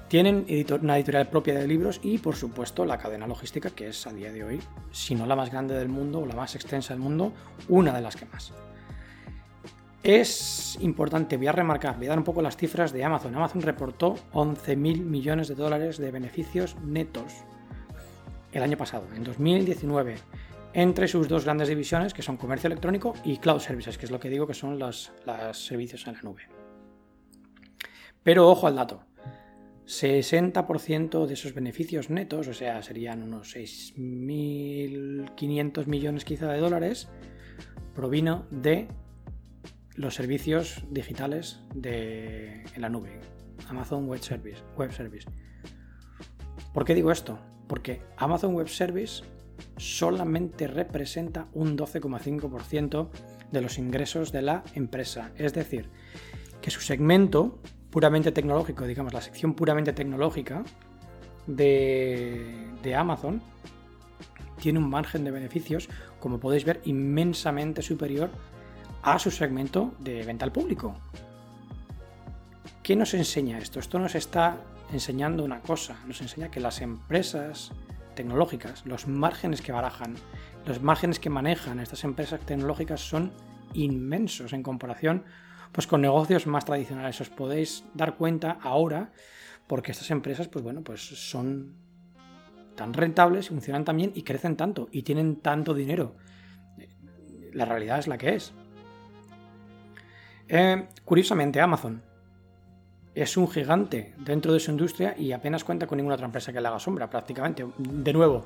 Tienen 0.09 0.45
una 0.81 0.97
editorial 0.97 1.29
propia 1.29 1.55
de 1.55 1.67
libros 1.67 1.99
y, 2.03 2.17
por 2.17 2.35
supuesto, 2.35 2.85
la 2.85 2.97
cadena 2.97 3.27
logística, 3.27 3.69
que 3.69 3.87
es 3.87 4.07
a 4.07 4.13
día 4.13 4.31
de 4.31 4.43
hoy, 4.43 4.61
si 4.91 5.15
no 5.15 5.25
la 5.25 5.35
más 5.35 5.51
grande 5.51 5.75
del 5.75 5.89
mundo 5.89 6.19
o 6.19 6.25
la 6.25 6.35
más 6.35 6.55
extensa 6.55 6.93
del 6.93 7.01
mundo, 7.01 7.33
una 7.67 7.93
de 7.93 8.01
las 8.01 8.15
que 8.15 8.25
más. 8.25 8.53
Es 10.07 10.79
importante, 10.79 11.35
voy 11.35 11.47
a 11.47 11.51
remarcar, 11.51 11.97
voy 11.97 12.05
a 12.05 12.09
dar 12.11 12.17
un 12.17 12.23
poco 12.23 12.41
las 12.41 12.55
cifras 12.55 12.93
de 12.93 13.03
Amazon. 13.03 13.35
Amazon 13.35 13.61
reportó 13.61 14.15
11.000 14.31 15.01
millones 15.01 15.49
de 15.49 15.55
dólares 15.55 15.97
de 15.97 16.11
beneficios 16.11 16.77
netos 16.81 17.33
el 18.53 18.63
año 18.63 18.77
pasado, 18.77 19.05
en 19.13 19.25
2019, 19.25 20.15
entre 20.71 21.09
sus 21.09 21.27
dos 21.27 21.43
grandes 21.43 21.67
divisiones, 21.67 22.13
que 22.13 22.21
son 22.21 22.37
comercio 22.37 22.67
electrónico 22.67 23.15
y 23.25 23.39
cloud 23.39 23.59
services, 23.59 23.97
que 23.97 24.05
es 24.05 24.11
lo 24.11 24.21
que 24.21 24.29
digo 24.29 24.47
que 24.47 24.53
son 24.53 24.79
los, 24.79 25.11
servicios 25.51 26.07
en 26.07 26.13
la 26.13 26.21
nube. 26.21 26.43
Pero 28.23 28.49
ojo 28.49 28.67
al 28.67 28.77
dato. 28.77 29.03
60% 29.85 31.25
de 31.25 31.33
esos 31.33 31.53
beneficios 31.53 32.09
netos, 32.09 32.47
o 32.47 32.53
sea, 32.53 32.81
serían 32.81 33.23
unos 33.23 33.57
6.500 33.57 35.85
millones 35.85 36.23
quizá 36.23 36.47
de 36.47 36.59
dólares, 36.59 37.09
provino 37.93 38.47
de 38.51 38.87
los 39.97 40.13
servicios 40.13 40.83
digitales 40.91 41.59
de, 41.73 42.61
en 42.73 42.81
la 42.81 42.87
nube, 42.87 43.19
Amazon 43.67 44.07
Web 44.07 44.21
Service, 44.21 44.61
Web. 44.77 44.91
¿Por 46.71 46.85
qué 46.85 46.93
digo 46.93 47.11
esto? 47.11 47.39
Porque 47.67 48.03
Amazon 48.15 48.53
Web 48.53 48.69
Service 48.69 49.23
solamente 49.75 50.67
representa 50.67 51.47
un 51.53 51.75
12,5% 51.75 53.09
de 53.51 53.61
los 53.61 53.79
ingresos 53.79 54.31
de 54.31 54.43
la 54.43 54.63
empresa. 54.75 55.31
Es 55.35 55.53
decir, 55.53 55.89
que 56.61 56.69
su 56.69 56.79
segmento 56.79 57.59
puramente 57.89 58.31
tecnológico, 58.31 58.85
digamos, 58.85 59.13
la 59.13 59.21
sección 59.21 59.55
puramente 59.55 59.93
tecnológica 59.93 60.63
de, 61.47 62.67
de 62.83 62.95
Amazon, 62.95 63.41
tiene 64.59 64.77
un 64.77 64.89
margen 64.89 65.23
de 65.23 65.31
beneficios, 65.31 65.89
como 66.19 66.39
podéis 66.39 66.65
ver, 66.65 66.81
inmensamente 66.85 67.81
superior 67.81 68.29
a 69.03 69.19
su 69.19 69.31
segmento 69.31 69.93
de 69.99 70.23
venta 70.23 70.45
al 70.45 70.51
público. 70.51 70.95
¿Qué 72.83 72.95
nos 72.95 73.13
enseña 73.13 73.57
esto? 73.57 73.79
Esto 73.79 73.99
nos 73.99 74.15
está 74.15 74.57
enseñando 74.93 75.43
una 75.43 75.61
cosa, 75.61 75.97
nos 76.05 76.21
enseña 76.21 76.49
que 76.49 76.59
las 76.59 76.81
empresas 76.81 77.71
tecnológicas, 78.15 78.85
los 78.85 79.07
márgenes 79.07 79.61
que 79.61 79.71
barajan, 79.71 80.15
los 80.65 80.81
márgenes 80.81 81.19
que 81.19 81.29
manejan 81.29 81.79
estas 81.79 82.03
empresas 82.03 82.39
tecnológicas 82.41 83.01
son 83.01 83.31
inmensos 83.73 84.53
en 84.53 84.63
comparación 84.63 85.23
pues 85.71 85.87
con 85.87 86.01
negocios 86.01 86.47
más 86.47 86.65
tradicionales. 86.65 87.19
Os 87.21 87.29
podéis 87.29 87.85
dar 87.93 88.15
cuenta 88.15 88.57
ahora 88.61 89.11
porque 89.67 89.91
estas 89.91 90.09
empresas 90.11 90.47
pues 90.47 90.63
bueno, 90.63 90.81
pues 90.81 91.01
son 91.01 91.75
tan 92.75 92.93
rentables, 92.93 93.49
funcionan 93.49 93.85
tan 93.85 93.97
bien 93.97 94.11
y 94.15 94.23
crecen 94.23 94.55
tanto 94.55 94.87
y 94.91 95.03
tienen 95.03 95.37
tanto 95.37 95.73
dinero. 95.73 96.15
La 97.53 97.65
realidad 97.65 97.99
es 97.99 98.07
la 98.07 98.17
que 98.17 98.35
es. 98.35 98.53
Eh, 100.49 100.87
curiosamente, 101.03 101.59
Amazon 101.59 102.01
es 103.13 103.35
un 103.35 103.49
gigante 103.49 104.13
dentro 104.19 104.53
de 104.53 104.59
su 104.59 104.69
industria 104.69 105.15
y 105.17 105.31
apenas 105.31 105.63
cuenta 105.63 105.87
con 105.87 105.97
ninguna 105.97 106.15
otra 106.15 106.27
empresa 106.27 106.53
que 106.53 106.61
le 106.61 106.67
haga 106.67 106.79
sombra, 106.79 107.09
prácticamente. 107.09 107.65
De 107.77 108.13
nuevo, 108.13 108.45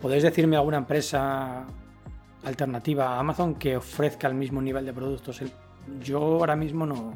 ¿podéis 0.00 0.22
decirme 0.22 0.56
alguna 0.56 0.76
empresa 0.76 1.64
alternativa 2.44 3.16
a 3.16 3.18
Amazon 3.18 3.54
que 3.54 3.76
ofrezca 3.76 4.28
el 4.28 4.34
mismo 4.34 4.60
nivel 4.60 4.84
de 4.84 4.92
productos? 4.92 5.40
Yo 6.02 6.18
ahora 6.18 6.56
mismo 6.56 6.84
no. 6.84 7.14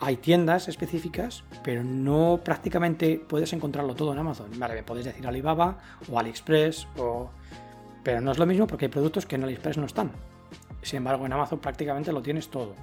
Hay 0.00 0.16
tiendas 0.16 0.66
específicas, 0.66 1.44
pero 1.62 1.84
no 1.84 2.40
prácticamente 2.44 3.24
puedes 3.26 3.52
encontrarlo 3.52 3.94
todo 3.94 4.12
en 4.12 4.18
Amazon. 4.18 4.50
Vale, 4.58 4.74
me 4.74 4.82
podéis 4.82 5.06
decir 5.06 5.26
Alibaba 5.26 5.78
o 6.10 6.18
AliExpress, 6.18 6.88
o... 6.98 7.30
pero 8.02 8.20
no 8.20 8.32
es 8.32 8.38
lo 8.38 8.44
mismo 8.44 8.66
porque 8.66 8.86
hay 8.86 8.90
productos 8.90 9.24
que 9.24 9.36
en 9.36 9.44
AliExpress 9.44 9.78
no 9.78 9.86
están. 9.86 10.10
Sin 10.84 10.98
embargo, 10.98 11.26
en 11.26 11.32
Amazon 11.32 11.58
prácticamente 11.58 12.12
lo 12.12 12.22
tienes 12.22 12.48
todo. 12.48 12.74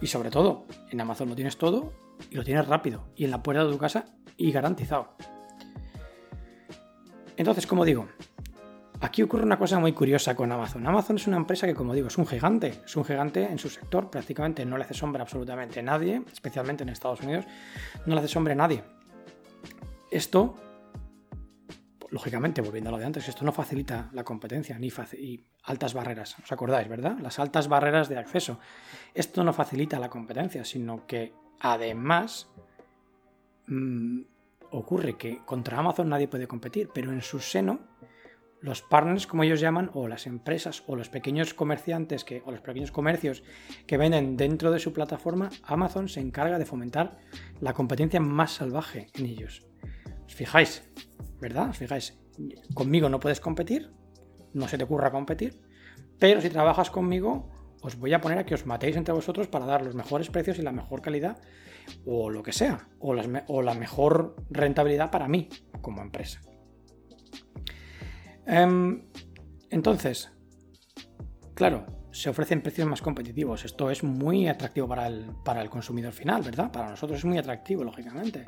Y 0.00 0.06
sobre 0.06 0.30
todo, 0.30 0.66
en 0.90 1.00
Amazon 1.00 1.28
lo 1.28 1.34
tienes 1.34 1.56
todo 1.56 1.92
y 2.30 2.34
lo 2.34 2.44
tienes 2.44 2.66
rápido 2.66 3.04
y 3.16 3.24
en 3.24 3.30
la 3.30 3.42
puerta 3.42 3.64
de 3.64 3.72
tu 3.72 3.78
casa 3.78 4.06
y 4.36 4.52
garantizado. 4.52 5.14
Entonces, 7.36 7.66
como 7.66 7.84
digo, 7.84 8.08
Aquí 9.02 9.20
ocurre 9.20 9.42
una 9.42 9.58
cosa 9.58 9.80
muy 9.80 9.92
curiosa 9.92 10.36
con 10.36 10.52
Amazon. 10.52 10.86
Amazon 10.86 11.16
es 11.16 11.26
una 11.26 11.36
empresa 11.36 11.66
que, 11.66 11.74
como 11.74 11.92
digo, 11.92 12.06
es 12.06 12.16
un 12.18 12.26
gigante. 12.26 12.80
Es 12.84 12.96
un 12.96 13.04
gigante 13.04 13.42
en 13.42 13.58
su 13.58 13.68
sector. 13.68 14.08
Prácticamente 14.08 14.64
no 14.64 14.78
le 14.78 14.84
hace 14.84 14.94
sombra 14.94 15.22
absolutamente 15.22 15.80
a 15.80 15.82
nadie, 15.82 16.22
especialmente 16.32 16.84
en 16.84 16.88
Estados 16.88 17.20
Unidos. 17.20 17.44
No 18.06 18.14
le 18.14 18.20
hace 18.20 18.28
sombra 18.28 18.52
a 18.52 18.56
nadie. 18.56 18.84
Esto, 20.12 20.54
lógicamente, 22.12 22.60
volviendo 22.60 22.90
a 22.90 22.92
lo 22.92 22.98
de 22.98 23.06
antes, 23.06 23.26
esto 23.26 23.42
no 23.42 23.52
facilita 23.52 24.10
la 24.12 24.22
competencia 24.22 24.78
ni 24.78 24.92
y 25.18 25.44
altas 25.64 25.94
barreras. 25.94 26.38
¿Os 26.38 26.52
acordáis, 26.52 26.86
verdad? 26.86 27.16
Las 27.18 27.38
altas 27.38 27.68
barreras 27.68 28.10
de 28.10 28.18
acceso. 28.18 28.60
Esto 29.14 29.42
no 29.42 29.54
facilita 29.54 29.98
la 29.98 30.10
competencia, 30.10 30.62
sino 30.66 31.06
que 31.06 31.32
además 31.58 32.50
mm, 33.66 34.20
ocurre 34.72 35.16
que 35.16 35.38
contra 35.38 35.78
Amazon 35.78 36.10
nadie 36.10 36.28
puede 36.28 36.46
competir, 36.46 36.90
pero 36.92 37.12
en 37.12 37.22
su 37.22 37.40
seno 37.40 37.80
los 38.60 38.82
partners, 38.82 39.26
como 39.26 39.42
ellos 39.42 39.60
llaman, 39.60 39.90
o 39.94 40.06
las 40.06 40.26
empresas 40.26 40.84
o 40.86 40.96
los 40.96 41.08
pequeños 41.08 41.54
comerciantes 41.54 42.24
que, 42.24 42.42
o 42.44 42.50
los 42.50 42.60
pequeños 42.60 42.92
comercios 42.92 43.42
que 43.86 43.96
venden 43.96 44.36
dentro 44.36 44.70
de 44.70 44.78
su 44.80 44.92
plataforma, 44.92 45.48
Amazon 45.62 46.08
se 46.08 46.20
encarga 46.20 46.58
de 46.58 46.66
fomentar 46.66 47.18
la 47.58 47.72
competencia 47.72 48.20
más 48.20 48.52
salvaje 48.52 49.08
en 49.14 49.26
ellos. 49.26 49.71
¿Os 50.32 50.36
fijáis? 50.36 50.82
¿Verdad? 51.42 51.68
¿Os 51.68 51.76
fijáis? 51.76 52.18
Conmigo 52.72 53.10
no 53.10 53.20
puedes 53.20 53.38
competir, 53.38 53.92
no 54.54 54.66
se 54.66 54.78
te 54.78 54.84
ocurra 54.84 55.10
competir, 55.10 55.60
pero 56.18 56.40
si 56.40 56.48
trabajas 56.48 56.88
conmigo, 56.88 57.50
os 57.82 57.96
voy 57.96 58.14
a 58.14 58.20
poner 58.22 58.38
a 58.38 58.46
que 58.46 58.54
os 58.54 58.64
matéis 58.64 58.96
entre 58.96 59.12
vosotros 59.12 59.46
para 59.48 59.66
dar 59.66 59.84
los 59.84 59.94
mejores 59.94 60.30
precios 60.30 60.58
y 60.58 60.62
la 60.62 60.72
mejor 60.72 61.02
calidad, 61.02 61.38
o 62.06 62.30
lo 62.30 62.42
que 62.42 62.54
sea, 62.54 62.88
o, 62.98 63.14
o 63.48 63.60
la 63.60 63.74
mejor 63.74 64.36
rentabilidad 64.48 65.10
para 65.10 65.28
mí 65.28 65.50
como 65.82 66.00
empresa. 66.00 66.40
Em, 68.46 69.04
entonces, 69.68 70.32
claro, 71.52 71.84
se 72.10 72.30
ofrecen 72.30 72.62
precios 72.62 72.88
más 72.88 73.02
competitivos. 73.02 73.66
Esto 73.66 73.90
es 73.90 74.02
muy 74.02 74.48
atractivo 74.48 74.88
para 74.88 75.08
el, 75.08 75.26
para 75.44 75.60
el 75.60 75.68
consumidor 75.68 76.14
final, 76.14 76.40
¿verdad? 76.40 76.72
Para 76.72 76.88
nosotros 76.88 77.18
es 77.18 77.24
muy 77.26 77.36
atractivo, 77.36 77.84
lógicamente. 77.84 78.46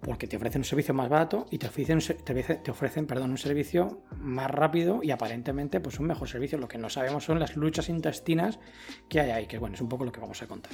Porque 0.00 0.26
te 0.26 0.36
ofrecen 0.36 0.60
un 0.60 0.64
servicio 0.64 0.94
más 0.94 1.08
barato 1.08 1.46
y 1.50 1.58
te 1.58 1.66
ofrecen, 1.66 2.00
te 2.22 2.70
ofrecen 2.70 3.06
perdón, 3.06 3.30
un 3.30 3.38
servicio 3.38 4.02
más 4.18 4.50
rápido 4.50 5.00
y 5.02 5.10
aparentemente 5.10 5.80
pues 5.80 5.98
un 5.98 6.06
mejor 6.06 6.28
servicio. 6.28 6.58
Lo 6.58 6.68
que 6.68 6.78
no 6.78 6.88
sabemos 6.90 7.24
son 7.24 7.40
las 7.40 7.56
luchas 7.56 7.88
intestinas 7.88 8.58
que 9.08 9.20
hay 9.20 9.30
ahí, 9.30 9.46
que 9.46 9.58
bueno, 9.58 9.74
es 9.74 9.80
un 9.80 9.88
poco 9.88 10.04
lo 10.04 10.12
que 10.12 10.20
vamos 10.20 10.40
a 10.42 10.46
contar. 10.46 10.72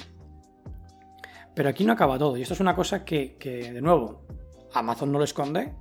Pero 1.55 1.69
aquí 1.69 1.85
no 1.85 1.93
acaba 1.93 2.17
todo. 2.17 2.37
Y 2.37 2.41
esto 2.41 2.53
es 2.53 2.59
una 2.59 2.75
cosa 2.75 3.05
que, 3.05 3.37
de 3.41 3.81
nuevo, 3.81 4.25
Amazon 4.73 5.11
no 5.11 5.19
lo 5.19 5.23
esconde, 5.23 5.73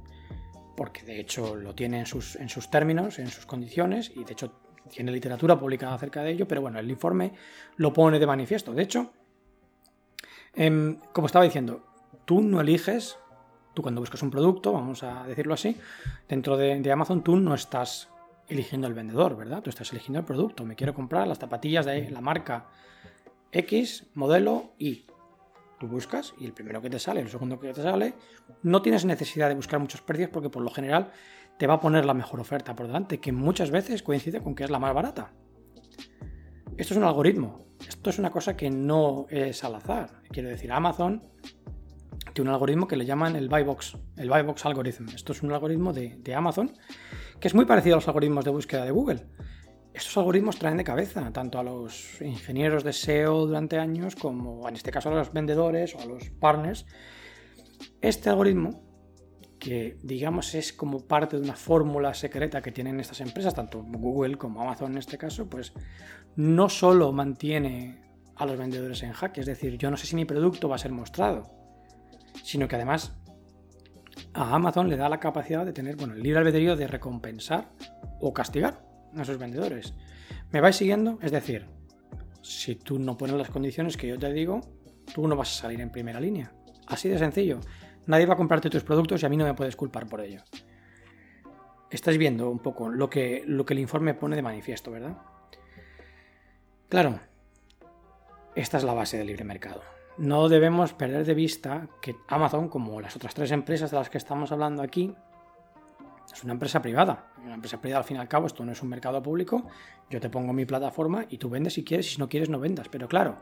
porque 0.77 1.03
de 1.03 1.21
hecho 1.21 1.57
lo 1.57 1.75
tiene 1.75 2.01
en 2.01 2.07
sus, 2.07 2.37
en 2.37 2.49
sus 2.49 2.71
términos, 2.71 3.19
en 3.19 3.29
sus 3.29 3.47
condiciones, 3.47 4.13
y 4.15 4.25
de 4.25 4.33
hecho 4.33 4.61
tiene 4.91 5.13
literatura 5.13 5.59
publicada 5.59 5.95
acerca 5.95 6.23
de 6.23 6.33
ello, 6.33 6.47
pero 6.47 6.61
bueno, 6.61 6.79
el 6.79 6.91
informe 6.91 7.33
lo 7.77 7.93
pone 7.93 8.19
de 8.19 8.27
manifiesto. 8.27 8.75
De 8.75 8.83
hecho, 8.83 9.13
em, 10.55 10.99
como 11.13 11.27
estaba 11.27 11.45
diciendo, 11.45 11.85
tú 12.25 12.43
no 12.43 12.61
eliges, 12.61 13.19
tú 13.75 13.83
cuando 13.83 14.01
buscas 14.01 14.23
un 14.23 14.31
producto, 14.31 14.73
vamos 14.73 15.03
a 15.03 15.25
decirlo 15.27 15.55
así, 15.55 15.77
dentro 16.29 16.57
de, 16.57 16.91
Amazon 16.91 17.23
tú 17.23 17.37
no 17.37 17.55
estás 17.55 18.09
eligiendo 18.49 18.87
el 18.87 18.95
vendedor, 18.95 19.37
¿verdad? 19.37 19.63
Tú 19.63 19.71
estás 19.71 19.91
eligiendo 19.93 20.19
el 20.19 20.25
producto. 20.25 20.65
Me 20.65 20.77
quiero 20.77 20.95
comprar 20.95 21.27
las 21.27 21.39
zapatillas 21.39 21.87
de 21.87 22.11
la 22.11 22.21
marca 22.21 22.67
X, 23.51 24.07
modelo 24.15 24.73
Y. 24.79 25.07
Tú 25.79 25.89
buscas 25.89 26.35
y 26.39 26.45
el 26.45 26.53
primero 26.53 26.81
que 26.81 26.91
te 26.91 26.99
sale, 26.99 27.21
el 27.21 27.29
segundo 27.29 27.59
que 27.59 27.73
te 27.73 27.83
sale, 27.83 28.15
no 28.63 28.83
tienes 28.83 29.05
necesidad 29.05 29.49
de 29.49 29.55
buscar 29.55 29.81
muchos 29.81 30.01
precios 30.01 30.31
porque 30.31 30.49
por 30.49 30.63
lo 30.63 30.71
general 30.71 31.11
te 31.59 31.67
va 31.67 31.75
a 31.75 31.81
poner 31.81 32.05
la 32.05 32.15
mejor 32.15 32.41
oferta 32.41 32.77
por 32.77 32.87
delante, 32.87 33.19
que 33.19 33.33
muchas 33.33 33.71
veces 33.71 34.03
coincide 34.03 34.43
con 34.43 34.55
que 34.55 34.65
es 34.65 34.71
la 34.71 34.79
más 34.79 34.95
barata. 34.95 35.33
Esto 36.77 36.95
es 36.95 36.99
un 36.99 37.05
algoritmo, 37.05 37.67
esto 37.87 38.11
es 38.11 38.19
una 38.19 38.31
cosa 38.31 38.57
que 38.57 38.71
no 38.71 39.27
es 39.29 39.65
al 39.65 39.75
azar. 39.75 40.23
Quiero 40.31 40.49
decir, 40.49 40.73
Amazon 40.73 41.32
tiene 42.33 42.51
un 42.51 42.55
algoritmo 42.55 42.87
que 42.87 42.97
le 42.97 43.05
llaman 43.05 43.37
el 43.37 43.49
buy 43.49 43.63
box, 43.63 43.97
el 44.17 44.29
buy 44.29 44.43
box 44.43 44.65
algorithm. 44.67 45.09
Esto 45.15 45.33
es 45.33 45.43
un 45.43 45.53
algoritmo 45.53 45.93
de, 45.93 46.17
de 46.19 46.35
Amazon 46.35 46.73
que 47.41 47.49
es 47.49 47.55
muy 47.55 47.65
parecido 47.65 47.97
a 47.97 47.99
los 47.99 48.09
algoritmos 48.09 48.45
de 48.45 48.51
búsqueda 48.51 48.85
de 48.85 48.91
Google 48.91 49.27
estos 49.95 50.17
algoritmos 50.17 50.59
traen 50.59 50.79
de 50.79 50.85
cabeza 50.85 51.31
tanto 51.33 51.59
a 51.59 51.63
los 51.63 52.21
ingenieros 52.23 52.83
de 52.83 52.93
SEO 52.93 53.47
durante 53.47 53.79
años 53.79 54.17
como 54.17 54.67
en 54.69 54.75
este 54.75 54.91
caso 54.91 55.11
a 55.11 55.15
los 55.15 55.33
vendedores 55.33 55.95
o 55.95 56.01
a 56.01 56.07
los 56.07 56.31
partners. 56.31 56.87
Este 58.01 58.31
algoritmo, 58.31 58.83
que 59.59 59.99
digamos 60.03 60.55
es 60.55 60.73
como 60.73 61.07
parte 61.07 61.37
de 61.37 61.43
una 61.43 61.57
fórmula 61.57 62.15
secreta 62.15 62.63
que 62.63 62.73
tienen 62.73 63.01
estas 63.01 63.21
empresas, 63.21 63.55
tanto 63.55 63.83
Google 63.83 64.39
como 64.39 64.63
Amazon 64.63 64.93
en 64.93 64.99
este 64.99 65.19
caso, 65.19 65.49
pues 65.49 65.75
no 66.37 66.69
solo 66.69 67.13
mantiene 67.13 68.01
a 68.37 68.47
los 68.47 68.57
vendedores 68.57 69.03
en 69.03 69.13
jaque, 69.13 69.41
es 69.41 69.47
decir, 69.47 69.77
yo 69.77 69.91
no 69.91 69.97
sé 69.99 70.07
si 70.07 70.17
mi 70.17 70.25
producto 70.25 70.69
va 70.69 70.77
a 70.77 70.79
ser 70.79 70.91
mostrado, 70.91 71.62
sino 72.43 72.69
que 72.69 72.77
además 72.77 73.17
a 74.35 74.55
Amazon 74.55 74.89
le 74.89 74.97
da 74.97 75.09
la 75.09 75.21
capacidad 75.21 75.65
de 75.65 75.73
tener 75.73 75.97
bueno, 75.97 76.15
el 76.15 76.23
libre 76.23 76.41
albedrío 76.41 76.77
de 76.77 76.87
recompensar 76.87 77.71
o 78.21 78.33
castigar 78.33 78.85
a 79.17 79.25
sus 79.25 79.39
vendedores. 79.39 79.95
¿Me 80.51 80.61
vais 80.61 80.77
siguiendo? 80.77 81.19
Es 81.23 81.33
decir, 81.33 81.67
si 82.43 82.75
tú 82.77 82.99
no 82.99 83.17
pones 83.17 83.37
las 83.37 83.51
condiciones 83.51 83.97
que 83.97 84.09
yo 84.09 84.19
te 84.19 84.33
digo, 84.33 84.61
tú 85.15 85.27
no 85.27 85.37
vas 85.37 85.51
a 85.51 85.63
salir 85.63 85.81
en 85.81 85.91
primera 85.91 86.21
línea. 86.21 86.53
Así 86.87 87.09
de 87.09 87.19
sencillo. 87.19 87.61
Nadie 88.07 88.27
va 88.27 88.35
a 88.35 88.37
comprarte 88.37 88.69
tus 88.69 88.83
productos 88.83 89.23
y 89.23 89.27
a 89.27 89.29
mí 89.29 89.37
no 89.37 89.45
me 89.45 89.55
puedes 89.55 89.77
culpar 89.77 90.07
por 90.07 90.21
ello. 90.21 90.43
Estáis 91.91 92.19
viendo 92.19 92.51
un 92.51 92.59
poco 92.59 92.89
lo 92.89 93.09
que, 93.09 93.45
lo 93.47 93.65
que 93.65 93.75
el 93.75 93.81
informe 93.81 94.15
pone 94.15 94.35
de 94.35 94.43
manifiesto, 94.43 94.91
¿verdad? 94.91 95.19
Claro, 96.89 97.21
esta 98.55 98.79
es 98.79 98.85
la 98.85 98.95
base 98.95 99.19
del 99.19 99.29
libre 99.29 99.45
mercado. 99.45 99.92
No 100.19 100.49
debemos 100.49 100.93
perder 100.93 101.25
de 101.25 101.35
vista 101.35 101.89
que 102.01 102.17
Amazon, 102.29 102.69
como 102.69 103.01
las 103.01 103.17
otras 103.17 103.35
tres 103.35 103.51
empresas 103.51 103.91
de 103.91 103.97
las 103.97 104.11
que 104.11 104.19
estamos 104.19 104.53
hablando 104.53 104.83
aquí, 104.83 105.15
es 106.33 106.45
una 106.45 106.53
empresa 106.53 106.83
privada. 106.83 107.33
Una 107.45 107.55
empresa 107.55 107.81
privada, 107.81 108.01
al 108.01 108.05
fin 108.05 108.17
y 108.17 108.21
al 108.21 108.29
cabo, 108.29 108.47
esto 108.47 108.65
no 108.65 108.73
es 108.73 108.83
un 108.83 108.89
mercado 108.89 109.23
público. 109.23 109.67
Yo 110.11 110.21
te 110.21 110.31
pongo 110.31 110.53
mi 110.53 110.65
plataforma 110.65 111.27
y 111.29 111.39
tú 111.39 111.49
vendes 111.49 111.75
si 111.75 111.85
quieres 111.85 112.07
y 112.07 112.11
si 112.11 112.19
no 112.19 112.29
quieres 112.29 112.49
no 112.49 112.59
vendas. 112.59 112.89
Pero 112.89 113.09
claro, 113.09 113.39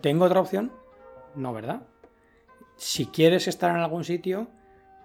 ¿tengo 0.00 0.24
otra 0.24 0.40
opción? 0.40 0.72
No, 1.34 1.52
¿verdad? 1.52 1.82
Si 2.76 3.06
quieres 3.06 3.48
estar 3.48 3.70
en 3.70 3.76
algún 3.76 4.04
sitio, 4.04 4.48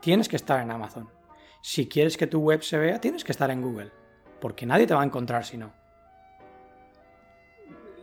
tienes 0.02 0.30
que 0.30 0.36
estar 0.36 0.62
en 0.62 0.72
Amazon. 0.72 1.10
Si 1.62 1.88
quieres 1.88 2.18
que 2.18 2.28
tu 2.28 2.40
web 2.40 2.64
se 2.64 2.78
vea, 2.78 3.00
tienes 3.00 3.24
que 3.24 3.32
estar 3.32 3.52
en 3.52 3.62
Google. 3.62 3.92
Porque 4.40 4.66
nadie 4.66 4.88
te 4.88 4.94
va 4.94 5.02
a 5.02 5.06
encontrar 5.06 5.46
si 5.46 5.58
no. 5.58 5.72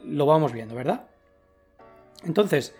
Lo 0.04 0.26
vamos 0.26 0.52
viendo, 0.52 0.74
¿verdad? 0.74 1.06
Entonces, 2.24 2.74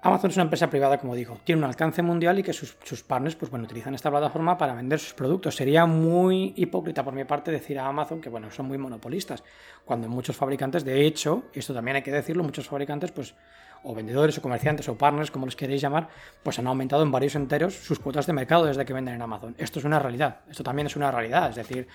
Amazon 0.00 0.30
es 0.30 0.36
una 0.36 0.44
empresa 0.44 0.70
privada, 0.70 0.98
como 0.98 1.16
digo, 1.16 1.40
tiene 1.42 1.58
un 1.60 1.64
alcance 1.64 2.02
mundial 2.02 2.38
y 2.38 2.44
que 2.44 2.52
sus, 2.52 3.02
partners 3.02 3.34
pues, 3.34 3.50
bueno, 3.50 3.64
utilizan 3.64 3.94
esta 3.96 4.10
plataforma 4.10 4.56
para 4.56 4.74
vender 4.74 5.00
sus 5.00 5.12
productos. 5.12 5.56
Sería 5.56 5.86
muy 5.86 6.52
hipócrita 6.56 7.02
por 7.02 7.14
mi 7.14 7.24
parte 7.24 7.50
decir 7.50 7.80
a 7.80 7.86
Amazon 7.86 8.20
que 8.20 8.28
bueno, 8.28 8.48
son 8.52 8.66
muy 8.66 8.78
monopolistas, 8.78 9.42
cuando 9.84 10.08
muchos 10.08 10.36
fabricantes, 10.36 10.84
de 10.84 11.04
hecho, 11.04 11.44
esto 11.52 11.74
también 11.74 11.96
hay 11.96 12.02
que 12.02 12.12
decirlo, 12.12 12.44
muchos 12.44 12.68
fabricantes, 12.68 13.10
pues, 13.10 13.34
o 13.82 13.92
vendedores 13.92 14.38
o 14.38 14.42
comerciantes 14.42 14.88
o 14.88 14.96
partners, 14.96 15.32
como 15.32 15.46
los 15.46 15.56
queréis 15.56 15.80
llamar, 15.80 16.08
pues 16.44 16.58
han 16.60 16.68
aumentado 16.68 17.02
en 17.02 17.10
varios 17.10 17.34
enteros 17.34 17.74
sus 17.74 17.98
cuotas 17.98 18.26
de 18.26 18.32
mercado 18.32 18.66
desde 18.66 18.84
que 18.84 18.92
venden 18.92 19.16
en 19.16 19.22
Amazon. 19.22 19.56
Esto 19.58 19.80
es 19.80 19.84
una 19.84 19.98
realidad, 19.98 20.40
esto 20.48 20.62
también 20.62 20.86
es 20.86 20.94
una 20.94 21.10
realidad, 21.10 21.50
es 21.50 21.56
decir, 21.56 21.88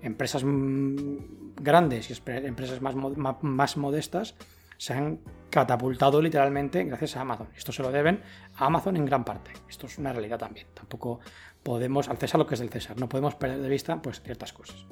empresas 0.00 0.44
mm, 0.44 1.54
grandes 1.56 2.10
y 2.10 2.30
empresas 2.46 2.80
más, 2.80 2.94
más 3.42 3.76
modestas 3.76 4.34
se 4.80 4.94
han 4.94 5.20
catapultado 5.50 6.22
literalmente 6.22 6.84
gracias 6.84 7.14
a 7.14 7.20
Amazon. 7.20 7.48
Esto 7.54 7.70
se 7.70 7.82
lo 7.82 7.92
deben 7.92 8.22
a 8.56 8.64
Amazon 8.64 8.96
en 8.96 9.04
gran 9.04 9.26
parte. 9.26 9.50
Esto 9.68 9.86
es 9.86 9.98
una 9.98 10.10
realidad 10.10 10.38
también. 10.38 10.68
Tampoco 10.72 11.20
podemos, 11.62 12.08
al 12.08 12.16
César 12.16 12.38
lo 12.38 12.46
que 12.46 12.54
es 12.54 12.60
del 12.60 12.70
César, 12.70 12.98
no 12.98 13.06
podemos 13.06 13.34
perder 13.34 13.60
de 13.60 13.68
vista 13.68 14.00
pues 14.00 14.22
ciertas 14.22 14.54
cosas. 14.54 14.86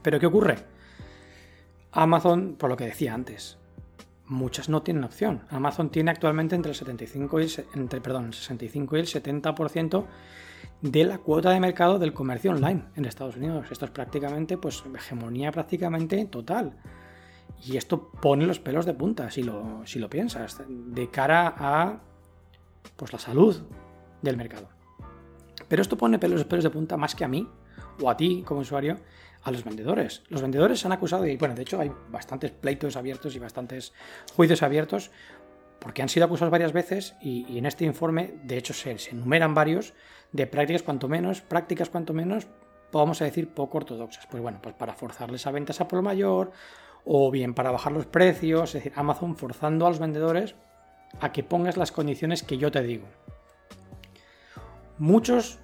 Pero 0.00 0.18
¿qué 0.18 0.24
ocurre? 0.24 0.56
Amazon, 1.92 2.56
por 2.58 2.70
lo 2.70 2.76
que 2.78 2.86
decía 2.86 3.12
antes, 3.12 3.58
muchas 4.24 4.70
no 4.70 4.82
tienen 4.82 5.04
opción. 5.04 5.42
Amazon 5.50 5.90
tiene 5.90 6.10
actualmente 6.10 6.54
entre 6.54 6.70
el 6.70 6.76
75 6.76 7.40
y 7.40 7.44
el, 7.44 7.66
entre, 7.74 8.00
perdón, 8.00 8.32
65 8.32 8.96
y 8.96 9.00
el 9.00 9.06
70% 9.06 10.06
de 10.80 11.04
la 11.04 11.18
cuota 11.18 11.50
de 11.50 11.60
mercado 11.60 11.98
del 11.98 12.14
comercio 12.14 12.50
online 12.50 12.84
en 12.94 13.04
Estados 13.04 13.36
Unidos. 13.36 13.66
Esto 13.70 13.84
es 13.84 13.90
prácticamente, 13.90 14.56
pues, 14.56 14.82
hegemonía 14.94 15.52
prácticamente 15.52 16.24
total. 16.24 16.78
Y 17.64 17.76
esto 17.76 18.10
pone 18.10 18.46
los 18.46 18.60
pelos 18.60 18.86
de 18.86 18.94
punta, 18.94 19.30
si 19.30 19.42
lo, 19.42 19.82
si 19.86 19.98
lo 19.98 20.08
piensas, 20.08 20.62
de 20.68 21.10
cara 21.10 21.54
a 21.56 22.00
pues, 22.96 23.12
la 23.12 23.18
salud 23.18 23.56
del 24.22 24.36
mercado. 24.36 24.68
Pero 25.68 25.82
esto 25.82 25.96
pone 25.96 26.18
pelos, 26.18 26.44
pelos 26.44 26.64
de 26.64 26.70
punta 26.70 26.96
más 26.96 27.14
que 27.14 27.24
a 27.24 27.28
mí, 27.28 27.48
o 28.00 28.10
a 28.10 28.16
ti 28.16 28.42
como 28.46 28.60
usuario, 28.60 28.98
a 29.42 29.50
los 29.50 29.64
vendedores. 29.64 30.22
Los 30.28 30.42
vendedores 30.42 30.80
se 30.80 30.86
han 30.86 30.92
acusado, 30.92 31.26
y 31.26 31.36
bueno, 31.36 31.54
de 31.54 31.62
hecho 31.62 31.80
hay 31.80 31.90
bastantes 32.10 32.50
pleitos 32.50 32.96
abiertos 32.96 33.34
y 33.34 33.38
bastantes 33.38 33.92
juicios 34.34 34.62
abiertos 34.62 35.10
porque 35.78 36.02
han 36.02 36.08
sido 36.08 36.26
acusados 36.26 36.50
varias 36.50 36.72
veces 36.72 37.14
y, 37.20 37.58
en 37.58 37.66
este 37.66 37.84
informe, 37.84 38.34
de 38.42 38.56
hecho, 38.56 38.74
se, 38.74 38.96
enumeran 39.10 39.54
varios 39.54 39.94
de 40.32 40.46
prácticas 40.46 40.82
cuanto 40.82 41.06
menos, 41.08 41.42
prácticas 41.42 41.90
cuanto 41.90 42.12
menos, 42.12 42.48
vamos 42.92 43.22
a 43.22 43.24
decir, 43.24 43.48
poco 43.48 43.78
ortodoxas. 43.78 44.26
Pues 44.26 44.42
bueno, 44.42 44.58
pues 44.60 44.74
para 44.74 44.94
forzarles 44.94 45.46
a 45.46 45.50
ventas 45.52 45.80
a 45.80 45.86
por 45.86 46.02
mayor, 46.02 46.50
o 47.08 47.30
bien 47.30 47.54
para 47.54 47.70
bajar 47.70 47.92
los 47.92 48.04
precios, 48.04 48.74
es 48.74 48.82
decir, 48.82 48.92
Amazon 48.96 49.36
forzando 49.36 49.86
a 49.86 49.90
los 49.90 50.00
vendedores 50.00 50.56
a 51.20 51.30
que 51.32 51.44
pongas 51.44 51.76
las 51.76 51.92
condiciones 51.92 52.42
que 52.42 52.58
yo 52.58 52.72
te 52.72 52.82
digo. 52.82 53.06
Muchos, 54.98 55.60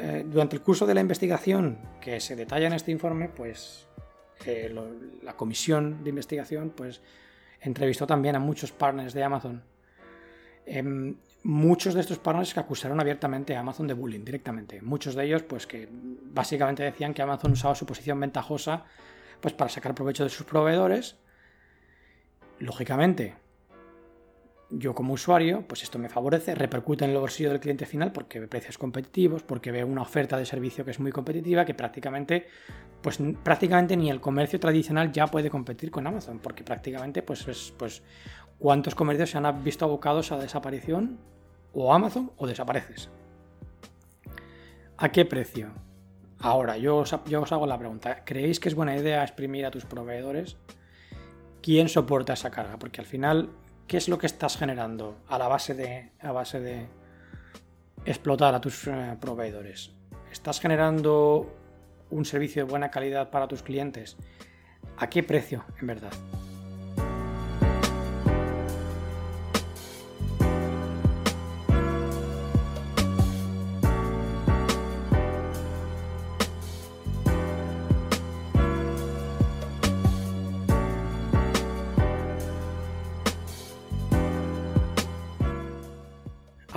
eh, 0.00 0.26
durante 0.26 0.56
el 0.56 0.62
curso 0.62 0.86
de 0.86 0.94
la 0.94 1.00
investigación 1.00 1.78
que 2.00 2.18
se 2.18 2.34
detalla 2.34 2.66
en 2.66 2.72
este 2.72 2.90
informe, 2.90 3.28
pues 3.28 3.86
eh, 4.44 4.74
la 5.22 5.36
comisión 5.36 6.02
de 6.02 6.10
investigación, 6.10 6.70
pues 6.70 7.00
entrevistó 7.60 8.06
también 8.06 8.34
a 8.34 8.40
muchos 8.40 8.72
partners 8.72 9.14
de 9.14 9.22
Amazon. 9.22 9.62
Em, 10.66 11.14
muchos 11.44 11.94
de 11.94 12.00
estos 12.00 12.18
partners 12.18 12.52
que 12.52 12.60
acusaron 12.60 12.98
abiertamente 13.00 13.54
a 13.54 13.60
Amazon 13.60 13.86
de 13.86 13.94
bullying 13.94 14.24
directamente. 14.24 14.82
Muchos 14.82 15.14
de 15.14 15.24
ellos, 15.24 15.44
pues 15.44 15.68
que 15.68 15.88
básicamente 15.90 16.82
decían 16.82 17.14
que 17.14 17.22
Amazon 17.22 17.52
usaba 17.52 17.76
su 17.76 17.86
posición 17.86 18.18
ventajosa 18.18 18.86
pues 19.40 19.54
para 19.54 19.70
sacar 19.70 19.94
provecho 19.94 20.24
de 20.24 20.30
sus 20.30 20.46
proveedores. 20.46 21.16
Lógicamente, 22.58 23.36
yo 24.70 24.94
como 24.94 25.14
usuario, 25.14 25.64
pues 25.66 25.82
esto 25.82 25.98
me 25.98 26.08
favorece, 26.08 26.54
repercute 26.54 27.04
en 27.04 27.10
el 27.10 27.18
bolsillo 27.18 27.50
del 27.50 27.60
cliente 27.60 27.86
final 27.86 28.12
porque 28.12 28.38
ve 28.38 28.48
precios 28.48 28.78
competitivos, 28.78 29.42
porque 29.42 29.72
ve 29.72 29.82
una 29.82 30.02
oferta 30.02 30.36
de 30.36 30.46
servicio 30.46 30.84
que 30.84 30.92
es 30.92 31.00
muy 31.00 31.10
competitiva, 31.10 31.64
que 31.64 31.74
prácticamente, 31.74 32.46
pues 33.02 33.18
prácticamente 33.42 33.96
ni 33.96 34.10
el 34.10 34.20
comercio 34.20 34.60
tradicional 34.60 35.10
ya 35.10 35.26
puede 35.26 35.50
competir 35.50 35.90
con 35.90 36.06
Amazon, 36.06 36.38
porque 36.38 36.62
prácticamente, 36.62 37.22
pues, 37.22 37.46
es, 37.48 37.74
pues 37.76 38.02
¿cuántos 38.58 38.94
comercios 38.94 39.30
se 39.30 39.38
han 39.38 39.64
visto 39.64 39.84
abocados 39.84 40.30
a 40.32 40.38
desaparición? 40.38 41.18
O 41.72 41.92
Amazon 41.92 42.32
o 42.36 42.46
desapareces. 42.46 43.10
¿A 44.96 45.08
qué 45.08 45.24
precio? 45.24 45.72
Ahora, 46.40 46.76
yo 46.78 46.98
os, 46.98 47.14
yo 47.26 47.42
os 47.42 47.52
hago 47.52 47.66
la 47.66 47.78
pregunta, 47.78 48.24
¿creéis 48.24 48.60
que 48.60 48.68
es 48.68 48.74
buena 48.74 48.96
idea 48.96 49.22
exprimir 49.22 49.66
a 49.66 49.70
tus 49.70 49.84
proveedores? 49.84 50.56
¿Quién 51.62 51.88
soporta 51.88 52.32
esa 52.32 52.50
carga? 52.50 52.78
Porque 52.78 53.00
al 53.00 53.06
final 53.06 53.50
¿qué 53.90 53.96
es 53.96 54.08
lo 54.08 54.18
que 54.18 54.26
estás 54.26 54.56
generando 54.56 55.16
a 55.26 55.36
la 55.36 55.48
base 55.48 55.74
de, 55.74 56.12
a 56.20 56.30
base 56.30 56.60
de 56.60 56.86
explotar 58.04 58.54
a 58.54 58.60
tus 58.60 58.86
eh, 58.86 59.16
proveedores? 59.20 59.90
¿Estás 60.30 60.60
generando 60.60 61.52
un 62.08 62.24
servicio 62.24 62.64
de 62.64 62.70
buena 62.70 62.92
calidad 62.92 63.30
para 63.30 63.48
tus 63.48 63.64
clientes? 63.64 64.16
¿A 64.96 65.10
qué 65.10 65.24
precio, 65.24 65.64
en 65.80 65.88
verdad? 65.88 66.12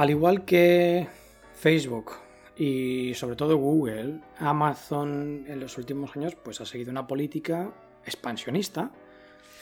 Al 0.03 0.09
igual 0.09 0.43
que 0.43 1.07
Facebook 1.53 2.11
y 2.57 3.13
sobre 3.13 3.37
todo 3.37 3.55
Google, 3.55 4.19
Amazon 4.37 5.45
en 5.47 5.61
los 5.61 5.77
últimos 5.77 6.17
años 6.17 6.35
pues 6.35 6.59
ha 6.59 6.65
seguido 6.65 6.91
una 6.91 7.07
política 7.07 7.71
expansionista, 8.03 8.91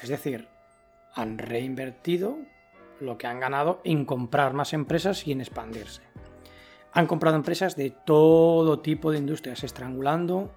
es 0.01 0.09
decir, 0.09 0.47
han 1.13 1.37
reinvertido 1.37 2.39
lo 2.99 3.19
que 3.19 3.27
han 3.27 3.39
ganado 3.39 3.81
en 3.83 4.03
comprar 4.03 4.55
más 4.55 4.73
empresas 4.73 5.27
y 5.27 5.31
en 5.31 5.41
expandirse. 5.41 6.01
Han 6.91 7.05
comprado 7.05 7.35
empresas 7.35 7.75
de 7.75 7.91
todo 7.91 8.79
tipo 8.79 9.11
de 9.11 9.19
industrias, 9.19 9.63
estrangulando 9.63 10.55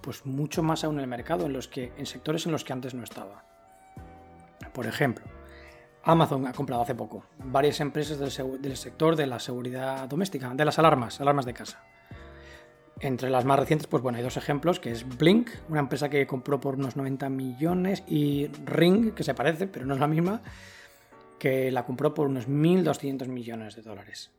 pues 0.00 0.26
mucho 0.26 0.64
más 0.64 0.82
aún 0.82 0.98
el 0.98 1.06
mercado 1.06 1.46
en 1.46 1.52
los 1.52 1.68
que 1.68 1.92
en 1.96 2.06
sectores 2.06 2.46
en 2.46 2.50
los 2.50 2.64
que 2.64 2.72
antes 2.72 2.92
no 2.92 3.04
estaba. 3.04 3.44
Por 4.72 4.88
ejemplo, 4.88 5.24
Amazon 6.04 6.46
ha 6.46 6.52
comprado 6.52 6.82
hace 6.82 6.94
poco 6.94 7.24
varias 7.44 7.80
empresas 7.80 8.18
del, 8.18 8.76
sector 8.76 9.14
de 9.14 9.26
la 9.26 9.38
seguridad 9.38 10.08
doméstica, 10.08 10.52
de 10.54 10.64
las 10.64 10.78
alarmas, 10.78 11.20
alarmas 11.20 11.46
de 11.46 11.54
casa. 11.54 11.84
Entre 13.00 13.30
las 13.30 13.44
más 13.44 13.58
recientes, 13.58 13.86
pues 13.86 14.02
bueno, 14.02 14.18
hay 14.18 14.24
dos 14.24 14.36
ejemplos, 14.36 14.80
que 14.80 14.90
es 14.90 15.06
Blink, 15.16 15.50
una 15.68 15.80
empresa 15.80 16.08
que 16.08 16.26
compró 16.26 16.60
por 16.60 16.74
unos 16.74 16.96
90 16.96 17.28
millones, 17.30 18.04
y 18.06 18.48
Ring, 18.64 19.12
que 19.12 19.24
se 19.24 19.34
parece, 19.34 19.66
pero 19.66 19.86
no 19.86 19.94
es 19.94 20.00
la 20.00 20.06
misma, 20.06 20.42
que 21.38 21.70
la 21.72 21.84
compró 21.84 22.14
por 22.14 22.28
unos 22.28 22.48
1.200 22.48 23.26
millones 23.28 23.74
de 23.76 23.82
dólares. 23.82 24.30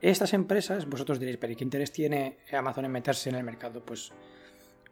Estas 0.00 0.34
empresas, 0.34 0.86
vosotros 0.86 1.18
diréis, 1.18 1.38
pero 1.38 1.52
¿y 1.52 1.56
qué 1.56 1.64
interés 1.64 1.92
tiene 1.92 2.38
Amazon 2.52 2.84
en 2.84 2.92
meterse 2.92 3.28
en 3.28 3.36
el 3.36 3.44
mercado? 3.44 3.84
Pues 3.84 4.12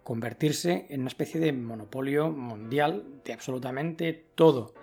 convertirse 0.02 0.86
en 0.90 1.00
una 1.00 1.08
especie 1.08 1.40
de 1.40 1.52
monopolio 1.52 2.30
mundial 2.30 3.04
de 3.24 3.32
absolutamente 3.32 4.26
todo 4.34 4.74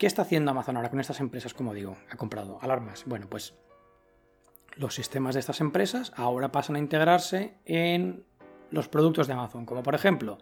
¿Qué 0.00 0.06
está 0.06 0.22
haciendo 0.22 0.50
Amazon 0.50 0.78
ahora 0.78 0.88
con 0.88 0.98
estas 0.98 1.20
empresas? 1.20 1.52
Como 1.52 1.74
digo, 1.74 1.94
ha 2.10 2.16
comprado 2.16 2.58
alarmas. 2.62 3.04
Bueno, 3.04 3.26
pues 3.28 3.52
los 4.76 4.94
sistemas 4.94 5.34
de 5.34 5.40
estas 5.40 5.60
empresas 5.60 6.14
ahora 6.16 6.50
pasan 6.50 6.76
a 6.76 6.78
integrarse 6.78 7.58
en 7.66 8.24
los 8.70 8.88
productos 8.88 9.26
de 9.26 9.34
Amazon, 9.34 9.66
como 9.66 9.82
por 9.82 9.94
ejemplo 9.94 10.38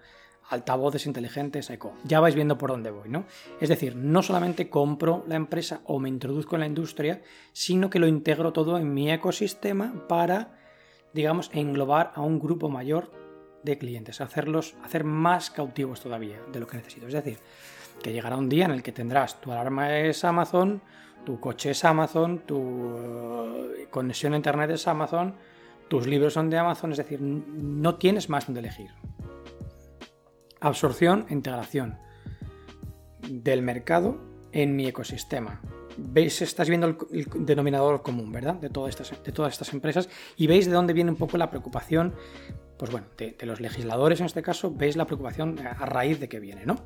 altavoces 0.49 1.07
inteligentes 1.07 1.71
Echo. 1.71 1.93
Ya 2.05 2.21
vais 2.21 2.37
viendo 2.37 2.57
por 2.57 2.71
dónde 2.71 2.93
voy, 2.93 3.09
¿no? 3.09 3.25
Es 3.61 3.69
decir, 3.69 3.97
no 3.97 4.23
solamente 4.23 4.71
compro 4.71 5.25
la 5.27 5.35
empresa 5.35 5.81
o 5.87 5.99
me 5.99 6.09
introduzco 6.09 6.55
en 6.55 6.61
la 6.61 6.67
industria, 6.69 7.21
sino 7.53 7.91
que 7.91 7.99
lo 7.99 8.07
integro 8.07 8.53
todo 8.53 8.79
en 8.79 8.95
mi 8.95 9.11
ecosistema 9.11 10.07
para, 10.07 10.57
digamos, 11.15 11.51
englobar 11.53 12.13
a 12.15 12.21
un 12.21 12.39
grupo 12.39 12.69
mayor 12.69 13.11
de 13.65 13.77
clientes, 13.77 14.21
hacerlos, 14.21 14.77
hacer 14.85 15.03
más 15.03 15.51
cautivos 15.51 16.01
todavía 16.01 16.41
de 16.53 16.61
lo 16.61 16.69
que 16.69 16.77
necesito. 16.77 17.09
Es 17.09 17.13
decir, 17.13 17.41
que 18.03 18.12
llegará 18.12 18.36
un 18.36 18.49
día 18.49 18.64
en 18.64 18.70
el 18.70 18.82
que 18.82 18.92
tendrás 18.92 19.40
tu 19.40 19.53
alarma 19.53 19.99
es 19.99 20.24
Amazon, 20.24 20.82
tu 21.24 21.40
coche 21.40 21.70
es 21.70 21.84
Amazon, 21.84 22.40
tu 22.46 22.96
eh, 22.96 23.86
conexión 23.90 24.32
a 24.32 24.36
internet 24.36 24.70
es 24.70 24.86
Amazon, 24.88 25.34
tus 25.88 26.07
libros 26.07 26.34
son 26.34 26.51
de 26.51 26.59
Amazon, 26.59 26.92
es 26.92 26.99
decir, 26.99 27.20
no 27.20 27.96
tienes 27.96 28.28
más 28.28 28.46
donde 28.46 28.61
elegir. 28.61 28.90
Absorción 30.61 31.26
e 31.28 31.34
integración 31.34 31.99
del 33.28 33.62
mercado 33.62 34.18
en 34.53 34.76
mi 34.76 34.86
ecosistema. 34.86 35.61
Veis, 35.96 36.40
estás 36.42 36.68
viendo 36.68 36.86
el, 36.86 37.26
denominador 37.40 38.03
común, 38.03 38.30
¿verdad? 38.30 38.55
De 38.55 38.70
todas, 38.70 38.90
estas, 38.90 39.22
de 39.22 39.32
todas 39.32 39.53
estas 39.53 39.72
empresas 39.72 40.09
y 40.36 40.46
veis 40.46 40.66
de 40.66 40.72
dónde 40.72 40.92
viene 40.92 41.11
un 41.11 41.16
poco 41.16 41.36
la 41.38 41.51
preocupación, 41.51 42.14
pues 42.78 42.90
bueno, 42.90 43.09
de, 43.16 43.32
de 43.32 43.46
los 43.46 43.61
legisladores 43.61 44.20
en 44.20 44.26
este 44.26 44.42
caso, 44.42 44.72
veis 44.72 44.96
la 44.96 45.07
preocupación 45.07 45.59
a 45.59 45.86
raíz 45.86 46.20
de 46.20 46.28
que 46.28 46.38
viene, 46.38 46.64
¿no? 46.64 46.76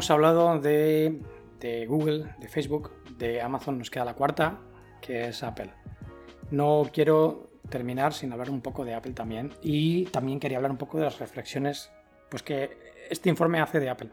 Hemos 0.00 0.10
hablado 0.10 0.58
de, 0.58 1.20
Google, 1.86 2.34
de 2.38 2.48
Facebook, 2.48 2.90
de 3.18 3.42
Amazon, 3.42 3.76
nos 3.76 3.90
queda 3.90 4.06
la 4.06 4.14
cuarta, 4.14 4.58
que 5.02 5.28
es 5.28 5.42
Apple. 5.42 5.70
No 6.50 6.88
quiero 6.90 7.50
terminar 7.68 8.14
sin 8.14 8.32
hablar 8.32 8.48
un 8.48 8.62
poco 8.62 8.86
de 8.86 8.94
Apple 8.94 9.12
también. 9.12 9.52
Y 9.60 10.06
también 10.06 10.40
quería 10.40 10.56
hablar 10.56 10.70
un 10.70 10.78
poco 10.78 10.96
de 10.96 11.04
las 11.04 11.18
reflexiones 11.18 11.90
pues, 12.30 12.42
que 12.42 12.78
este 13.10 13.28
informe 13.28 13.60
hace 13.60 13.78
de 13.78 13.90
Apple. 13.90 14.08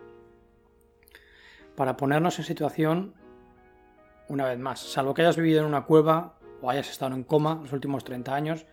Para 1.78 1.96
ponernos 1.96 2.38
en 2.38 2.44
situación, 2.44 3.14
una 4.28 4.44
vez 4.44 4.60
más, 4.60 4.82
salvo 4.82 5.14
que 5.14 5.22
hayas 5.22 5.38
vivido 5.38 5.62
en 5.62 5.68
una 5.68 5.86
cueva 5.86 6.38
o 6.62 6.70
hayas 6.70 6.90
estado 6.90 7.16
en 7.16 7.24
coma 7.24 7.62
los 7.62 7.72
últimos 7.72 8.04
30 8.04 8.36
años, 8.36 8.66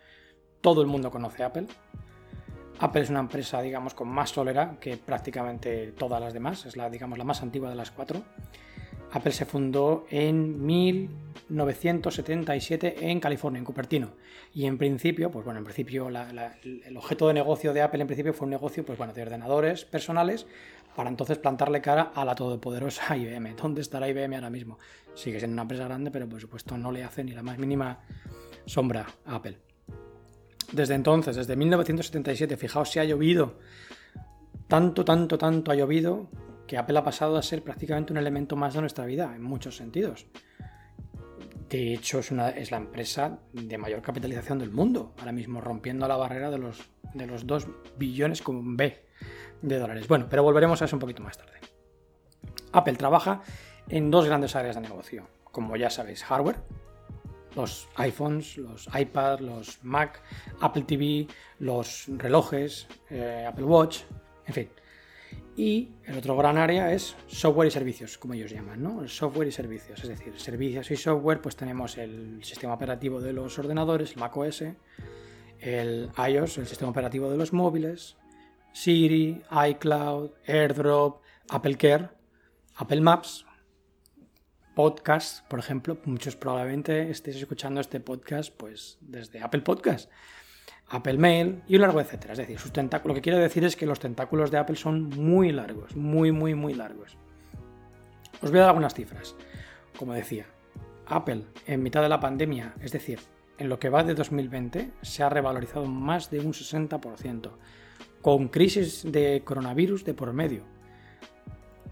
todo 0.61 0.81
el 0.81 0.89
mundo 0.89 1.13
conoce 1.13 1.45
Apple. 1.45 1.69
Apple 2.85 3.03
es 3.03 3.09
una 3.09 3.21
empresa, 3.21 3.63
digamos, 3.63 3.95
con 3.95 4.09
más 4.09 4.29
solera 4.29 4.77
que 4.79 4.99
prácticamente 4.99 5.93
todas 5.93 6.21
las 6.21 6.35
demás, 6.35 6.67
es 6.67 6.77
la, 6.77 6.91
digamos, 6.91 7.17
la 7.17 7.25
más 7.25 7.41
antigua 7.41 7.71
de 7.71 7.77
las 7.77 7.91
cuatro. 7.91 8.21
Apple 9.13 9.33
se 9.33 9.47
fundó 9.47 10.05
en 10.11 10.63
1977 10.67 13.11
en 13.11 13.21
California, 13.21 13.59
en 13.59 13.65
Cupertino. 13.65 14.11
Y 14.53 14.67
en 14.67 14.77
principio, 14.77 15.31
pues 15.31 15.47
bueno, 15.47 15.61
en 15.61 15.65
principio 15.65 16.11
el 16.11 16.97
objeto 16.99 17.29
de 17.29 17.33
negocio 17.33 17.73
de 17.73 17.81
Apple 17.81 18.03
en 18.03 18.07
principio 18.07 18.35
fue 18.35 18.45
un 18.45 18.51
negocio, 18.51 18.85
pues 18.85 18.99
bueno, 18.99 19.15
de 19.15 19.23
ordenadores 19.23 19.87
personales 19.87 20.47
para 20.95 21.09
entonces 21.09 21.39
plantarle 21.39 21.81
cara 21.81 22.13
a 22.15 22.23
la 22.27 22.35
todopoderosa 22.35 23.17
IBM. 23.17 23.57
¿Dónde 23.57 23.81
estará 23.81 24.11
IBM 24.11 24.35
ahora 24.35 24.51
mismo? 24.51 24.79
Sigue 25.15 25.39
siendo 25.39 25.55
una 25.55 25.63
empresa 25.63 25.85
grande, 25.85 26.11
pero 26.11 26.29
por 26.29 26.39
supuesto 26.39 26.77
no 26.77 26.93
le 26.93 27.03
hace 27.03 27.25
ni 27.25 27.33
la 27.33 27.43
más 27.43 27.57
mínima 27.57 28.01
sombra 28.67 29.07
a 29.25 29.37
Apple. 29.37 29.57
Desde 30.75 30.95
entonces, 30.95 31.37
desde 31.37 31.55
1977, 31.55 32.57
fijaos 32.57 32.91
si 32.91 32.99
ha 32.99 33.05
llovido. 33.05 33.55
Tanto, 34.67 35.05
tanto, 35.05 35.39
tanto 35.39 35.71
ha 35.71 35.77
llovido 35.77 36.29
que 36.67 36.77
Apple 36.77 36.99
ha 36.99 37.05
pasado 37.05 37.37
a 37.37 37.43
ser 37.43 37.63
prácticamente 37.63 38.13
un 38.13 38.19
elemento 38.19 38.57
más 38.57 38.75
de 38.75 38.81
nuestra 38.81 39.05
vida, 39.07 39.33
en 39.37 39.43
muchos 39.43 39.77
sentidos. 39.77 40.27
De 41.69 41.95
hecho, 41.95 42.19
es, 42.19 42.33
una, 42.33 42.49
es 42.49 42.73
la 42.73 42.79
empresa 42.79 43.39
de 43.53 43.79
mayor 43.79 44.03
capitalización 44.03 44.59
del 44.59 44.73
mundo, 44.73 45.15
ahora 45.19 45.31
mismo 45.31 45.61
rompiendo 45.61 46.09
la 46.09 46.17
barrera 46.17 46.51
de 46.51 46.59
los, 46.59 46.83
de 47.15 47.27
los 47.27 47.47
2 47.47 47.69
billones 47.97 48.43
con 48.43 48.77
B 48.77 49.01
de 49.63 49.79
dólares. 49.79 50.09
Bueno, 50.09 50.27
pero 50.29 50.43
volveremos 50.43 50.83
a 50.83 50.87
eso 50.87 50.97
un 50.97 51.01
poquito 51.01 51.23
más 51.23 51.39
tarde. 51.39 51.61
Apple 52.73 52.95
trabaja 52.95 53.43
en 53.89 54.11
dos 54.11 54.27
grandes 54.27 54.57
áreas 54.57 54.75
de 54.75 54.83
negocio. 54.83 55.29
Como 55.45 55.77
ya 55.77 55.89
sabéis, 55.89 56.25
hardware, 56.25 56.57
los 57.55 57.89
iPhones, 57.97 58.57
los 58.57 58.89
iPads, 58.95 59.41
los 59.41 59.79
Mac, 59.83 60.23
Apple 60.61 60.83
TV, 60.83 61.27
los 61.59 62.07
relojes, 62.09 62.87
eh, 63.11 63.45
Apple 63.49 63.65
Watch, 63.65 64.01
en 64.47 64.55
fin. 64.55 64.69
Y 65.57 65.91
el 66.05 66.19
otro 66.19 66.37
gran 66.37 66.59
área 66.59 66.93
es 66.93 67.15
software 67.29 67.69
y 67.69 67.71
servicios, 67.71 68.19
como 68.19 68.35
ellos 68.35 68.51
llaman, 68.51 68.83
¿no? 68.83 69.03
El 69.03 69.09
software 69.09 69.47
y 69.49 69.53
servicios, 69.53 70.03
es 70.03 70.09
decir, 70.09 70.39
servicios 70.39 70.91
y 70.91 70.97
software, 70.97 71.41
pues 71.41 71.55
tenemos 71.55 71.97
el 71.97 72.43
sistema 72.43 72.75
operativo 72.75 73.21
de 73.21 73.33
los 73.33 73.57
ordenadores, 73.59 74.13
el 74.13 74.19
macOS, 74.19 74.65
el 75.61 76.11
iOS, 76.29 76.59
el 76.59 76.67
sistema 76.67 76.91
operativo 76.91 77.31
de 77.31 77.37
los 77.37 77.53
móviles, 77.53 78.17
Siri, 78.73 79.43
iCloud, 79.69 80.31
AirDrop, 80.47 81.23
Apple 81.49 81.77
Care, 81.77 82.09
Apple 82.75 83.01
Maps, 83.01 83.47
podcast, 84.75 85.47
por 85.49 85.59
ejemplo, 85.59 85.99
muchos 86.05 86.37
probablemente 86.37 87.11
estéis 87.11 87.37
escuchando 87.37 87.81
este 87.81 88.01
podcast 88.01 88.53
pues 88.57 88.99
desde 89.01 89.41
Apple 89.41 89.63
Podcast, 89.63 90.11
Apple 90.89 91.19
Mail 91.19 91.63
y 91.67 91.77
un 91.77 91.83
largo 91.83 92.01
etcétera. 92.01 92.33
Es 92.33 92.39
decir, 92.39 92.59
sus. 92.59 92.75
Lo 93.05 93.15
que 93.15 93.21
quiero 93.21 93.39
decir 93.39 93.65
es 93.65 93.77
que 93.77 93.87
los 93.87 94.01
tentáculos 94.01 94.51
de 94.51 94.59
Apple 94.59 94.77
son 94.77 95.09
muy 95.11 95.53
largos, 95.53 95.97
muy, 95.97 96.33
muy, 96.33 96.55
muy 96.55 96.75
largos. 96.75 97.17
Os 98.43 98.51
voy 98.51 98.59
a 98.59 98.63
dar 98.63 98.71
algunas 98.71 98.95
cifras. 98.95 99.35
Como 99.97 100.13
decía, 100.13 100.47
Apple 101.07 101.45
en 101.67 101.83
mitad 101.83 102.03
de 102.03 102.09
la 102.09 102.21
pandemia, 102.21 102.75
es 102.81 102.93
decir, 102.93 103.21
en 103.59 103.69
lo 103.69 103.79
que 103.79 103.89
va 103.89 104.03
de 104.03 104.15
2020, 104.15 104.91
se 105.03 105.23
ha 105.23 105.29
revalorizado 105.29 105.87
más 105.87 106.31
de 106.31 106.41
un 106.41 106.53
60%, 106.53 107.51
con 108.21 108.49
crisis 108.49 109.05
de 109.11 109.43
coronavirus 109.45 110.05
de 110.05 110.15
por 110.15 110.33
medio. 110.33 110.74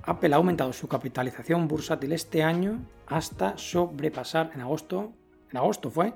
Apple 0.05 0.35
ha 0.35 0.37
aumentado 0.37 0.73
su 0.73 0.89
capitalización 0.89 1.69
bursátil 1.69 2.13
este 2.13 2.43
año 2.43 2.85
hasta 3.07 3.57
sobrepasar 3.57 4.51
en 4.55 4.61
agosto, 4.61 5.13
en 5.51 5.57
agosto 5.57 5.91
fue, 5.91 6.15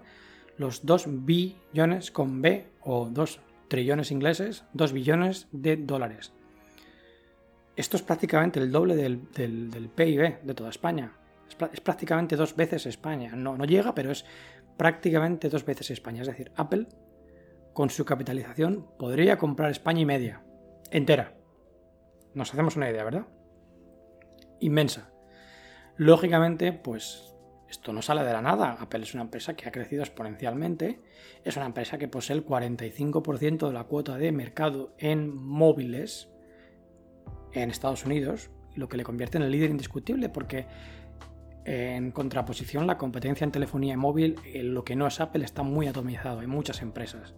los 0.59 0.85
2 0.85 1.25
billones 1.25 2.11
con 2.11 2.43
B 2.43 2.67
o 2.81 3.09
2 3.11 3.41
trillones 3.69 4.11
ingleses, 4.11 4.65
2 4.73 4.93
billones 4.93 5.49
de 5.53 5.77
dólares. 5.77 6.33
Esto 7.77 7.97
es 7.99 8.03
prácticamente 8.03 8.59
el 8.59 8.73
doble 8.73 8.97
del, 8.97 9.19
PIB 9.95 10.43
de 10.43 10.55
toda 10.55 10.71
España. 10.71 11.13
Es, 11.47 11.81
prácticamente 11.81 12.35
dos 12.35 12.57
veces 12.57 12.87
España. 12.87 13.37
No, 13.37 13.57
no 13.57 13.67
llega, 13.67 13.95
pero 13.95 14.11
es 14.11 14.25
prácticamente 14.79 15.51
dos 15.51 15.65
veces 15.67 15.91
España. 15.91 16.23
Es 16.23 16.29
decir, 16.29 16.51
Apple, 16.57 16.87
con 17.75 17.91
su 17.91 18.07
capitalización, 18.07 18.89
podría 18.99 19.37
comprar 19.37 19.71
España 19.71 20.01
y 20.01 20.07
media. 20.07 20.43
Entera. 20.91 21.35
Nos 22.33 22.53
hacemos 22.53 22.77
una 22.77 22.91
idea, 22.91 23.05
¿verdad? 23.05 23.27
Inmensa. 24.61 25.11
Lógicamente, 25.97 26.73
pues 26.73 27.35
esto 27.69 27.93
no 27.93 28.03
sale 28.03 28.23
de 28.23 28.33
la 28.33 28.43
nada. 28.43 28.77
Apple 28.81 29.03
es 29.03 29.15
una 29.15 29.25
empresa 29.25 29.55
que 29.55 29.69
ha 29.69 29.73
crecido 29.73 30.03
exponencialmente. 30.03 31.01
Es 31.45 31.57
una 31.57 31.67
empresa 31.67 31.99
que 31.99 32.09
posee 32.09 32.37
el 32.37 32.45
45% 32.45 33.67
de 33.67 33.73
la 33.73 33.85
cuota 33.85 34.17
de 34.17 34.33
mercado 34.33 34.95
en 34.99 35.35
móviles 35.37 36.29
en 37.53 37.71
Estados 37.71 38.05
Unidos, 38.05 38.51
lo 38.75 38.89
que 38.89 38.97
le 38.97 39.05
convierte 39.05 39.39
en 39.39 39.45
el 39.45 39.51
líder 39.51 39.71
indiscutible 39.71 40.29
porque 40.29 40.67
en 41.65 42.13
contraposición 42.13 42.87
la 42.87 42.97
competencia 42.97 43.45
en 43.45 43.51
telefonía 43.51 43.97
móvil, 43.97 44.37
en 44.45 44.73
lo 44.73 44.85
que 44.85 44.95
no 44.95 45.07
es 45.07 45.21
Apple, 45.21 45.45
está 45.45 45.63
muy 45.63 45.89
atomizado. 45.89 46.41
Hay 46.41 46.47
muchas 46.47 46.81
empresas. 46.81 47.35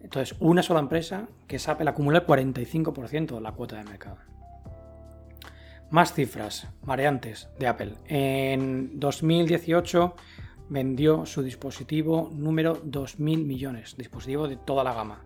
Entonces, 0.00 0.36
una 0.38 0.62
sola 0.62 0.78
empresa, 0.78 1.28
que 1.48 1.56
es 1.56 1.68
Apple, 1.68 1.90
acumula 1.90 2.18
el 2.18 2.26
45% 2.26 3.34
de 3.34 3.40
la 3.40 3.52
cuota 3.52 3.76
de 3.76 3.84
mercado. 3.84 4.18
Más 5.90 6.12
cifras 6.12 6.66
mareantes 6.82 7.48
de 7.58 7.68
Apple. 7.68 7.94
En 8.08 8.98
2018 8.98 10.16
vendió 10.68 11.26
su 11.26 11.42
dispositivo 11.42 12.30
número 12.34 12.82
2.000 12.82 13.44
millones, 13.44 13.96
dispositivo 13.96 14.48
de 14.48 14.56
toda 14.56 14.82
la 14.82 14.94
gama. 14.94 15.22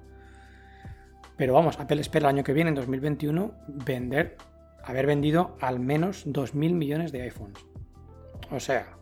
Pero 1.39 1.55
vamos, 1.55 1.79
Apple 1.81 2.03
espera 2.03 2.29
el 2.29 2.37
año 2.37 2.45
que 2.45 2.53
viene, 2.53 2.69
en 2.69 2.75
2021, 2.75 3.55
vender, 3.69 4.37
haber 4.85 5.07
vendido 5.07 5.57
al 5.63 5.81
menos 5.81 6.27
2.000 6.27 6.75
millones 6.75 7.11
de 7.11 7.23
iPhones. 7.23 7.59
O 8.51 8.61
sea, 8.61 8.99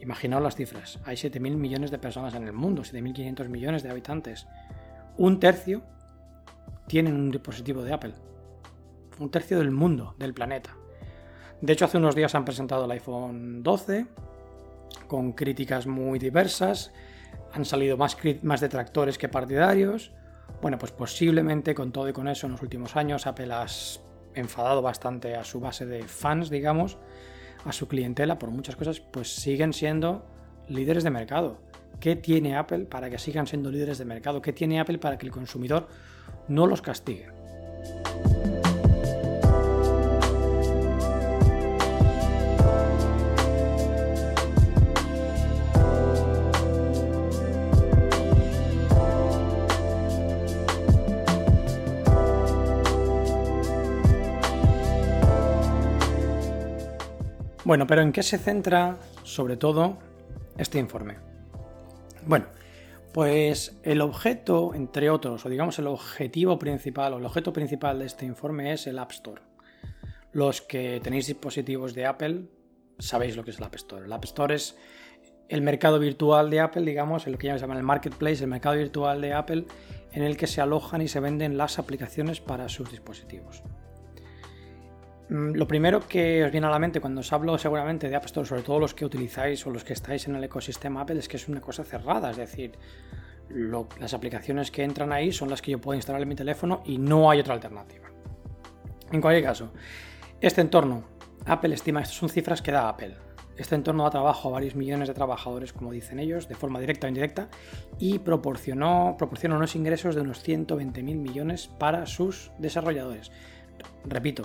imaginaos 0.00 0.42
las 0.42 0.56
cifras. 0.56 0.98
Hay 1.04 1.16
7.000 1.16 1.56
millones 1.56 1.90
de 1.90 1.98
personas 1.98 2.34
en 2.34 2.44
el 2.44 2.54
mundo, 2.54 2.82
7.500 2.82 3.48
millones 3.48 3.82
de 3.82 3.90
habitantes. 3.90 4.46
Un 5.18 5.38
tercio 5.38 5.82
tienen 6.86 7.14
un 7.14 7.30
dispositivo 7.30 7.82
de 7.82 7.92
Apple 7.92 8.14
un 9.18 9.30
tercio 9.30 9.58
del 9.58 9.70
mundo, 9.70 10.14
del 10.18 10.34
planeta. 10.34 10.76
De 11.60 11.72
hecho, 11.72 11.84
hace 11.84 11.98
unos 11.98 12.14
días 12.14 12.34
han 12.34 12.44
presentado 12.44 12.84
el 12.84 12.90
iPhone 12.90 13.62
12 13.62 14.06
con 15.06 15.32
críticas 15.32 15.86
muy 15.86 16.18
diversas. 16.18 16.92
Han 17.52 17.64
salido 17.64 17.96
más, 17.96 18.16
más 18.42 18.60
detractores 18.60 19.18
que 19.18 19.28
partidarios. 19.28 20.12
Bueno, 20.60 20.78
pues 20.78 20.92
posiblemente 20.92 21.74
con 21.74 21.92
todo 21.92 22.08
y 22.08 22.12
con 22.12 22.28
eso 22.28 22.46
en 22.46 22.52
los 22.52 22.62
últimos 22.62 22.96
años 22.96 23.26
Apple 23.26 23.52
ha 23.52 23.66
enfadado 24.34 24.82
bastante 24.82 25.36
a 25.36 25.44
su 25.44 25.60
base 25.60 25.86
de 25.86 26.02
fans, 26.02 26.50
digamos, 26.50 26.98
a 27.64 27.72
su 27.72 27.88
clientela 27.88 28.38
por 28.38 28.50
muchas 28.50 28.76
cosas, 28.76 29.00
pues 29.00 29.34
siguen 29.34 29.72
siendo 29.72 30.24
líderes 30.68 31.04
de 31.04 31.10
mercado. 31.10 31.58
¿Qué 32.00 32.16
tiene 32.16 32.56
Apple 32.56 32.86
para 32.86 33.08
que 33.08 33.18
sigan 33.18 33.46
siendo 33.46 33.70
líderes 33.70 33.98
de 33.98 34.04
mercado? 34.04 34.42
¿Qué 34.42 34.52
tiene 34.52 34.80
Apple 34.80 34.98
para 34.98 35.16
que 35.16 35.26
el 35.26 35.32
consumidor 35.32 35.88
no 36.48 36.66
los 36.66 36.82
castigue? 36.82 37.28
Bueno, 57.64 57.86
pero 57.86 58.02
¿en 58.02 58.12
qué 58.12 58.22
se 58.22 58.36
centra 58.36 58.98
sobre 59.22 59.56
todo 59.56 59.96
este 60.58 60.78
informe? 60.78 61.16
Bueno, 62.26 62.46
pues 63.14 63.78
el 63.82 64.02
objeto, 64.02 64.74
entre 64.74 65.08
otros, 65.08 65.46
o 65.46 65.48
digamos 65.48 65.78
el 65.78 65.86
objetivo 65.86 66.58
principal 66.58 67.14
o 67.14 67.18
el 67.18 67.24
objeto 67.24 67.54
principal 67.54 68.00
de 68.00 68.06
este 68.06 68.26
informe 68.26 68.74
es 68.74 68.86
el 68.86 68.98
App 68.98 69.12
Store. 69.12 69.40
Los 70.32 70.60
que 70.60 71.00
tenéis 71.02 71.26
dispositivos 71.26 71.94
de 71.94 72.04
Apple 72.04 72.42
sabéis 72.98 73.34
lo 73.34 73.44
que 73.44 73.52
es 73.52 73.58
el 73.58 73.64
App 73.64 73.76
Store. 73.76 74.04
El 74.04 74.12
App 74.12 74.24
Store 74.24 74.54
es 74.54 74.76
el 75.48 75.62
mercado 75.62 75.98
virtual 75.98 76.50
de 76.50 76.60
Apple, 76.60 76.84
digamos, 76.84 77.26
lo 77.26 77.38
que 77.38 77.46
ya 77.46 77.54
se 77.54 77.60
llama 77.60 77.78
el 77.78 77.82
marketplace, 77.82 78.44
el 78.44 78.50
mercado 78.50 78.76
virtual 78.76 79.22
de 79.22 79.32
Apple, 79.32 79.64
en 80.12 80.22
el 80.22 80.36
que 80.36 80.46
se 80.46 80.60
alojan 80.60 81.00
y 81.00 81.08
se 81.08 81.20
venden 81.20 81.56
las 81.56 81.78
aplicaciones 81.78 82.40
para 82.40 82.68
sus 82.68 82.90
dispositivos. 82.90 83.62
Mm, 85.28 85.52
lo 85.52 85.66
primero 85.66 86.00
que 86.06 86.44
os 86.44 86.52
viene 86.52 86.66
a 86.66 86.70
la 86.70 86.78
mente 86.78 87.00
cuando 87.00 87.20
os 87.20 87.32
hablo 87.32 87.56
seguramente 87.56 88.08
de 88.08 88.16
App 88.16 88.26
Store, 88.26 88.46
sobre 88.46 88.62
todo 88.62 88.78
los 88.78 88.94
que 88.94 89.04
utilizáis 89.04 89.66
o 89.66 89.70
los 89.70 89.84
que 89.84 89.94
estáis 89.94 90.28
en 90.28 90.36
el 90.36 90.44
ecosistema 90.44 91.02
Apple, 91.02 91.18
es 91.18 91.28
que 91.28 91.36
es 91.36 91.48
una 91.48 91.60
cosa 91.60 91.84
cerrada, 91.84 92.30
es 92.30 92.36
decir, 92.36 92.72
las 94.00 94.14
aplicaciones 94.14 94.70
que 94.70 94.82
entran 94.82 95.12
ahí 95.12 95.32
son 95.32 95.48
las 95.50 95.62
que 95.62 95.70
yo 95.70 95.80
puedo 95.80 95.96
instalar 95.96 96.22
en 96.22 96.28
mi 96.28 96.34
teléfono 96.34 96.82
y 96.84 96.98
no 96.98 97.30
hay 97.30 97.40
otra 97.40 97.54
alternativa. 97.54 98.08
En 99.12 99.20
cualquier 99.20 99.44
caso, 99.44 99.72
este 100.40 100.60
entorno, 100.60 101.04
Apple 101.46 101.74
estima, 101.74 102.00
estas 102.00 102.16
son 102.16 102.28
cifras 102.28 102.62
que 102.62 102.72
da 102.72 102.88
Apple. 102.88 103.16
Este 103.56 103.76
entorno 103.76 104.02
da 104.02 104.10
trabajo 104.10 104.48
a 104.48 104.52
varios 104.52 104.74
millones 104.74 105.06
de 105.06 105.14
trabajadores, 105.14 105.72
como 105.72 105.92
dicen 105.92 106.18
ellos, 106.18 106.48
de 106.48 106.56
forma 106.56 106.80
directa 106.80 107.06
o 107.06 107.08
indirecta, 107.08 107.48
y 107.98 108.18
proporcionó, 108.18 109.14
proporciona 109.16 109.56
unos 109.56 109.76
ingresos 109.76 110.16
de 110.16 110.22
unos 110.22 110.42
120 110.42 111.02
mil 111.02 111.18
millones 111.18 111.68
para 111.78 112.06
sus 112.06 112.50
desarrolladores. 112.58 113.30
Repito, 114.04 114.42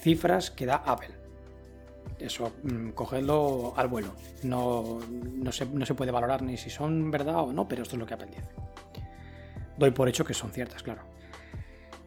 cifras 0.00 0.50
que 0.50 0.66
da 0.66 0.76
Apple. 0.76 1.14
Eso, 2.18 2.52
mm, 2.62 2.90
cogedlo 2.90 3.72
al 3.76 3.88
vuelo. 3.88 4.14
No, 4.42 4.98
no, 5.10 5.52
se, 5.52 5.66
no 5.66 5.86
se 5.86 5.94
puede 5.94 6.10
valorar 6.10 6.42
ni 6.42 6.56
si 6.56 6.70
son 6.70 7.10
verdad 7.10 7.40
o 7.40 7.52
no, 7.52 7.66
pero 7.66 7.82
esto 7.82 7.96
es 7.96 8.00
lo 8.00 8.06
que 8.06 8.14
Apple 8.14 8.28
dice. 8.28 8.52
Doy 9.78 9.90
por 9.92 10.08
hecho 10.08 10.24
que 10.24 10.34
son 10.34 10.50
ciertas, 10.50 10.82
claro. 10.82 11.02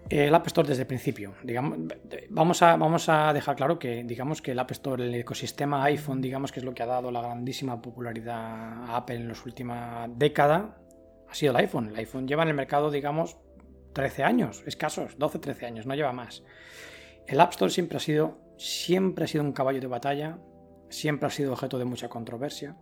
El 0.10 0.36
App 0.36 0.46
Store 0.48 0.68
desde 0.68 0.84
el 0.84 0.88
principio. 0.88 1.34
Digamos, 1.44 1.80
vamos, 2.30 2.62
a, 2.62 2.76
vamos 2.76 3.10
a 3.10 3.34
dejar 3.34 3.56
claro 3.56 3.80
que 3.80 4.04
digamos 4.04 4.42
que 4.42 4.52
el 4.52 4.60
App 4.60 4.70
Store, 4.72 5.04
el 5.04 5.16
ecosistema 5.16 5.84
iPhone, 5.86 6.22
digamos 6.22 6.52
que 6.52 6.60
es 6.60 6.66
lo 6.66 6.74
que 6.74 6.84
ha 6.84 6.86
dado 6.86 7.10
la 7.10 7.22
grandísima 7.22 7.82
popularidad 7.82 8.36
a 8.36 8.98
Apple 8.98 9.16
en 9.16 9.28
la 9.30 9.36
última 9.44 10.08
década, 10.10 10.78
ha 11.28 11.34
sido 11.34 11.52
el 11.52 11.58
iPhone. 11.58 11.90
El 11.90 11.96
iPhone 11.96 12.28
lleva 12.28 12.44
en 12.44 12.50
el 12.50 12.56
mercado, 12.56 12.92
digamos, 12.92 13.38
13 13.94 14.24
años, 14.24 14.64
escasos, 14.68 15.18
12, 15.18 15.40
13 15.40 15.66
años, 15.66 15.86
no 15.86 15.96
lleva 15.96 16.12
más. 16.12 16.44
El 17.28 17.40
App 17.40 17.52
Store 17.52 17.72
siempre 17.72 17.98
ha 17.98 18.02
sido, 18.02 18.38
siempre 18.58 19.26
ha 19.26 19.28
sido 19.28 19.44
un 19.44 19.54
caballo 19.54 19.80
de 19.80 19.88
batalla, 19.88 20.40
siempre 20.90 21.28
ha 21.28 21.32
sido 21.32 21.54
objeto 21.54 21.80
de 21.80 21.86
mucha 21.86 22.10
controversia. 22.10 22.78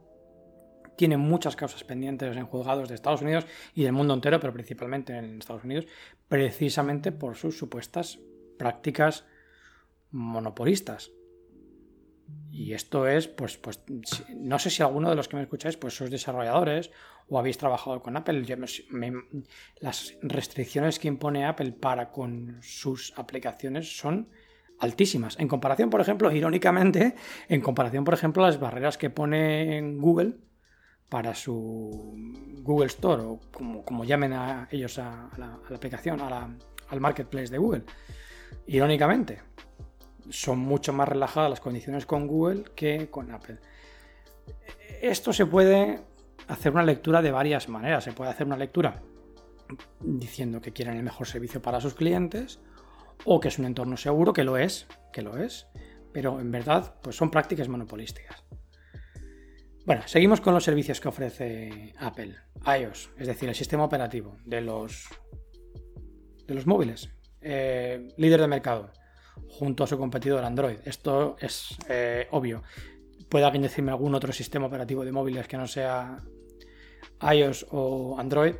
Tiene 0.98 1.18
muchas 1.18 1.56
causas 1.56 1.84
pendientes 1.84 2.36
en 2.36 2.46
juzgados 2.46 2.90
de 2.90 2.96
Estados 2.96 3.22
Unidos 3.22 3.46
y 3.74 3.84
del 3.84 3.94
mundo 3.94 4.14
entero, 4.14 4.40
pero 4.40 4.54
principalmente 4.54 5.16
en 5.16 5.40
Estados 5.40 5.64
Unidos, 5.64 5.86
precisamente 6.28 7.12
por 7.12 7.36
sus 7.36 7.58
supuestas 7.58 8.20
prácticas 8.58 9.26
monopolistas. 10.12 11.12
Y 12.52 12.74
esto 12.74 13.08
es, 13.08 13.28
pues, 13.28 13.58
pues, 13.58 13.82
no 14.36 14.60
sé 14.60 14.70
si 14.70 14.84
alguno 14.84 15.10
de 15.10 15.16
los 15.16 15.28
que 15.28 15.38
me 15.38 15.44
escucháis, 15.44 15.78
pues 15.78 15.96
sois 15.96 16.12
desarrolladores 16.12 16.92
o 17.32 17.40
habéis 17.40 17.58
trabajado 17.58 18.02
con 18.02 18.18
Apple. 18.18 18.46
las 19.80 20.14
restricciones 20.22 21.00
que 21.00 21.08
impone 21.08 21.46
Apple 21.46 21.72
para 21.72 22.12
con 22.12 22.58
sus 22.62 23.14
aplicaciones 23.16 23.98
son 23.98 24.28
altísimas. 24.80 25.40
En 25.40 25.48
comparación, 25.48 25.90
por 25.90 26.02
ejemplo, 26.02 26.30
irónicamente, 26.30 27.16
en 27.48 27.62
comparación, 27.62 28.04
por 28.04 28.14
ejemplo, 28.14 28.44
a 28.44 28.48
las 28.48 28.60
barreras 28.60 28.98
que 28.98 29.10
pone 29.10 29.82
Google 29.96 30.36
para 31.08 31.34
su 31.34 32.14
Google 32.64 32.88
Store 32.88 33.24
o 33.24 33.40
como, 33.86 34.04
llamen 34.04 34.34
a 34.34 34.68
ellos 34.70 35.00
a, 35.00 35.30
la, 35.38 35.58
aplicación, 35.74 36.20
al 36.22 37.00
marketplace 37.00 37.50
de 37.50 37.58
Google. 37.58 37.84
Irónicamente, 38.68 39.40
son 40.30 40.60
mucho 40.60 40.92
más 40.92 41.08
relajadas 41.08 41.50
las 41.50 41.62
condiciones 41.62 42.06
con 42.06 42.28
Google 42.28 42.66
que 42.76 43.10
con 43.10 43.32
Apple. 43.32 43.60
Esto 45.02 45.32
se 45.32 45.46
puede 45.46 46.11
hacer 46.52 46.74
una 46.74 46.84
lectura 46.84 47.22
de 47.22 47.32
varias 47.32 47.70
maneras. 47.70 48.04
Se 48.04 48.12
puede 48.12 48.32
hacer 48.32 48.46
una 48.46 48.58
lectura 48.58 49.02
diciendo 50.02 50.62
que 50.62 50.74
quieren 50.74 50.98
el 50.98 51.04
mejor 51.04 51.28
servicio 51.28 51.62
para 51.62 51.80
sus 51.80 51.94
clientes 51.94 52.60
o 53.24 53.40
que 53.40 53.48
es 53.48 53.58
un 53.58 53.66
entorno 53.66 53.98
seguro, 53.98 54.34
que 54.34 54.44
lo 54.44 54.58
es, 54.58 54.88
que 55.14 55.22
lo 55.22 55.38
es, 55.38 55.68
pero 56.12 56.40
en 56.40 56.52
verdad 56.52 56.96
pues 57.02 57.16
son 57.16 57.32
prácticas 57.32 57.70
monopolísticas. 57.70 58.44
Bueno, 59.86 60.04
seguimos 60.06 60.42
con 60.42 60.54
los 60.54 60.64
servicios 60.64 61.00
que 61.00 61.08
ofrece 61.08 61.94
Apple, 62.00 62.36
iOS, 62.66 63.12
es 63.18 63.28
decir, 63.28 63.50
el 63.50 63.56
sistema 63.56 63.84
operativo 63.84 64.38
de 64.46 64.62
los, 64.62 65.08
de 66.48 66.54
los 66.54 66.68
móviles, 66.68 67.10
eh, 67.42 68.10
líder 68.18 68.42
de 68.42 68.48
mercado 68.48 68.92
junto 69.48 69.84
a 69.84 69.88
su 69.88 69.98
competidor 69.98 70.44
Android. 70.44 70.78
Esto 70.86 71.38
es 71.40 71.78
eh, 71.90 72.28
obvio. 72.32 72.62
¿Puede 73.30 73.46
alguien 73.46 73.64
decirme 73.64 73.92
algún 73.92 74.14
otro 74.14 74.34
sistema 74.34 74.68
operativo 74.68 75.06
de 75.06 75.12
móviles 75.12 75.48
que 75.48 75.58
no 75.58 75.66
sea 75.66 76.18
iOS 77.22 77.68
o 77.72 78.18
Android? 78.20 78.56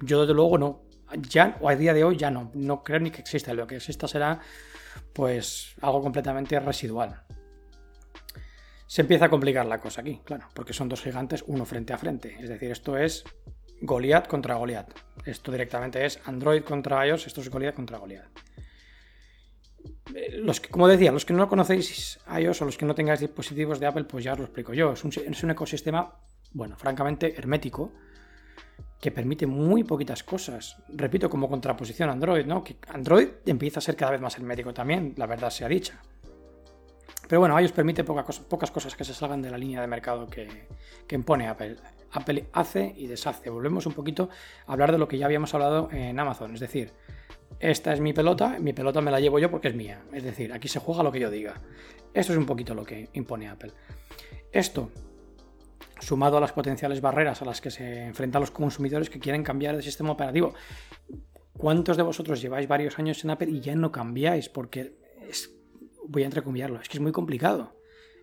Yo 0.00 0.20
desde 0.20 0.34
luego 0.34 0.58
no. 0.58 0.82
Ya, 1.28 1.58
o 1.60 1.68
a 1.68 1.76
día 1.76 1.94
de 1.94 2.04
hoy 2.04 2.16
ya 2.16 2.30
no. 2.30 2.50
No 2.54 2.82
creo 2.82 3.00
ni 3.00 3.10
que 3.10 3.20
exista. 3.20 3.52
Lo 3.54 3.66
que 3.66 3.76
exista 3.76 4.08
será 4.08 4.40
pues 5.12 5.74
algo 5.80 6.02
completamente 6.02 6.58
residual. 6.60 7.22
Se 8.86 9.02
empieza 9.02 9.26
a 9.26 9.30
complicar 9.30 9.64
la 9.66 9.78
cosa 9.78 10.02
aquí, 10.02 10.20
claro, 10.24 10.48
porque 10.54 10.74
son 10.74 10.88
dos 10.88 11.00
gigantes 11.00 11.44
uno 11.46 11.64
frente 11.64 11.92
a 11.92 11.98
frente. 11.98 12.36
Es 12.38 12.48
decir, 12.48 12.70
esto 12.70 12.98
es 12.98 13.24
Goliath 13.80 14.26
contra 14.26 14.56
Goliath. 14.56 14.92
Esto 15.24 15.50
directamente 15.50 16.04
es 16.04 16.20
Android 16.26 16.62
contra 16.62 17.06
iOS, 17.06 17.26
esto 17.26 17.40
es 17.40 17.48
Goliath 17.48 17.74
contra 17.74 17.98
Goliath 17.98 18.28
los 20.38 20.60
que, 20.60 20.68
como 20.68 20.88
decía, 20.88 21.12
los 21.12 21.24
que 21.24 21.32
no 21.32 21.48
conocéis 21.48 22.20
iOS 22.38 22.62
o 22.62 22.64
los 22.64 22.76
que 22.76 22.84
no 22.84 22.94
tengáis 22.94 23.20
dispositivos 23.20 23.80
de 23.80 23.86
Apple, 23.86 24.04
pues 24.04 24.24
ya 24.24 24.32
os 24.32 24.38
lo 24.38 24.44
explico 24.44 24.74
yo. 24.74 24.92
Es 24.92 25.04
un, 25.04 25.50
ecosistema, 25.50 26.14
bueno, 26.52 26.76
francamente 26.76 27.38
hermético, 27.38 27.92
que 29.00 29.10
permite 29.10 29.46
muy 29.46 29.84
poquitas 29.84 30.22
cosas. 30.22 30.76
Repito, 30.88 31.28
como 31.28 31.48
contraposición 31.48 32.08
a 32.08 32.12
Android, 32.12 32.46
¿no? 32.46 32.62
Que 32.62 32.76
Android 32.88 33.28
empieza 33.46 33.80
a 33.80 33.82
ser 33.82 33.96
cada 33.96 34.12
vez 34.12 34.20
más 34.20 34.36
hermético 34.36 34.72
también, 34.72 35.14
la 35.16 35.26
verdad 35.26 35.50
sea 35.50 35.68
dicha. 35.68 36.00
Pero 37.28 37.40
bueno, 37.40 37.58
iOS 37.58 37.72
permite 37.72 38.04
pocas 38.04 38.70
cosas 38.70 38.94
que 38.94 39.04
se 39.04 39.14
salgan 39.14 39.40
de 39.42 39.50
la 39.50 39.58
línea 39.58 39.80
de 39.80 39.86
mercado 39.86 40.28
que, 40.28 40.66
que 41.06 41.14
impone 41.14 41.48
Apple. 41.48 41.76
Apple 42.12 42.46
hace 42.52 42.94
y 42.96 43.06
deshace. 43.06 43.48
Volvemos 43.48 43.86
un 43.86 43.94
poquito 43.94 44.28
a 44.66 44.72
hablar 44.72 44.92
de 44.92 44.98
lo 44.98 45.08
que 45.08 45.18
ya 45.18 45.26
habíamos 45.26 45.54
hablado 45.54 45.88
en 45.90 46.18
Amazon, 46.20 46.54
es 46.54 46.60
decir, 46.60 46.92
esta 47.58 47.92
es 47.92 48.00
mi 48.00 48.12
pelota, 48.12 48.58
mi 48.58 48.72
pelota 48.72 49.00
me 49.00 49.10
la 49.10 49.20
llevo 49.20 49.38
yo 49.38 49.50
porque 49.50 49.68
es 49.68 49.74
mía. 49.74 50.02
Es 50.12 50.24
decir, 50.24 50.52
aquí 50.52 50.68
se 50.68 50.80
juega 50.80 51.02
lo 51.02 51.12
que 51.12 51.20
yo 51.20 51.30
diga. 51.30 51.54
Esto 52.12 52.32
es 52.32 52.38
un 52.38 52.46
poquito 52.46 52.74
lo 52.74 52.84
que 52.84 53.08
impone 53.12 53.48
Apple. 53.48 53.72
Esto, 54.50 54.90
sumado 56.02 56.36
a 56.36 56.40
las 56.40 56.52
potenciales 56.52 57.00
barreras 57.00 57.42
a 57.42 57.44
las 57.44 57.60
que 57.60 57.70
se 57.70 58.06
enfrentan 58.06 58.40
los 58.40 58.50
consumidores 58.50 59.08
que 59.08 59.20
quieren 59.20 59.44
cambiar 59.44 59.76
de 59.76 59.82
sistema 59.82 60.12
operativo. 60.12 60.54
¿Cuántos 61.56 61.96
de 61.96 62.02
vosotros 62.02 62.42
lleváis 62.42 62.66
varios 62.66 62.98
años 62.98 63.22
en 63.24 63.30
Apple 63.30 63.50
y 63.50 63.60
ya 63.60 63.74
no 63.74 63.92
cambiáis? 63.92 64.48
Porque 64.48 64.96
es, 65.28 65.54
voy 66.06 66.22
a 66.22 66.26
entrecomillarlo, 66.26 66.80
es 66.80 66.88
que 66.88 66.96
es 66.96 67.00
muy 67.00 67.12
complicado. 67.12 67.76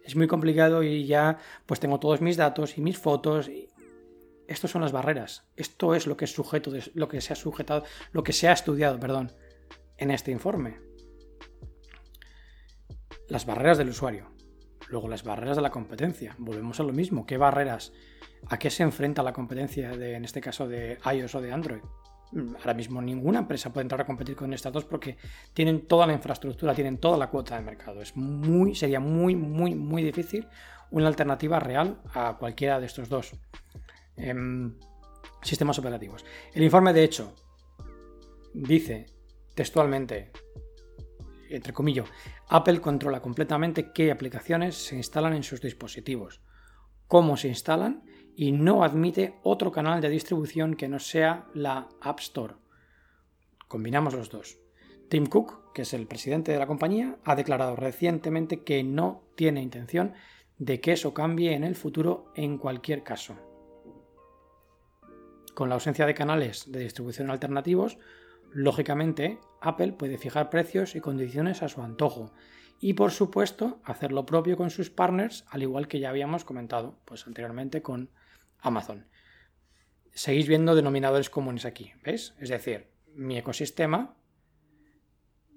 Es 0.03 0.15
muy 0.15 0.27
complicado 0.27 0.81
y 0.83 1.05
ya 1.05 1.37
pues 1.65 1.79
tengo 1.79 1.99
todos 1.99 2.21
mis 2.21 2.35
datos 2.35 2.77
y 2.77 2.81
mis 2.81 2.97
fotos. 2.97 3.47
Y 3.47 3.69
estas 4.47 4.71
son 4.71 4.81
las 4.81 4.91
barreras. 4.91 5.45
Esto 5.55 5.93
es 5.93 6.07
lo 6.07 6.17
que 6.17 6.25
es 6.25 6.31
sujeto, 6.31 6.71
lo 6.93 7.07
que 7.07 7.21
se 7.21 7.33
ha 7.33 7.35
sujetado, 7.35 7.83
lo 8.11 8.23
que 8.23 8.33
se 8.33 8.47
ha 8.47 8.53
estudiado, 8.53 8.99
perdón, 8.99 9.31
en 9.97 10.11
este 10.11 10.31
informe. 10.31 10.79
Las 13.27 13.45
barreras 13.45 13.77
del 13.77 13.89
usuario. 13.89 14.38
Luego 14.89 15.07
las 15.07 15.23
barreras 15.23 15.55
de 15.55 15.61
la 15.61 15.69
competencia. 15.69 16.35
Volvemos 16.39 16.79
a 16.79 16.83
lo 16.83 16.93
mismo. 16.93 17.25
¿Qué 17.25 17.37
barreras? 17.37 17.93
¿A 18.49 18.57
qué 18.57 18.69
se 18.69 18.83
enfrenta 18.83 19.21
la 19.21 19.33
competencia 19.33 19.91
de, 19.91 20.15
en 20.15 20.25
este 20.25 20.41
caso, 20.41 20.67
de 20.67 20.97
iOS 21.13 21.35
o 21.35 21.41
de 21.41 21.51
Android? 21.51 21.81
Mm, 22.31 22.55
ahora 22.55 22.73
mismo 22.73 23.01
ninguna 23.01 23.39
empresa 23.39 23.71
puede 23.71 23.83
entrar 23.83 24.01
a 24.01 24.05
competir 24.05 24.35
con 24.35 24.53
estas 24.53 24.73
dos 24.73 24.85
porque 24.85 25.17
tienen 25.53 25.87
toda 25.87 26.05
la 26.07 26.13
infraestructura, 26.13 26.73
tienen 26.73 26.97
toda 26.97 27.17
la 27.17 27.29
cuota 27.29 27.55
de 27.55 27.61
mercado. 27.61 28.01
Es 28.01 28.15
muy, 28.15 28.75
sería 28.75 28.99
muy, 28.99 29.35
muy, 29.35 29.75
muy 29.75 30.03
difícil 30.03 30.47
una 30.91 31.07
alternativa 31.07 31.59
real 31.59 32.01
a 32.13 32.37
cualquiera 32.37 32.79
de 32.79 32.87
estos 32.87 33.09
dos. 33.09 33.33
Em, 34.17 34.75
sistemas 35.41 35.77
operativos. 35.79 36.25
El 36.53 36.63
informe, 36.63 36.93
de 36.93 37.03
hecho, 37.03 37.35
dice 38.53 39.05
textualmente, 39.55 40.31
entre 41.49 41.73
comillas, 41.73 42.09
Apple 42.47 42.81
controla 42.81 43.21
completamente 43.21 43.91
qué 43.93 44.11
aplicaciones 44.11 44.75
se 44.75 44.95
instalan 44.95 45.33
en 45.33 45.43
sus 45.43 45.61
dispositivos, 45.61 46.41
cómo 47.07 47.37
se 47.37 47.47
instalan 47.47 48.03
y 48.35 48.51
no 48.51 48.83
admite 48.83 49.35
otro 49.43 49.71
canal 49.71 50.01
de 50.01 50.09
distribución 50.09 50.75
que 50.75 50.87
no 50.87 50.99
sea 50.99 51.47
la 51.53 51.89
App 52.01 52.19
Store. 52.19 52.55
Combinamos 53.67 54.13
los 54.13 54.29
dos. 54.29 54.59
Tim 55.09 55.25
Cook, 55.25 55.73
que 55.73 55.81
es 55.81 55.93
el 55.93 56.07
presidente 56.07 56.51
de 56.51 56.59
la 56.59 56.67
compañía, 56.67 57.17
ha 57.23 57.35
declarado 57.35 57.75
recientemente 57.75 58.63
que 58.63 58.83
no 58.83 59.23
tiene 59.35 59.61
intención 59.61 60.13
de 60.57 60.79
que 60.79 60.91
eso 60.91 61.13
cambie 61.13 61.53
en 61.53 61.63
el 61.63 61.75
futuro 61.75 62.31
en 62.35 62.57
cualquier 62.57 63.03
caso. 63.03 63.35
Con 65.55 65.69
la 65.69 65.75
ausencia 65.75 66.05
de 66.05 66.13
canales 66.13 66.71
de 66.71 66.79
distribución 66.79 67.31
alternativos, 67.31 67.97
lógicamente 68.51 69.39
Apple 69.61 69.93
puede 69.93 70.17
fijar 70.17 70.49
precios 70.49 70.95
y 70.95 71.01
condiciones 71.01 71.63
a 71.63 71.69
su 71.69 71.81
antojo 71.81 72.31
y 72.79 72.93
por 72.93 73.11
supuesto 73.11 73.79
hacer 73.83 74.11
lo 74.11 74.25
propio 74.25 74.55
con 74.57 74.69
sus 74.69 74.89
partners, 74.89 75.45
al 75.49 75.63
igual 75.63 75.87
que 75.87 75.99
ya 75.99 76.09
habíamos 76.09 76.45
comentado 76.45 76.99
pues, 77.05 77.27
anteriormente 77.27 77.81
con 77.81 78.09
Amazon. 78.59 79.07
Seguís 80.11 80.47
viendo 80.47 80.75
denominadores 80.75 81.29
comunes 81.29 81.65
aquí, 81.65 81.91
¿veis? 82.03 82.33
Es 82.39 82.49
decir, 82.49 82.87
mi 83.13 83.37
ecosistema, 83.37 84.15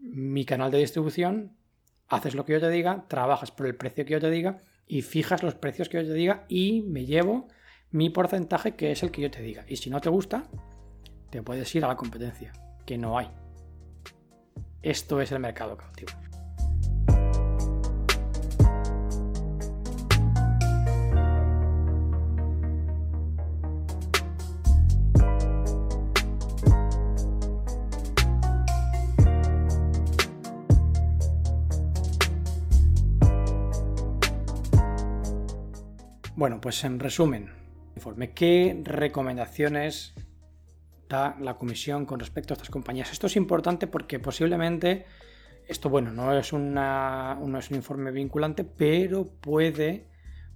mi 0.01 0.45
canal 0.45 0.71
de 0.71 0.79
distribución, 0.79 1.57
haces 2.09 2.35
lo 2.35 2.45
que 2.45 2.55
yo 2.55 2.61
te 2.61 2.71
diga, 2.71 3.07
trabajas 3.09 3.51
por 3.51 3.67
el 3.67 3.77
precio 3.77 4.05
que 4.05 4.13
yo 4.13 4.21
te 4.21 4.31
diga 4.31 4.63
y 4.87 5.03
fijas 5.03 5.43
los 5.43 5.55
precios 5.55 5.89
que 5.89 5.99
yo 5.99 6.09
te 6.09 6.15
diga 6.15 6.45
y 6.49 6.83
me 6.83 7.07
llevo 7.07 7.49
mi 7.91 8.11
porcentaje, 8.11 8.75
que 8.75 8.91
es 8.91 9.03
el 9.03 9.11
que 9.11 9.23
yo 9.23 9.31
te 9.31 9.43
diga. 9.43 9.65
Y 9.69 9.77
si 9.77 9.91
no 9.91 10.01
te 10.01 10.11
gusta, 10.11 10.45
te 11.31 11.43
puedes 11.43 11.75
ir 11.75 11.85
a 11.85 11.89
la 11.89 11.97
competencia, 11.97 12.53
que 12.85 12.99
no 12.99 13.19
hay. 13.19 13.31
Esto 14.83 15.21
es 15.21 15.31
el 15.33 15.39
mercado 15.39 15.77
cautivo. 15.77 16.13
Bueno, 36.35 36.61
pues 36.61 36.83
en 36.83 36.99
resumen, 36.99 37.53
informe. 37.95 38.33
¿Qué 38.33 38.81
recomendaciones 38.83 40.13
la 41.13 41.55
comisión 41.55 42.07
con 42.07 42.19
respecto 42.19 42.53
a 42.53 42.57
estas 42.57 42.71
compañías? 42.71 43.13
Esto 43.13 43.27
es 43.27 43.37
importante 43.37 43.87
porque 43.87 44.19
posiblemente, 44.19 45.07
esto 45.69 45.89
bueno, 45.89 46.11
no 46.11 46.37
es, 46.37 46.53
una, 46.53 47.39
no 47.45 47.59
es 47.59 47.71
un 47.71 47.77
informe 47.77 48.11
vinculante, 48.11 48.65
pero 48.65 49.29
puede, 49.29 50.13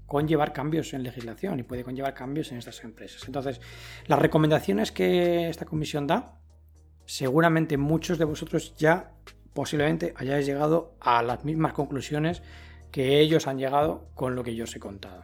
conllevar 0.06 0.52
cambios 0.52 0.94
en 0.94 1.02
legislación 1.02 1.58
y 1.58 1.62
puede 1.64 1.84
conllevar 1.84 2.14
cambios 2.14 2.52
en 2.52 2.58
estas 2.58 2.82
empresas. 2.84 3.24
Entonces, 3.26 3.60
las 4.06 4.18
recomendaciones 4.18 4.92
que 4.92 5.48
esta 5.48 5.64
comisión 5.64 6.06
da, 6.06 6.38
seguramente 7.04 7.76
muchos 7.76 8.18
de 8.18 8.24
vosotros 8.24 8.74
ya 8.76 9.12
posiblemente 9.52 10.14
hayáis 10.16 10.46
llegado 10.46 10.96
a 11.00 11.22
las 11.22 11.44
mismas 11.44 11.72
conclusiones 11.72 12.42
que 12.92 13.20
ellos 13.20 13.46
han 13.46 13.58
llegado 13.58 14.10
con 14.14 14.34
lo 14.36 14.44
que 14.44 14.54
yo 14.54 14.64
os 14.64 14.76
he 14.76 14.80
contado. 14.80 15.22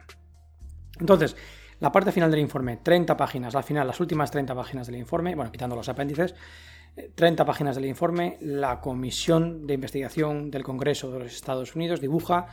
Entonces, 0.99 1.35
la 1.83 1.91
parte 1.91 2.13
final 2.13 2.31
del 2.31 2.39
informe, 2.39 2.77
30 2.77 3.17
páginas, 3.17 3.53
al 3.55 3.63
final 3.65 3.85
las 3.85 3.99
últimas 3.99 4.31
30 4.31 4.55
páginas 4.55 4.87
del 4.87 4.95
informe, 4.95 5.35
bueno, 5.35 5.51
quitando 5.51 5.75
los 5.75 5.89
apéndices, 5.89 6.33
30 7.13 7.43
páginas 7.43 7.75
del 7.75 7.83
informe, 7.83 8.37
la 8.39 8.79
Comisión 8.79 9.67
de 9.67 9.73
Investigación 9.73 10.49
del 10.49 10.63
Congreso 10.63 11.11
de 11.11 11.19
los 11.19 11.33
Estados 11.33 11.75
Unidos 11.75 11.99
dibuja 11.99 12.47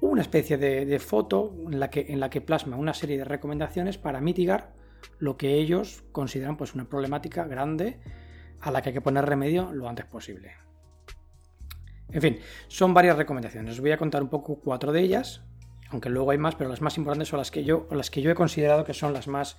una 0.00 0.22
especie 0.22 0.58
de, 0.58 0.98
foto 1.00 1.52
en 1.72 1.80
la, 1.80 1.90
que, 1.90 2.06
en 2.08 2.20
la 2.20 2.30
que 2.30 2.40
plasma 2.40 2.76
una 2.76 2.94
serie 2.94 3.18
de 3.18 3.24
recomendaciones 3.24 3.98
para 3.98 4.20
mitigar 4.20 4.74
lo 5.18 5.36
que 5.36 5.54
ellos 5.54 6.04
consideran 6.12 6.56
pues, 6.56 6.72
una 6.72 6.84
problemática 6.84 7.44
grande 7.48 7.98
a 8.60 8.70
la 8.70 8.80
que 8.80 8.90
hay 8.90 8.94
que 8.94 9.00
poner 9.00 9.24
remedio 9.26 9.72
lo 9.72 9.88
antes 9.88 10.06
posible. 10.06 10.52
En 12.12 12.22
fin, 12.22 12.38
son 12.68 12.94
varias 12.94 13.16
recomendaciones. 13.16 13.72
Os 13.72 13.80
voy 13.80 13.90
a 13.90 13.96
contar 13.96 14.22
un 14.22 14.28
poco 14.28 14.60
cuatro 14.60 14.92
de 14.92 15.00
ellas, 15.00 15.42
aunque 15.92 16.08
luego 16.08 16.30
hay 16.30 16.38
más, 16.38 16.54
pero 16.54 16.70
las 16.70 16.80
más 16.80 16.96
importantes 16.96 17.28
son 17.28 17.38
las 17.38 17.50
que 17.50 17.64
yo, 17.64 17.86
las 17.90 18.10
que 18.10 18.22
yo 18.22 18.30
he 18.30 18.34
considerado 18.34 18.84
que 18.84 18.94
son 18.94 19.12
las 19.12 19.28
más 19.28 19.58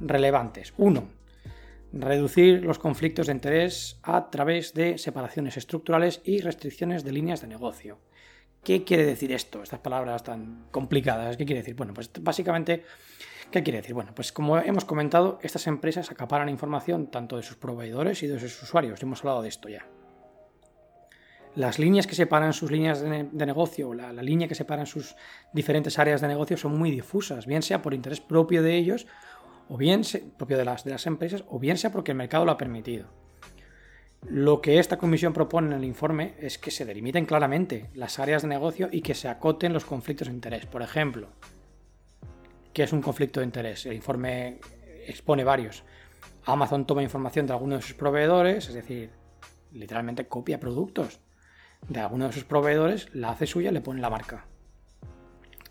relevantes. 0.00 0.74
Uno, 0.76 1.08
reducir 1.92 2.64
los 2.64 2.78
conflictos 2.78 3.26
de 3.26 3.32
interés 3.32 3.98
a 4.02 4.30
través 4.30 4.74
de 4.74 4.98
separaciones 4.98 5.56
estructurales 5.56 6.20
y 6.24 6.40
restricciones 6.40 7.04
de 7.04 7.12
líneas 7.12 7.40
de 7.40 7.48
negocio. 7.48 7.98
¿Qué 8.62 8.84
quiere 8.84 9.06
decir 9.06 9.32
esto? 9.32 9.62
Estas 9.62 9.80
palabras 9.80 10.22
tan 10.22 10.66
complicadas. 10.70 11.36
¿Qué 11.36 11.46
quiere 11.46 11.62
decir? 11.62 11.74
Bueno, 11.74 11.94
pues 11.94 12.10
básicamente, 12.20 12.84
¿qué 13.50 13.62
quiere 13.62 13.78
decir? 13.78 13.94
Bueno, 13.94 14.12
pues 14.14 14.32
como 14.32 14.58
hemos 14.58 14.84
comentado, 14.84 15.38
estas 15.42 15.66
empresas 15.66 16.10
acaparan 16.10 16.48
información 16.48 17.10
tanto 17.10 17.36
de 17.36 17.42
sus 17.42 17.56
proveedores 17.56 18.22
y 18.22 18.26
de 18.26 18.38
sus 18.38 18.62
usuarios. 18.62 19.02
Hemos 19.02 19.20
hablado 19.20 19.42
de 19.42 19.48
esto 19.48 19.68
ya. 19.68 19.86
Las 21.56 21.78
líneas 21.80 22.06
que 22.06 22.14
separan 22.14 22.52
sus 22.52 22.70
líneas 22.70 23.00
de, 23.00 23.46
negocio, 23.46 23.92
la, 23.92 24.12
la 24.12 24.22
línea 24.22 24.46
que 24.46 24.54
separan 24.54 24.86
sus 24.86 25.16
diferentes 25.52 25.98
áreas 25.98 26.20
de 26.20 26.28
negocio 26.28 26.56
son 26.56 26.78
muy 26.78 26.92
difusas, 26.92 27.46
bien 27.46 27.62
sea 27.62 27.82
por 27.82 27.92
interés 27.92 28.20
propio 28.20 28.62
de 28.62 28.76
ellos 28.76 29.06
o 29.68 29.76
bien 29.76 30.02
propio 30.36 30.58
de 30.58 30.64
las, 30.64 30.84
de 30.84 30.90
las 30.90 31.06
empresas, 31.06 31.44
o 31.48 31.58
bien 31.58 31.76
sea 31.76 31.90
porque 31.90 32.12
el 32.12 32.18
mercado 32.18 32.44
lo 32.44 32.52
ha 32.52 32.58
permitido. 32.58 33.06
Lo 34.28 34.60
que 34.60 34.78
esta 34.78 34.98
comisión 34.98 35.32
propone 35.32 35.68
en 35.68 35.74
el 35.74 35.84
informe 35.84 36.34
es 36.38 36.58
que 36.58 36.70
se 36.70 36.84
delimiten 36.84 37.24
claramente 37.24 37.88
las 37.94 38.18
áreas 38.18 38.42
de 38.42 38.48
negocio 38.48 38.88
y 38.92 39.00
que 39.00 39.14
se 39.14 39.28
acoten 39.28 39.72
los 39.72 39.84
conflictos 39.84 40.28
de 40.28 40.34
interés. 40.34 40.66
Por 40.66 40.82
ejemplo, 40.82 41.28
¿qué 42.72 42.82
es 42.82 42.92
un 42.92 43.00
conflicto 43.00 43.40
de 43.40 43.46
interés? 43.46 43.86
El 43.86 43.94
informe 43.94 44.58
expone 45.06 45.42
varios. 45.42 45.84
Amazon 46.44 46.86
toma 46.86 47.02
información 47.02 47.46
de 47.46 47.54
algunos 47.54 47.80
de 47.80 47.86
sus 47.86 47.96
proveedores, 47.96 48.68
es 48.68 48.74
decir, 48.74 49.10
literalmente 49.72 50.26
copia 50.26 50.60
productos 50.60 51.20
de 51.88 52.00
alguno 52.00 52.26
de 52.26 52.32
sus 52.32 52.44
proveedores, 52.44 53.08
la 53.14 53.30
hace 53.30 53.46
suya 53.46 53.70
y 53.70 53.74
le 53.74 53.80
pone 53.80 54.00
la 54.00 54.10
marca. 54.10 54.46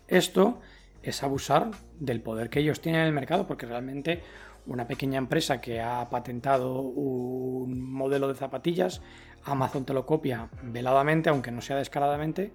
Esto 0.08 0.60
es 1.02 1.22
abusar 1.22 1.70
del 1.98 2.20
poder 2.20 2.50
que 2.50 2.60
ellos 2.60 2.80
tienen 2.80 3.02
en 3.02 3.06
el 3.08 3.12
mercado, 3.12 3.46
porque 3.46 3.66
realmente 3.66 4.22
una 4.66 4.86
pequeña 4.86 5.18
empresa 5.18 5.60
que 5.60 5.80
ha 5.80 6.08
patentado 6.10 6.80
un 6.80 7.80
modelo 7.92 8.28
de 8.28 8.34
zapatillas, 8.34 9.00
Amazon 9.44 9.84
te 9.84 9.94
lo 9.94 10.04
copia 10.04 10.48
veladamente, 10.62 11.30
aunque 11.30 11.50
no 11.50 11.60
sea 11.60 11.76
descaradamente, 11.76 12.52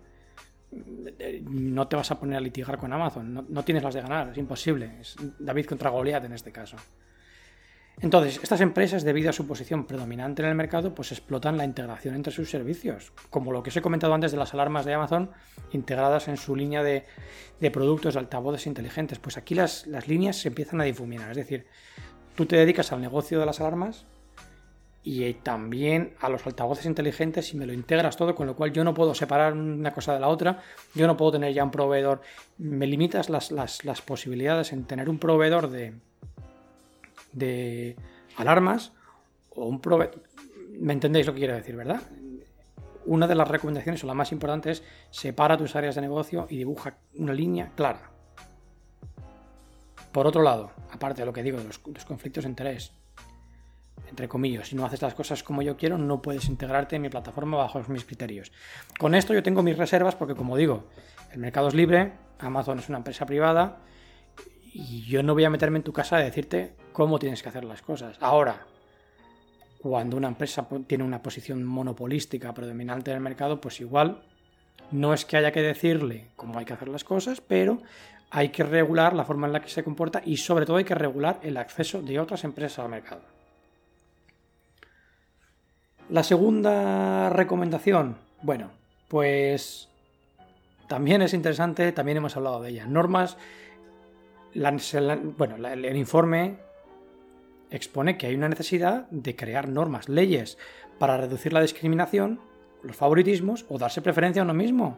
no 1.50 1.88
te 1.88 1.96
vas 1.96 2.12
a 2.12 2.20
poner 2.20 2.38
a 2.38 2.42
litigar 2.42 2.78
con 2.78 2.92
Amazon, 2.94 3.34
no, 3.34 3.46
no 3.48 3.64
tienes 3.64 3.84
las 3.84 3.94
de 3.94 4.02
ganar, 4.02 4.30
es 4.30 4.38
imposible, 4.38 5.00
es 5.00 5.16
David 5.40 5.66
contra 5.66 5.90
Goliat 5.90 6.24
en 6.26 6.34
este 6.34 6.52
caso. 6.52 6.78
Entonces, 8.02 8.40
estas 8.44 8.60
empresas, 8.60 9.04
debido 9.04 9.30
a 9.30 9.34
su 9.34 9.48
posición 9.48 9.86
predominante 9.86 10.42
en 10.42 10.50
el 10.50 10.56
mercado, 10.56 10.94
pues 10.94 11.12
explotan 11.12 11.58
la 11.58 11.64
integración 11.64 12.16
entre 12.16 12.34
sus 12.34 12.50
servicios, 12.50 13.14
como 13.30 13.52
lo 13.52 13.64
que 13.64 13.70
os 13.70 13.78
he 13.78 13.82
comentado 13.82 14.14
antes 14.14 14.32
de 14.32 14.38
las 14.38 14.54
alarmas 14.54 14.86
de 14.86 14.94
Amazon 14.94 15.32
integradas 15.72 16.28
en 16.28 16.38
su 16.38 16.56
línea 16.56 16.84
de, 16.84 17.06
productos 17.72 18.16
de 18.16 18.20
altavoces 18.20 18.68
inteligentes. 18.68 19.20
Pues 19.20 19.38
aquí 19.38 19.56
las, 19.56 19.88
las, 19.88 20.08
líneas 20.08 20.36
se 20.36 20.50
empiezan 20.50 20.82
a 20.82 20.84
difuminar, 20.84 21.32
es 21.32 21.38
decir, 21.38 21.68
tú 22.36 22.46
te 22.46 22.58
dedicas 22.58 22.92
al 22.92 23.02
negocio 23.02 23.40
de 23.40 23.46
las 23.46 23.62
alarmas 23.62 24.06
y 25.02 25.34
también 25.36 26.16
a 26.20 26.30
los 26.30 26.46
altavoces 26.46 26.86
inteligentes 26.88 27.54
y 27.54 27.58
me 27.58 27.66
lo 27.66 27.72
integras 27.72 28.18
todo, 28.18 28.36
con 28.36 28.48
lo 28.48 28.56
cual 28.56 28.74
yo 28.74 28.84
no 28.84 28.94
puedo 28.94 29.14
separar 29.14 29.54
una 29.54 29.94
cosa 29.94 30.16
de 30.16 30.20
la 30.20 30.28
otra, 30.28 30.62
yo 30.96 31.08
no 31.08 31.16
puedo 31.16 31.34
tener 31.34 31.54
ya 31.54 31.64
un 31.64 31.72
proveedor, 31.72 32.22
me 32.58 32.88
limitas 32.88 33.30
las, 33.30 33.52
las 33.52 34.02
posibilidades 34.02 34.74
en 34.74 34.84
tener 34.86 35.10
un 35.10 35.20
proveedor 35.20 35.70
de 35.70 35.94
de 37.36 37.96
alarmas 38.38 38.94
o 39.52 39.66
un 39.66 39.80
proveedor. 39.80 40.24
¿Me 40.80 40.94
entendéis 40.94 41.28
lo 41.28 41.34
que 41.34 41.40
quiero 41.40 41.56
decir, 41.56 41.76
verdad? 41.76 42.02
Una 43.06 43.28
de 43.28 43.36
las 43.36 43.48
recomendaciones 43.48 44.04
o 44.04 44.08
la 44.08 44.16
más 44.16 44.32
importante 44.32 44.72
es 44.72 44.84
separa 45.12 45.58
tus 45.58 45.76
áreas 45.76 45.96
de 45.96 46.02
negocio 46.02 46.48
y 46.50 46.58
dibuja 46.58 46.98
una 47.16 47.34
línea 47.34 47.72
clara. 47.76 48.10
Por 50.12 50.26
otro 50.26 50.42
lado, 50.42 50.72
aparte 50.92 51.22
de 51.22 51.26
lo 51.26 51.34
que 51.34 51.44
digo 51.44 51.60
de 51.60 51.66
los, 51.66 51.78
conflictos 52.06 52.46
de 52.46 52.50
interés, 52.50 52.94
entre 54.10 54.28
comillas, 54.28 54.70
si 54.70 54.76
no 54.76 54.86
haces 54.86 55.02
las 55.02 55.14
cosas 55.14 55.44
como 55.44 55.62
yo 55.62 55.78
quiero, 55.78 55.98
no 55.98 56.22
puedes 56.22 56.48
integrarte 56.48 56.96
en 56.96 57.02
mi 57.02 57.10
plataforma 57.10 57.58
bajo 57.58 57.84
mis 57.90 58.06
criterios. 58.06 58.52
Con 58.98 59.14
esto 59.14 59.34
yo 59.34 59.44
tengo 59.44 59.62
mis 59.62 59.78
reservas 59.78 60.16
porque, 60.16 60.36
como 60.36 60.58
digo, 60.58 60.86
el 61.32 61.40
mercado 61.40 61.68
es 61.68 61.74
libre, 61.74 62.14
Amazon 62.40 62.80
es 62.80 62.90
una 62.90 63.00
empresa 63.00 63.26
privada 63.26 63.80
y 64.78 65.04
yo 65.04 65.24
no 65.24 65.34
voy 65.34 65.46
a 65.46 65.50
meterme 65.50 65.78
en 65.78 65.84
tu 65.84 65.94
casa 65.94 66.18
a 66.18 66.20
decirte 66.20 66.74
cómo 66.92 67.18
tienes 67.18 67.42
que 67.42 67.48
hacer 67.48 67.64
las 67.64 67.82
cosas. 67.82 68.18
Ahora, 68.20 68.66
cuando 69.82 70.18
una 70.18 70.28
empresa 70.28 70.68
tiene 70.86 71.06
una 71.06 71.24
posición 71.24 71.64
monopolística 71.64 72.54
predominante 72.54 73.12
en 73.12 73.18
el 73.18 73.24
mercado, 73.24 73.62
pues 73.62 73.80
igual 73.80 74.22
no 74.92 75.14
es 75.14 75.24
que 75.24 75.38
haya 75.38 75.54
que 75.54 75.62
decirle 75.62 76.28
cómo 76.36 76.60
hay 76.60 76.66
que 76.66 76.74
hacer 76.74 76.90
las 76.90 77.06
cosas, 77.06 77.40
pero 77.40 77.82
hay 78.32 78.50
que 78.50 78.64
regular 78.64 79.14
la 79.14 79.24
forma 79.24 79.48
en 79.48 79.54
la 79.54 79.62
que 79.62 79.70
se 79.70 79.82
comporta 79.82 80.22
y 80.26 80.36
sobre 80.36 80.66
todo 80.66 80.76
hay 80.76 80.84
que 80.84 80.96
regular 80.96 81.40
el 81.42 81.56
acceso 81.56 82.02
de 82.02 82.20
otras 82.20 82.44
empresas 82.44 82.80
al 82.80 82.90
mercado. 82.90 83.22
La 86.10 86.24
segunda 86.24 87.30
recomendación, 87.30 88.18
bueno, 88.42 88.72
pues 89.08 89.88
también 90.90 91.22
es 91.22 91.34
interesante, 91.34 91.94
también 91.94 92.18
hemos 92.18 92.36
hablado 92.36 92.62
de 92.62 92.72
ella. 92.72 92.86
Normas 92.86 93.38
bueno, 95.38 95.68
el 95.68 95.96
informe 95.96 96.58
expone 97.70 98.18
que 98.18 98.28
hay 98.28 98.36
una 98.36 98.50
necesidad 98.50 99.08
de 99.10 99.36
crear 99.36 99.68
normas, 99.68 100.10
leyes, 100.10 100.58
para 100.98 101.18
reducir 101.18 101.54
la 101.54 101.62
discriminación, 101.62 102.40
los 102.84 102.96
favoritismos 102.96 103.66
o 103.70 103.78
darse 103.78 104.02
preferencia 104.02 104.42
a 104.42 104.46
uno 104.46 104.54
mismo. 104.54 104.98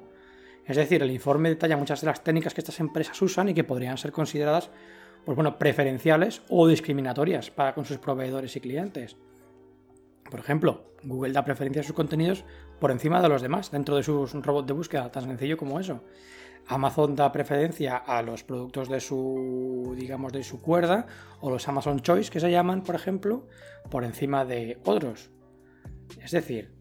Es 0.66 0.76
decir, 0.76 1.02
el 1.02 1.12
informe 1.12 1.50
detalla 1.50 1.78
muchas 1.78 2.02
de 2.02 2.08
las 2.08 2.24
técnicas 2.24 2.54
que 2.54 2.62
estas 2.62 2.80
empresas 2.80 3.22
usan 3.22 3.50
y 3.50 3.54
que 3.54 3.64
podrían 3.64 3.98
ser 3.98 4.12
consideradas 4.12 4.70
pues 5.26 5.36
bueno, 5.36 5.58
preferenciales 5.58 6.42
o 6.50 6.68
discriminatorias 6.68 7.52
para 7.52 7.74
con 7.74 7.86
sus 7.86 7.98
proveedores 7.98 8.56
y 8.56 8.62
clientes. 8.62 9.18
Por 10.30 10.40
ejemplo, 10.40 10.94
Google 11.04 11.34
da 11.34 11.46
preferencia 11.46 11.82
a 11.82 11.86
sus 11.86 11.96
contenidos 11.96 12.44
por 12.80 12.92
encima 12.92 13.22
de 13.22 13.30
los 13.30 13.42
demás 13.42 13.72
dentro 13.72 13.96
de 13.96 14.04
sus 14.04 14.34
robots 14.34 14.68
de 14.68 14.74
búsqueda, 14.74 15.12
tan 15.12 15.24
sencillo 15.24 15.58
como 15.58 15.80
eso. 15.80 16.04
Amazon 16.68 17.16
da 17.16 17.32
preferencia 17.32 17.96
a 17.96 18.22
los 18.22 18.44
productos 18.44 18.90
de 18.90 19.00
su, 19.00 19.96
digamos, 19.98 20.34
de 20.34 20.44
su 20.44 20.62
cuerda 20.62 21.08
o 21.40 21.50
los 21.50 21.68
Amazon 21.68 22.02
Choice 22.02 22.30
que 22.30 22.42
se 22.42 22.52
llaman, 22.52 22.84
por 22.84 22.96
ejemplo, 22.96 23.48
por 23.90 24.04
encima 24.04 24.44
de 24.44 24.78
otros. 24.84 25.30
Es 26.22 26.32
decir, 26.32 26.74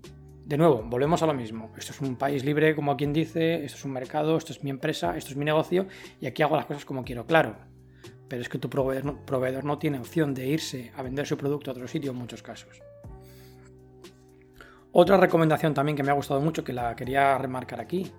de 0.45 0.57
nuevo, 0.57 0.83
volvemos 0.85 1.23
a 1.23 1.27
lo 1.27 1.35
mismo. 1.35 1.73
Esto 1.77 1.93
es 1.93 2.01
un 2.01 2.17
país 2.17 2.45
libre, 2.45 2.75
como 2.75 2.97
quien 2.97 3.13
dice, 3.13 3.65
esto 3.65 3.79
es 3.79 3.85
un 3.85 3.93
mercado, 3.93 4.37
esto 4.37 4.53
es 4.53 4.65
mi 4.65 4.71
empresa, 4.71 5.17
esto 5.17 5.31
es 5.31 5.37
mi 5.37 5.45
negocio 5.45 5.87
y 6.21 6.27
aquí 6.27 6.43
hago 6.43 6.57
las 6.57 6.67
cosas 6.67 6.85
como 6.85 7.05
quiero, 7.05 7.27
claro. 7.27 7.57
Pero 8.29 8.43
es 8.43 8.49
que 8.49 8.59
tu 8.59 8.69
proveedor 8.69 9.25
proveedor 9.25 9.65
no 9.65 9.79
tiene 9.79 10.01
opción 10.01 10.35
de 10.35 10.49
irse 10.49 10.91
a 10.97 11.03
vender 11.03 11.27
su 11.27 11.37
producto 11.37 11.71
a 11.71 11.75
otro 11.75 11.87
sitio 11.87 12.11
en 12.11 12.17
muchos 12.17 12.43
casos. 12.43 12.83
Otra 14.99 15.19
recomendación 15.19 15.75
también 15.75 15.95
que 15.95 16.03
me 16.03 16.11
ha 16.11 16.15
gustado 16.15 16.41
mucho, 16.41 16.65
que 16.65 16.73
la 16.73 16.97
quería 16.97 17.37
remarcar 17.37 17.83
aquí, 17.83 18.11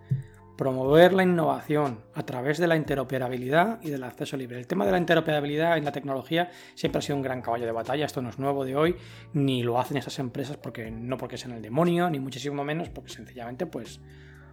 promover 0.55 1.11
la 1.11 1.23
innovación 1.23 2.03
a 2.13 2.21
través 2.21 2.59
de 2.59 2.67
la 2.67 2.75
interoperabilidad 2.75 3.79
y 3.81 3.89
del 3.89 4.03
acceso 4.03 4.37
libre. 4.37 4.59
El 4.59 4.67
tema 4.67 4.85
de 4.85 4.91
la 4.91 4.99
interoperabilidad 4.99 5.75
en 5.79 5.85
la 5.85 5.91
tecnología 5.91 6.51
siempre 6.75 6.99
ha 6.99 7.01
sido 7.01 7.15
un 7.15 7.23
gran 7.23 7.41
caballo 7.41 7.65
de 7.65 7.71
batalla, 7.71 8.05
esto 8.05 8.21
no 8.21 8.29
es 8.29 8.37
nuevo 8.37 8.63
de 8.63 8.75
hoy, 8.75 8.95
ni 9.33 9.63
lo 9.63 9.79
hacen 9.79 9.97
esas 9.97 10.19
empresas 10.19 10.57
porque 10.57 10.91
no 10.91 11.17
porque 11.17 11.35
sean 11.35 11.53
el 11.53 11.63
demonio, 11.63 12.11
ni 12.11 12.19
muchísimo 12.19 12.63
menos 12.63 12.89
porque 12.89 13.09
sencillamente 13.09 13.65
pues, 13.65 13.99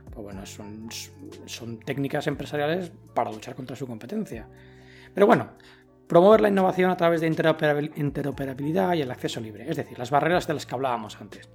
pues 0.07 0.25
bueno, 0.25 0.47
son, 0.47 0.89
son 1.45 1.79
técnicas 1.81 2.27
empresariales 2.27 2.91
para 3.13 3.31
luchar 3.31 3.55
contra 3.55 3.77
su 3.77 3.87
competencia. 3.87 4.49
Pero 5.13 5.27
bueno, 5.27 5.51
promover 6.09 6.41
la 6.41 6.49
innovación 6.49 6.91
a 6.91 6.97
través 6.97 7.21
de 7.21 7.27
interoperabilidad 7.27 8.95
y 8.95 9.03
el 9.03 9.11
acceso 9.11 9.43
libre, 9.43 9.69
es 9.69 9.77
decir, 9.77 9.99
las 9.99 10.11
barreras 10.11 10.47
de 10.47 10.55
las 10.55 10.65
que 10.65 10.75
hablábamos 10.75 11.21
antes. 11.21 11.51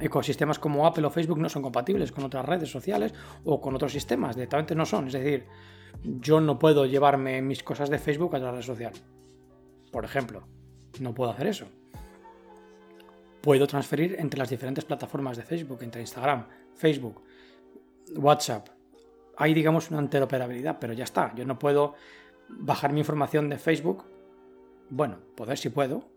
Ecosistemas 0.00 0.58
como 0.58 0.86
Apple 0.86 1.06
o 1.06 1.10
Facebook 1.10 1.38
no 1.38 1.48
son 1.48 1.62
compatibles 1.62 2.12
con 2.12 2.24
otras 2.24 2.44
redes 2.44 2.70
sociales 2.70 3.14
o 3.44 3.60
con 3.60 3.74
otros 3.74 3.92
sistemas, 3.92 4.36
directamente 4.36 4.74
no 4.74 4.84
son. 4.84 5.06
Es 5.06 5.14
decir, 5.14 5.46
yo 6.02 6.40
no 6.40 6.58
puedo 6.58 6.86
llevarme 6.86 7.42
mis 7.42 7.62
cosas 7.62 7.90
de 7.90 7.98
Facebook 7.98 8.34
a 8.34 8.38
otra 8.38 8.52
red 8.52 8.62
social. 8.62 8.92
Por 9.90 10.04
ejemplo, 10.04 10.46
no 11.00 11.14
puedo 11.14 11.30
hacer 11.30 11.46
eso. 11.46 11.66
Puedo 13.40 13.66
transferir 13.66 14.16
entre 14.18 14.38
las 14.38 14.50
diferentes 14.50 14.84
plataformas 14.84 15.36
de 15.36 15.44
Facebook, 15.44 15.82
entre 15.82 16.00
Instagram, 16.00 16.46
Facebook, 16.74 17.22
WhatsApp. 18.16 18.68
Hay, 19.36 19.54
digamos, 19.54 19.90
una 19.90 20.02
interoperabilidad, 20.02 20.78
pero 20.80 20.92
ya 20.92 21.04
está. 21.04 21.34
Yo 21.34 21.44
no 21.44 21.58
puedo 21.58 21.94
bajar 22.48 22.92
mi 22.92 23.00
información 23.00 23.48
de 23.48 23.58
Facebook. 23.58 24.04
Bueno, 24.90 25.18
poder 25.36 25.58
si 25.58 25.68
puedo, 25.68 26.10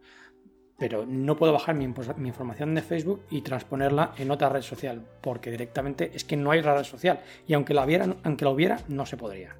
pero 0.79 1.05
no 1.05 1.35
puedo 1.35 1.51
bajar 1.51 1.75
mi, 1.75 1.83
información 1.83 2.73
de 2.73 2.81
Facebook 2.81 3.23
y 3.29 3.41
transponerla 3.41 4.13
en 4.17 4.31
otra 4.31 4.49
red 4.49 4.61
social, 4.61 5.03
porque 5.21 5.51
directamente 5.51 6.11
es 6.13 6.23
que 6.23 6.37
no 6.37 6.51
hay 6.51 6.61
red 6.61 6.83
social. 6.83 7.19
Y 7.45 7.53
aunque 7.53 7.73
la, 7.73 7.85
hubiera, 7.85 8.15
aunque 8.23 8.45
la 8.45 8.51
hubiera, 8.51 8.79
no 8.87 9.05
se 9.05 9.17
podría. 9.17 9.55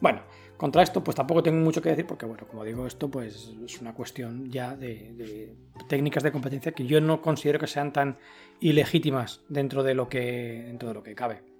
Bueno, 0.00 0.22
contra 0.56 0.82
esto, 0.82 1.04
pues 1.04 1.14
tampoco 1.14 1.42
tengo 1.42 1.62
mucho 1.62 1.82
que 1.82 1.90
decir, 1.90 2.06
porque, 2.06 2.24
bueno, 2.24 2.46
como 2.48 2.64
digo, 2.64 2.86
esto 2.86 3.10
pues 3.10 3.52
es 3.64 3.80
una 3.80 3.92
cuestión 3.92 4.50
ya 4.50 4.74
de, 4.74 5.54
técnicas 5.88 6.22
de 6.22 6.32
competencia 6.32 6.72
que 6.72 6.86
yo 6.86 7.00
no 7.00 7.20
considero 7.20 7.58
que 7.58 7.66
sean 7.66 7.92
tan 7.92 8.16
ilegítimas 8.60 9.42
dentro 9.48 9.82
de 9.82 9.94
lo 9.94 10.08
que, 10.08 10.64
dentro 10.66 10.88
de 10.88 10.94
lo 10.94 11.02
que 11.02 11.14
cabe. 11.14 11.55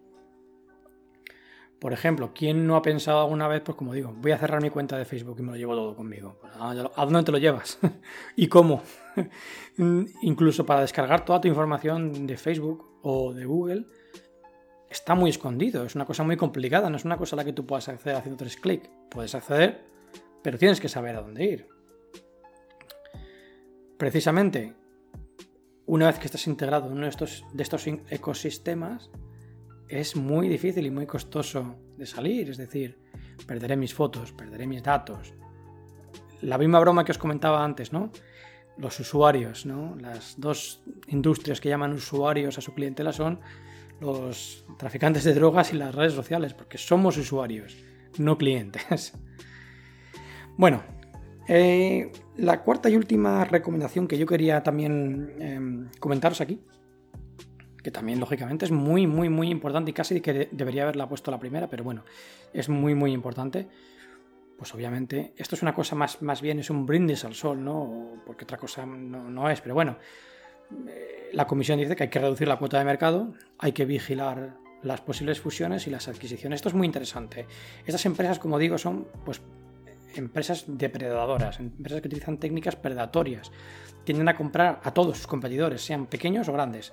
Por 1.80 1.92
ejemplo, 1.92 2.32
¿quién 2.34 2.66
no 2.66 2.76
ha 2.76 2.82
pensado 2.82 3.20
alguna 3.20 3.48
vez, 3.48 3.62
pues 3.62 3.76
como 3.76 3.92
digo, 3.92 4.14
voy 4.16 4.32
a 4.32 4.38
cerrar 4.38 4.62
mi 4.62 4.70
cuenta 4.70 4.96
de 4.96 5.04
Facebook 5.04 5.36
y 5.38 5.42
me 5.42 5.52
lo 5.52 5.56
llevo 5.56 5.74
todo 5.74 5.94
conmigo? 5.94 6.38
Pues, 6.40 6.52
¿A 6.58 7.04
dónde 7.04 7.22
te 7.22 7.32
lo 7.32 7.38
llevas? 7.38 7.78
¿Y 8.36 8.46
cómo? 8.48 8.82
Incluso 10.22 10.64
para 10.64 10.80
descargar 10.80 11.24
toda 11.24 11.40
tu 11.40 11.48
información 11.48 12.26
de 12.26 12.38
Facebook 12.38 13.00
o 13.02 13.34
de 13.34 13.44
Google, 13.44 13.84
está 14.88 15.14
muy 15.14 15.28
escondido, 15.30 15.84
es 15.84 15.94
una 15.94 16.06
cosa 16.06 16.22
muy 16.22 16.36
complicada, 16.36 16.88
no 16.88 16.96
es 16.96 17.04
una 17.04 17.18
cosa 17.18 17.36
a 17.36 17.38
la 17.38 17.44
que 17.44 17.52
tú 17.52 17.66
puedas 17.66 17.88
acceder 17.88 18.16
haciendo 18.16 18.38
tres 18.38 18.56
clics. 18.56 18.88
Puedes 19.10 19.34
acceder, 19.34 19.84
pero 20.42 20.56
tienes 20.56 20.80
que 20.80 20.88
saber 20.88 21.16
a 21.16 21.20
dónde 21.20 21.44
ir. 21.44 21.68
Precisamente, 23.98 24.74
una 25.84 26.06
vez 26.06 26.18
que 26.18 26.26
estás 26.26 26.46
integrado 26.46 26.86
en 26.86 26.92
uno 26.92 27.02
de 27.02 27.10
estos, 27.10 27.44
de 27.52 27.62
estos 27.62 27.86
ecosistemas, 27.86 29.10
es 29.88 30.16
muy 30.16 30.48
difícil 30.48 30.86
y 30.86 30.90
muy 30.90 31.06
costoso 31.06 31.76
de 31.96 32.06
salir, 32.06 32.50
es 32.50 32.56
decir, 32.56 32.98
perderé 33.46 33.76
mis 33.76 33.94
fotos, 33.94 34.32
perderé 34.32 34.66
mis 34.66 34.82
datos. 34.82 35.34
La 36.42 36.58
misma 36.58 36.80
broma 36.80 37.04
que 37.04 37.12
os 37.12 37.18
comentaba 37.18 37.64
antes, 37.64 37.92
¿no? 37.92 38.10
Los 38.76 38.98
usuarios, 39.00 39.64
¿no? 39.64 39.96
Las 39.96 40.38
dos 40.38 40.82
industrias 41.08 41.60
que 41.60 41.68
llaman 41.68 41.92
usuarios 41.92 42.58
a 42.58 42.60
su 42.60 42.74
clientela 42.74 43.12
son 43.12 43.40
los 44.00 44.64
traficantes 44.76 45.24
de 45.24 45.34
drogas 45.34 45.72
y 45.72 45.76
las 45.76 45.94
redes 45.94 46.12
sociales, 46.12 46.52
porque 46.52 46.78
somos 46.78 47.16
usuarios, 47.16 47.76
no 48.18 48.36
clientes. 48.38 49.12
Bueno, 50.58 50.82
eh, 51.48 52.10
la 52.38 52.62
cuarta 52.62 52.88
y 52.88 52.96
última 52.96 53.44
recomendación 53.44 54.08
que 54.08 54.16
yo 54.16 54.24
quería 54.24 54.62
también 54.62 55.34
em, 55.38 55.88
comentaros 56.00 56.40
aquí, 56.40 56.60
que 57.86 57.92
también 57.92 58.18
lógicamente 58.18 58.64
es 58.64 58.72
muy, 58.72 59.06
muy, 59.06 59.28
muy 59.28 59.48
importante 59.48 59.92
y 59.92 59.94
casi 59.94 60.20
que 60.20 60.48
debería 60.50 60.82
haberla 60.82 61.08
puesto 61.08 61.30
la 61.30 61.38
primera, 61.38 61.68
pero 61.68 61.84
bueno, 61.84 62.02
es 62.52 62.68
muy, 62.68 62.96
muy 62.96 63.12
importante. 63.12 63.68
Pues 64.58 64.74
obviamente, 64.74 65.34
esto 65.36 65.54
es 65.54 65.62
una 65.62 65.72
cosa 65.72 65.94
más, 65.94 66.20
más 66.20 66.42
bien, 66.42 66.58
es 66.58 66.68
un 66.68 66.84
brindis 66.84 67.24
al 67.24 67.34
sol, 67.34 67.62
¿no? 67.62 68.20
Porque 68.26 68.42
otra 68.42 68.58
cosa 68.58 68.84
no, 68.84 69.30
no 69.30 69.48
es, 69.48 69.60
pero 69.60 69.76
bueno, 69.76 69.98
la 71.32 71.46
comisión 71.46 71.78
dice 71.78 71.94
que 71.94 72.02
hay 72.02 72.10
que 72.10 72.18
reducir 72.18 72.48
la 72.48 72.56
cuota 72.56 72.76
de 72.80 72.84
mercado, 72.84 73.34
hay 73.56 73.70
que 73.70 73.84
vigilar 73.84 74.56
las 74.82 75.00
posibles 75.00 75.40
fusiones 75.40 75.86
y 75.86 75.90
las 75.90 76.08
adquisiciones. 76.08 76.56
Esto 76.56 76.70
es 76.70 76.74
muy 76.74 76.88
interesante. 76.88 77.46
Estas 77.86 78.04
empresas, 78.04 78.40
como 78.40 78.58
digo, 78.58 78.78
son 78.78 79.06
pues 79.24 79.40
empresas 80.16 80.64
depredadoras, 80.66 81.60
empresas 81.60 82.00
que 82.00 82.08
utilizan 82.08 82.38
técnicas 82.38 82.74
predatorias. 82.74 83.52
Tienden 84.02 84.28
a 84.28 84.36
comprar 84.36 84.80
a 84.82 84.92
todos 84.92 85.18
sus 85.18 85.26
competidores, 85.26 85.82
sean 85.82 86.06
pequeños 86.06 86.48
o 86.48 86.52
grandes. 86.52 86.92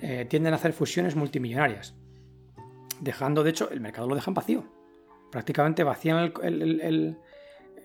Eh, 0.00 0.26
tienden 0.28 0.52
a 0.52 0.56
hacer 0.56 0.72
fusiones 0.72 1.16
multimillonarias. 1.16 1.94
Dejando, 3.00 3.42
de 3.42 3.50
hecho, 3.50 3.70
el 3.70 3.80
mercado 3.80 4.08
lo 4.08 4.14
dejan 4.14 4.34
vacío. 4.34 4.64
Prácticamente 5.30 5.84
vacían 5.84 6.32
el, 6.42 7.16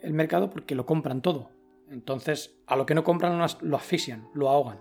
el 0.03 0.13
mercado 0.13 0.49
porque 0.49 0.75
lo 0.75 0.85
compran 0.85 1.21
todo. 1.21 1.51
Entonces, 1.89 2.55
a 2.67 2.75
lo 2.75 2.85
que 2.85 2.95
no 2.95 3.03
compran 3.03 3.39
lo 3.61 3.77
asfixian, 3.77 4.27
lo 4.33 4.49
ahogan. 4.49 4.79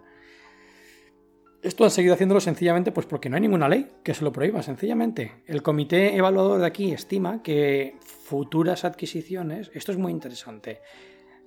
Esto 1.62 1.84
han 1.84 1.90
seguido 1.90 2.14
haciéndolo 2.14 2.40
sencillamente 2.40 2.90
pues 2.90 3.06
porque 3.06 3.28
no 3.28 3.36
hay 3.36 3.42
ninguna 3.42 3.68
ley 3.68 3.92
que 4.02 4.14
se 4.14 4.24
lo 4.24 4.32
prohíba, 4.32 4.62
sencillamente. 4.62 5.42
El 5.46 5.62
comité 5.62 6.16
evaluador 6.16 6.60
de 6.60 6.66
aquí 6.66 6.92
estima 6.92 7.42
que 7.42 7.96
futuras 8.00 8.84
adquisiciones, 8.84 9.70
esto 9.72 9.92
es 9.92 9.98
muy 9.98 10.10
interesante, 10.10 10.80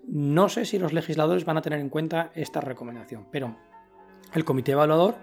no 0.08 0.48
sé 0.48 0.64
si 0.64 0.80
los 0.80 0.94
legisladores 0.94 1.44
van 1.44 1.58
a 1.58 1.62
tener 1.62 1.80
en 1.80 1.90
cuenta 1.90 2.32
esta 2.34 2.62
recomendación, 2.62 3.28
pero 3.30 3.58
el 4.34 4.46
comité 4.46 4.72
evaluador 4.72 5.16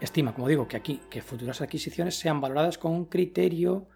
estima, 0.00 0.34
como 0.34 0.48
digo, 0.48 0.66
que 0.66 0.76
aquí 0.76 1.00
que 1.10 1.22
futuras 1.22 1.60
adquisiciones 1.60 2.18
sean 2.18 2.40
valoradas 2.40 2.78
con 2.78 2.92
un 2.92 3.04
criterio, 3.06 3.88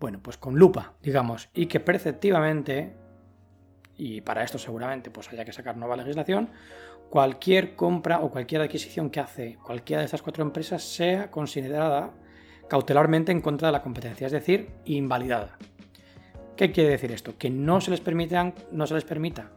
bueno, 0.00 0.20
pues 0.22 0.38
con 0.38 0.56
lupa, 0.56 0.94
digamos, 1.02 1.48
y 1.54 1.66
que 1.66 1.80
perceptivamente, 1.80 2.96
y 3.96 4.20
para 4.20 4.44
esto 4.44 4.58
seguramente 4.58 5.10
pues 5.10 5.28
haya 5.32 5.44
que 5.44 5.52
sacar 5.52 5.76
nueva 5.76 5.96
legislación, 5.96 6.50
cualquier 7.10 7.74
compra 7.74 8.20
o 8.20 8.30
cualquier 8.30 8.62
adquisición 8.62 9.10
que 9.10 9.20
hace 9.20 9.58
cualquiera 9.64 10.00
de 10.00 10.06
estas 10.06 10.22
cuatro 10.22 10.44
empresas 10.44 10.82
sea 10.82 11.30
considerada 11.30 12.12
cautelarmente 12.68 13.32
en 13.32 13.40
contra 13.40 13.68
de 13.68 13.72
la 13.72 13.82
competencia, 13.82 14.26
es 14.26 14.32
decir, 14.32 14.70
invalidada. 14.84 15.56
¿Qué 16.56 16.70
quiere 16.70 16.90
decir 16.90 17.12
esto? 17.12 17.38
Que 17.38 17.50
no 17.50 17.80
se 17.80 17.90
les, 17.90 18.00
permitan, 18.00 18.54
no 18.72 18.86
se 18.86 18.94
les 18.94 19.04
permita 19.04 19.50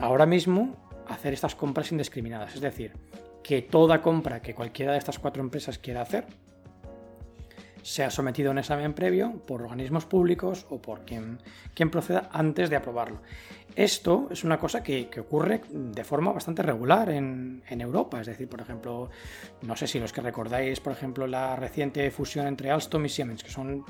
ahora 0.00 0.26
mismo 0.26 0.76
hacer 1.08 1.32
estas 1.32 1.54
compras 1.54 1.90
indiscriminadas, 1.90 2.54
es 2.54 2.60
decir, 2.60 2.92
que 3.42 3.62
toda 3.62 4.00
compra 4.00 4.40
que 4.40 4.54
cualquiera 4.54 4.92
de 4.92 4.98
estas 4.98 5.18
cuatro 5.18 5.42
empresas 5.42 5.78
quiera 5.78 6.02
hacer 6.02 6.26
sea 7.82 8.10
sometido 8.10 8.50
a 8.50 8.52
un 8.52 8.58
examen 8.58 8.94
previo 8.94 9.32
por 9.46 9.62
organismos 9.62 10.06
públicos 10.06 10.66
o 10.70 10.80
por 10.80 11.00
quien, 11.00 11.38
quien 11.74 11.90
proceda 11.90 12.28
antes 12.32 12.70
de 12.70 12.76
aprobarlo. 12.76 13.20
Esto 13.74 14.28
es 14.30 14.44
una 14.44 14.58
cosa 14.58 14.82
que, 14.82 15.08
ocurre 15.18 15.62
de 15.70 16.04
forma 16.04 16.32
bastante 16.32 16.62
regular 16.62 17.10
en, 17.10 17.62
Europa. 17.68 18.20
Es 18.20 18.26
decir, 18.26 18.48
por 18.48 18.60
ejemplo, 18.60 19.10
no 19.62 19.76
sé 19.76 19.86
si 19.86 19.98
los 19.98 20.12
que 20.12 20.20
recordáis, 20.20 20.78
por 20.80 20.92
ejemplo, 20.92 21.26
la 21.26 21.56
reciente 21.56 22.10
fusión 22.10 22.46
entre 22.46 22.70
Alstom 22.70 23.04
y 23.06 23.08
Siemens, 23.08 23.42
que 23.42 23.50
son, 23.50 23.84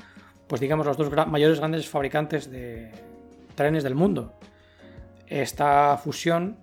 pues 0.46 0.60
digamos, 0.60 0.86
los 0.86 0.96
dos 0.96 1.10
mayores 1.26 1.58
grandes 1.58 1.88
fabricantes 1.88 2.50
de 2.50 2.90
trenes 3.54 3.82
del 3.82 3.94
mundo. 3.94 4.34
Esta 5.26 5.98
fusión 5.98 6.58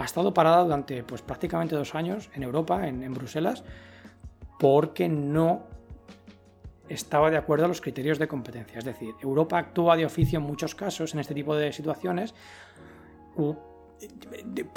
ha 0.00 0.04
estado 0.04 0.32
parada 0.32 0.64
durante 0.64 1.02
pues, 1.04 1.20
prácticamente 1.20 1.76
dos 1.76 1.94
años 1.94 2.30
en 2.34 2.42
Europa, 2.42 2.88
en, 2.88 3.12
Bruselas, 3.12 3.62
porque 4.58 5.10
no 5.10 5.64
estaba 6.88 7.30
de 7.30 7.36
acuerdo 7.36 7.66
a 7.66 7.68
los 7.68 7.82
criterios 7.82 8.18
de 8.18 8.26
competencia. 8.26 8.78
Es 8.78 8.86
decir, 8.86 9.14
Europa 9.20 9.58
actúa 9.58 9.96
de 9.96 10.06
oficio 10.06 10.38
en 10.38 10.46
muchos 10.46 10.74
casos 10.74 11.12
en 11.12 11.20
este 11.20 11.34
tipo 11.34 11.54
de 11.54 11.72
situaciones 11.72 12.34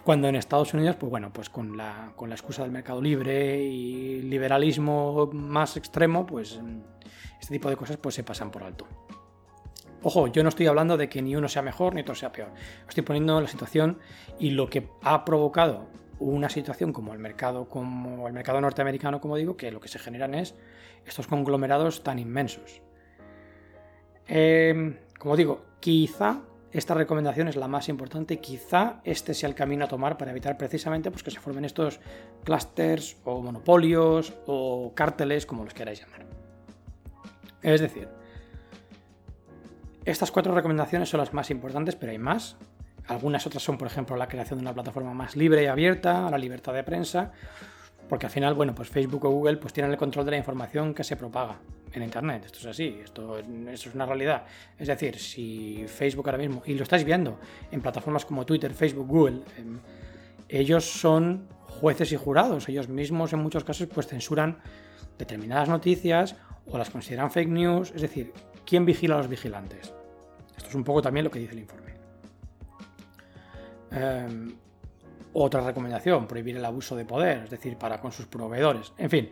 cuando 0.04 0.28
en 0.28 0.36
Estados 0.36 0.74
Unidos, 0.74 0.98
pues 0.98 1.10
bueno, 1.10 1.32
pues 1.32 1.50
con 1.50 1.78
la, 1.78 2.12
con 2.18 2.28
la 2.28 2.36
excusa 2.36 2.64
del 2.64 2.72
mercado 2.72 3.02
libre 3.02 3.64
y 3.64 4.22
liberalismo 4.24 5.30
más 5.32 5.78
extremo, 5.78 6.26
pues 6.26 6.60
este 7.40 7.54
tipo 7.54 7.70
de 7.70 7.78
cosas 7.78 7.96
pues 7.96 8.16
se 8.16 8.24
pasan 8.24 8.52
por 8.52 8.64
alto. 8.64 8.86
Ojo, 10.04 10.28
yo 10.28 10.43
no 10.43 10.49
estoy 10.49 10.68
hablando 10.68 10.97
de 10.97 11.08
que 11.08 11.22
ni 11.22 11.36
uno 11.36 11.47
sea 11.47 11.62
mejor 11.62 11.95
ni 11.95 12.01
otro 12.01 12.14
sea 12.14 12.32
peor. 12.32 12.49
Estoy 12.88 13.04
poniendo 13.04 13.39
la 13.39 13.47
situación 13.47 13.99
y 14.38 14.51
lo 14.51 14.70
que 14.70 14.89
ha 15.01 15.24
provocado 15.24 15.88
una 16.20 16.49
situación 16.49 16.91
como 16.91 17.14
el 17.14 17.20
mercado, 17.20 17.70
como 17.70 18.28
el 18.28 18.34
mercado 18.34 18.60
norteamericano, 18.60 19.22
como 19.22 19.38
digo, 19.38 19.56
que 19.56 19.72
lo 19.72 19.80
que 19.80 19.88
se 19.88 19.99
generan 19.99 20.36
es 20.36 20.56
estos 21.06 21.28
conglomerados 21.28 22.04
tan 22.04 22.20
inmensos. 22.20 22.82
Em, 24.28 24.97
como 25.18 25.38
digo, 25.38 25.66
quizá 25.80 26.41
esta 26.72 26.93
recomendación 26.93 27.47
es 27.47 27.56
la 27.56 27.68
más 27.68 27.88
importante, 27.88 28.39
quizá 28.39 29.01
este 29.06 29.34
sea 29.34 29.47
el 29.47 29.56
camino 29.56 29.86
a 29.86 29.88
tomar 29.88 30.18
para 30.18 30.32
evitar 30.32 30.58
precisamente 30.58 31.12
pues, 31.12 31.24
que 31.24 31.32
se 31.32 31.39
formen 31.39 31.66
estos 31.66 31.99
clusters 32.43 33.18
o 33.24 33.41
monopolios 33.41 34.34
o 34.47 34.91
cárteles, 34.95 35.45
como 35.45 35.64
los 35.64 35.74
queráis 35.74 36.01
llamar. 36.01 36.26
Es 37.62 37.80
decir, 37.80 38.08
estas 40.06 40.32
cuatro 40.32 40.54
recomendaciones 40.54 41.10
son 41.10 41.20
las 41.20 41.34
más 41.34 41.49
importantes, 41.49 41.95
pero 41.95 42.12
hay 42.12 42.18
más. 42.18 42.58
Algunas 43.08 43.45
otras 43.45 43.64
son, 43.64 43.78
por 43.78 43.88
ejemplo, 43.88 44.16
la 44.16 44.28
creación 44.28 44.60
de 44.60 44.64
una 44.64 44.74
plataforma 44.74 45.14
más 45.14 45.36
libre 45.36 45.64
y 45.64 45.66
abierta, 45.68 46.30
la 46.30 46.38
libertad 46.38 46.74
de 46.74 46.84
prensa, 46.84 47.32
porque 48.10 48.26
al 48.26 48.32
final, 48.32 48.54
bueno, 48.54 48.74
pues 48.76 48.89
Facebook 48.89 49.26
o 49.26 49.30
Google 49.30 49.58
pues 49.58 49.74
tienen 49.74 49.91
el 49.91 49.97
control 49.97 50.26
de 50.26 50.32
la 50.32 50.38
información 50.38 50.93
que 50.93 51.04
se 51.04 51.16
propaga 51.16 51.58
en 51.93 52.04
Internet. 52.04 52.43
Esto 52.45 52.60
es 52.60 52.66
así, 52.66 52.99
esto, 53.04 53.38
es 53.38 53.88
una 53.93 54.06
realidad. 54.06 54.43
Es 54.78 54.88
decir, 54.88 55.18
si 55.18 55.86
Facebook 55.88 56.28
ahora 56.28 56.38
mismo, 56.38 56.62
y 56.66 56.74
lo 56.74 56.84
estáis 56.84 57.04
viendo 57.04 57.39
en 57.72 57.82
plataformas 57.82 58.26
como 58.26 58.45
Twitter, 58.45 58.74
Facebook, 58.74 59.08
Google, 59.08 59.41
em, 59.58 59.80
ellos 60.49 60.86
son 60.86 61.47
jueces 61.68 62.12
y 62.12 62.16
jurados. 62.16 62.68
Ellos 62.70 62.88
mismos 62.89 63.34
en 63.34 63.39
muchos 63.39 63.64
casos 63.64 63.88
pues 63.88 64.08
censuran 64.08 64.60
determinadas 65.18 65.70
noticias 65.70 66.36
o 66.68 66.78
las 66.78 66.89
consideran 66.89 67.32
fake 67.32 67.49
news. 67.49 67.91
Es 67.95 68.01
decir, 68.01 68.34
¿quién 68.66 68.86
vigila 68.86 69.16
a 69.16 69.18
los 69.20 69.28
vigilantes? 69.28 69.93
Esto 70.55 70.70
es 70.70 70.76
un 70.76 70.84
poco 70.84 71.01
también 71.01 71.24
lo 71.24 71.32
que 71.32 71.39
dice 71.39 71.53
el 71.53 71.59
informe. 71.59 71.93
Em, 73.91 74.55
otra 75.34 75.61
recomendación, 75.61 76.28
prohibir 76.28 76.57
el 76.57 76.66
abuso 76.66 76.95
de 76.95 77.05
poder, 77.05 77.43
es 77.43 77.49
decir, 77.49 77.78
para 77.78 77.99
con 77.99 78.11
sus 78.11 78.26
proveedores. 78.26 78.93
En 78.97 79.09
fin, 79.09 79.30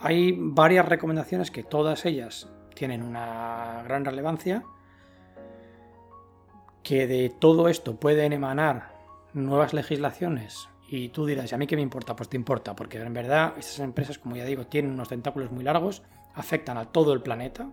hay 0.00 0.34
varias 0.38 0.88
recomendaciones 0.88 1.50
que 1.50 1.62
todas 1.62 2.04
ellas 2.04 2.48
tienen 2.74 3.02
una 3.02 3.82
gran 3.84 4.04
relevancia, 4.04 4.64
que 6.82 7.06
de 7.06 7.30
todo 7.30 7.68
esto 7.68 7.96
pueden 7.96 8.32
emanar 8.32 8.92
nuevas 9.32 9.74
legislaciones 9.74 10.68
y 10.88 11.10
tú 11.10 11.26
dirás, 11.26 11.52
¿y 11.52 11.54
a 11.54 11.58
mí 11.58 11.66
qué 11.66 11.76
me 11.76 11.82
importa? 11.82 12.16
Pues 12.16 12.28
te 12.28 12.36
importa, 12.36 12.74
porque 12.74 12.98
en 12.98 13.14
verdad 13.14 13.54
estas 13.58 13.78
empresas, 13.80 14.18
como 14.18 14.34
ya 14.34 14.44
digo, 14.44 14.66
tienen 14.66 14.92
unos 14.92 15.08
tentáculos 15.08 15.52
muy 15.52 15.62
largos, 15.62 16.02
afectan 16.34 16.78
a 16.78 16.86
todo 16.86 17.12
el 17.12 17.22
planeta 17.22 17.70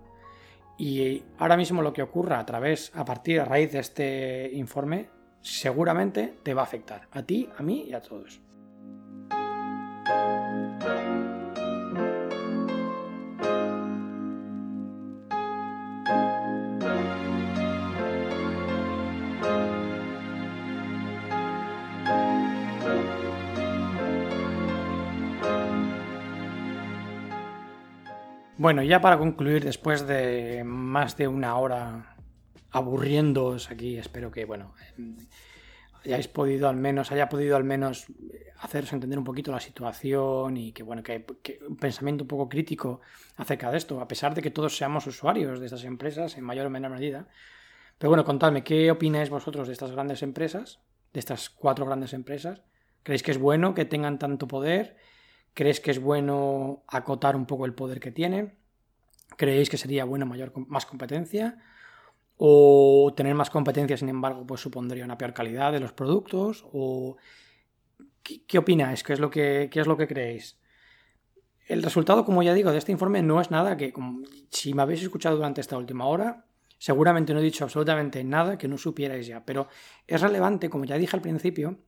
y 0.77 1.23
ahora 1.39 1.57
mismo 1.57 1.81
lo 1.81 1.93
que 1.93 2.01
ocurra 2.01 2.39
a 2.39 2.45
través, 2.45 2.91
a 2.95 3.03
partir, 3.05 3.39
a 3.39 3.45
raíz 3.45 3.71
de 3.71 3.79
este 3.79 4.51
informe, 4.53 5.09
seguramente 5.41 6.35
te 6.43 6.53
va 6.53 6.61
a 6.61 6.65
afectar 6.65 7.07
a 7.11 7.23
ti, 7.23 7.49
a 7.57 7.63
mí 7.63 7.85
y 7.87 7.93
a 7.93 8.01
todos. 8.01 8.46
Bueno, 28.59 28.81
ya 28.81 28.99
para 29.01 29.19
concluir, 29.19 29.63
después 29.63 30.07
de 30.07 30.63
más 30.65 31.15
de 31.15 31.27
una 31.27 31.57
hora 31.57 32.15
aburriéndoos 32.71 33.69
aquí, 33.69 33.97
espero 33.97 34.31
que, 34.31 34.45
bueno, 34.45 34.73
hayáis 36.03 36.27
podido 36.27 36.67
al 36.67 36.75
menos, 36.75 37.11
haya 37.11 37.29
podido 37.29 37.55
al 37.55 37.63
menos 37.63 38.07
haceros 38.59 38.91
entender 38.93 39.19
un 39.19 39.25
poquito 39.25 39.51
la 39.51 39.59
situación 39.59 40.57
y 40.57 40.71
que, 40.71 40.81
bueno, 40.81 41.03
que, 41.03 41.23
que, 41.43 41.59
un 41.69 41.77
pensamiento 41.77 42.23
un 42.23 42.27
poco 42.27 42.49
crítico 42.49 43.01
acerca 43.35 43.69
de 43.69 43.77
esto, 43.77 44.01
a 44.01 44.07
pesar 44.07 44.33
de 44.33 44.41
que 44.41 44.49
todos 44.49 44.75
seamos 44.75 45.05
usuarios 45.05 45.59
de 45.59 45.67
estas 45.67 45.83
empresas 45.83 46.35
en 46.35 46.43
mayor 46.43 46.65
o 46.65 46.71
menor 46.71 46.91
medida. 46.91 47.27
Pero 47.99 48.09
bueno, 48.09 48.25
contadme, 48.25 48.63
¿qué 48.63 48.89
opináis 48.89 49.29
vosotros 49.29 49.67
de 49.67 49.73
estas 49.73 49.91
grandes 49.91 50.23
empresas, 50.23 50.79
de 51.13 51.19
estas 51.19 51.51
cuatro 51.51 51.85
grandes 51.85 52.13
empresas? 52.13 52.63
¿Creéis 53.03 53.21
que 53.21 53.31
es 53.31 53.37
bueno 53.37 53.75
que 53.75 53.85
tengan 53.85 54.17
tanto 54.17 54.47
poder? 54.47 54.97
¿Creéis 55.57 55.79
que 55.79 55.89
es 55.89 55.99
bueno 55.99 56.83
acotar 56.87 57.35
un 57.35 57.47
poco 57.47 57.65
el 57.65 57.73
poder 57.73 57.99
que 57.99 58.11
tiene? 58.11 58.53
¿Creéis 59.37 59.71
que 59.71 59.77
sería 59.77 60.05
bueno 60.05 60.27
mayor, 60.27 60.53
más 60.67 60.85
competencia? 60.85 61.57
¿O 62.37 63.11
tener 63.17 63.33
más 63.33 63.49
competencia, 63.49 63.97
sin 63.97 64.09
embargo, 64.09 64.45
pues 64.45 64.61
supondría 64.61 65.03
una 65.03 65.17
peor 65.17 65.33
calidad 65.33 65.71
de 65.71 65.79
los 65.79 65.93
productos? 65.93 66.63
¿O 66.73 67.17
qué, 68.21 68.57
opináis? 68.59 69.01
¿Qué 69.01 69.13
es, 69.13 69.19
lo 69.19 69.31
que, 69.31 69.67
¿Qué 69.71 69.79
es 69.79 69.87
lo 69.87 69.97
que 69.97 70.07
creéis? 70.07 70.59
El 71.65 71.81
resultado, 71.81 72.23
como 72.23 72.43
ya 72.43 72.53
digo, 72.53 72.71
de 72.71 72.77
este 72.77 72.91
informe 72.91 73.23
no 73.23 73.41
es 73.41 73.49
nada 73.49 73.77
que, 73.77 73.91
si 74.51 74.75
me 74.75 74.83
habéis 74.83 75.01
escuchado 75.01 75.37
durante 75.37 75.61
esta 75.61 75.75
última 75.75 76.05
hora, 76.05 76.45
seguramente 76.77 77.33
no 77.33 77.39
he 77.39 77.43
dicho 77.43 77.63
absolutamente 77.63 78.23
nada 78.23 78.59
que 78.59 78.67
no 78.67 78.77
supierais 78.77 79.25
ya, 79.25 79.43
pero 79.43 79.69
es 80.05 80.21
relevante, 80.21 80.69
como 80.69 80.85
ya 80.85 80.99
dije 80.99 81.15
al 81.15 81.23
principio, 81.23 81.79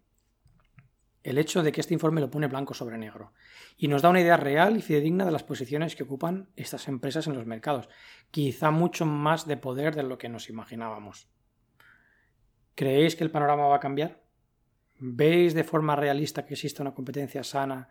el 1.23 1.37
hecho 1.37 1.63
de 1.63 1.71
que 1.71 1.81
este 1.81 1.93
informe 1.93 2.21
lo 2.21 2.29
pone 2.31 2.47
blanco 2.47 2.73
sobre 2.73 2.97
negro 2.97 3.33
y 3.77 3.87
nos 3.87 4.01
da 4.01 4.09
una 4.09 4.21
idea 4.21 4.37
real 4.37 4.77
y 4.77 4.81
fidedigna 4.81 5.25
de 5.25 5.31
las 5.31 5.43
posiciones 5.43 5.95
que 5.95 6.03
ocupan 6.03 6.49
estas 6.55 6.87
empresas 6.87 7.27
en 7.27 7.33
los 7.33 7.45
mercados, 7.45 7.89
quizá 8.31 8.71
mucho 8.71 9.05
más 9.05 9.45
de 9.45 9.57
poder 9.57 9.95
de 9.95 10.03
lo 10.03 10.17
que 10.17 10.29
nos 10.29 10.49
imaginábamos. 10.49 11.27
¿Creéis 12.75 13.15
que 13.15 13.23
el 13.23 13.31
panorama 13.31 13.67
va 13.67 13.75
a 13.75 13.81
cambiar? 13.81 14.21
¿Veis 14.99 15.53
de 15.53 15.63
forma 15.63 15.95
realista 15.95 16.45
que 16.45 16.53
existe 16.53 16.81
una 16.81 16.93
competencia 16.93 17.43
sana 17.43 17.89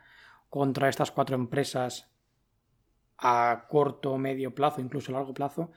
contra 0.49 0.89
estas 0.89 1.11
cuatro 1.11 1.37
empresas 1.37 2.11
a 3.19 3.67
corto, 3.69 4.17
medio 4.17 4.55
plazo, 4.55 4.81
incluso 4.81 5.13
largo 5.13 5.35
plazo? 5.35 5.73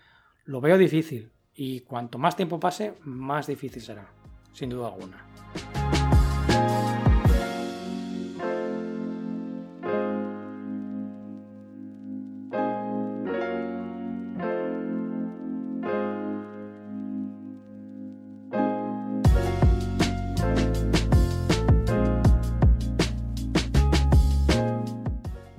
Lo 0.45 0.61
veo 0.61 0.77
difícil 0.77 1.31
y 1.53 1.81
cuanto 1.81 2.17
más 2.17 2.35
tiempo 2.35 2.59
pase, 2.59 2.95
más 3.01 3.47
difícil 3.47 3.81
será, 3.81 4.07
sin 4.53 4.69
duda 4.69 4.87
alguna. 4.87 5.25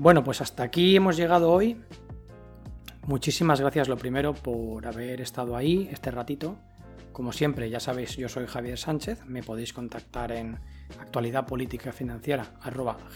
Bueno, 0.03 0.24
pues 0.24 0.40
hasta 0.40 0.64
aquí 0.64 0.96
hemos 0.96 1.16
llegado 1.16 1.53
hoy. 1.53 1.80
Muchísimas 3.07 3.61
gracias 3.61 3.86
lo 3.86 3.96
primero 3.96 4.34
por 4.34 4.84
haber 4.84 5.20
estado 5.20 5.57
ahí 5.57 5.88
este 5.92 6.11
ratito. 6.11 6.57
Como 7.12 7.30
siempre, 7.30 7.70
ya 7.70 7.78
sabéis, 7.78 8.16
yo 8.16 8.28
soy 8.28 8.48
Javier 8.48 8.76
Sánchez. 8.76 9.24
Me 9.26 9.44
podéis 9.44 9.72
contactar 9.72 10.32
en 10.32 10.59
actualidad 10.98 11.46
política 11.46 11.92
financiera 11.92 12.46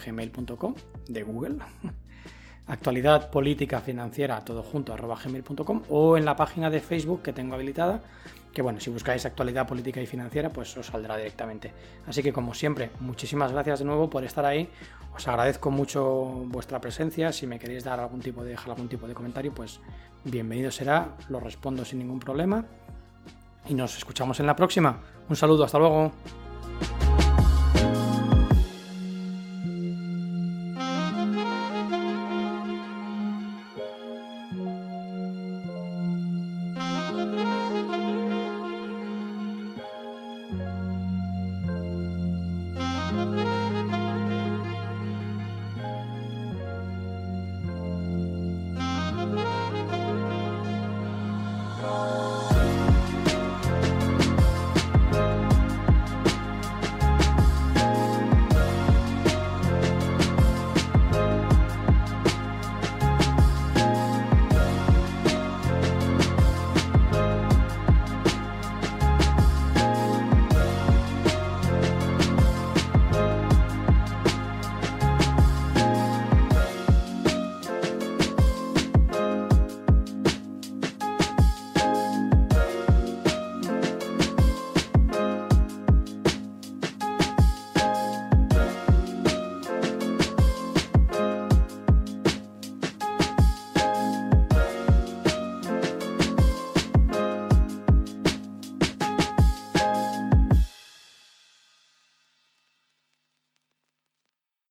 gmail.com 0.05 0.75
de 1.09 1.23
Google. 1.23 1.57
actualidad 2.67 3.31
política 3.31 3.81
financiera 3.81 4.39
todo 4.45 4.63
junto 4.63 4.95
gmail.com 4.95 5.83
o 5.89 6.15
en 6.15 6.23
la 6.23 6.37
página 6.37 6.69
de 6.69 6.79
Facebook 6.79 7.21
que 7.21 7.33
tengo 7.33 7.55
habilitada 7.55 7.99
que 8.53 8.61
bueno, 8.61 8.79
si 8.79 8.89
buscáis 8.89 9.25
actualidad 9.25 9.67
política 9.67 10.01
y 10.01 10.07
financiera, 10.07 10.49
pues 10.49 10.75
os 10.77 10.87
saldrá 10.87 11.15
directamente. 11.17 11.73
Así 12.07 12.23
que 12.23 12.33
como 12.33 12.53
siempre, 12.53 12.89
muchísimas 12.99 13.51
gracias 13.51 13.79
de 13.79 13.85
nuevo 13.85 14.09
por 14.09 14.23
estar 14.23 14.45
ahí. 14.45 14.69
Os 15.15 15.27
agradezco 15.27 15.71
mucho 15.71 16.03
vuestra 16.47 16.81
presencia. 16.81 17.31
Si 17.31 17.47
me 17.47 17.59
queréis 17.59 17.83
dar 17.83 17.99
algún 17.99 18.19
tipo 18.19 18.43
de 18.43 18.51
dejar 18.51 18.71
algún 18.71 18.87
tipo 18.87 19.07
de 19.07 19.13
comentario, 19.13 19.53
pues 19.53 19.79
bienvenido 20.23 20.71
será. 20.71 21.15
Lo 21.29 21.39
respondo 21.39 21.85
sin 21.85 21.99
ningún 21.99 22.19
problema. 22.19 22.65
Y 23.67 23.73
nos 23.73 23.97
escuchamos 23.97 24.39
en 24.39 24.47
la 24.47 24.55
próxima. 24.55 24.99
Un 25.29 25.35
saludo, 25.35 25.63
hasta 25.63 25.77
luego. 25.77 26.11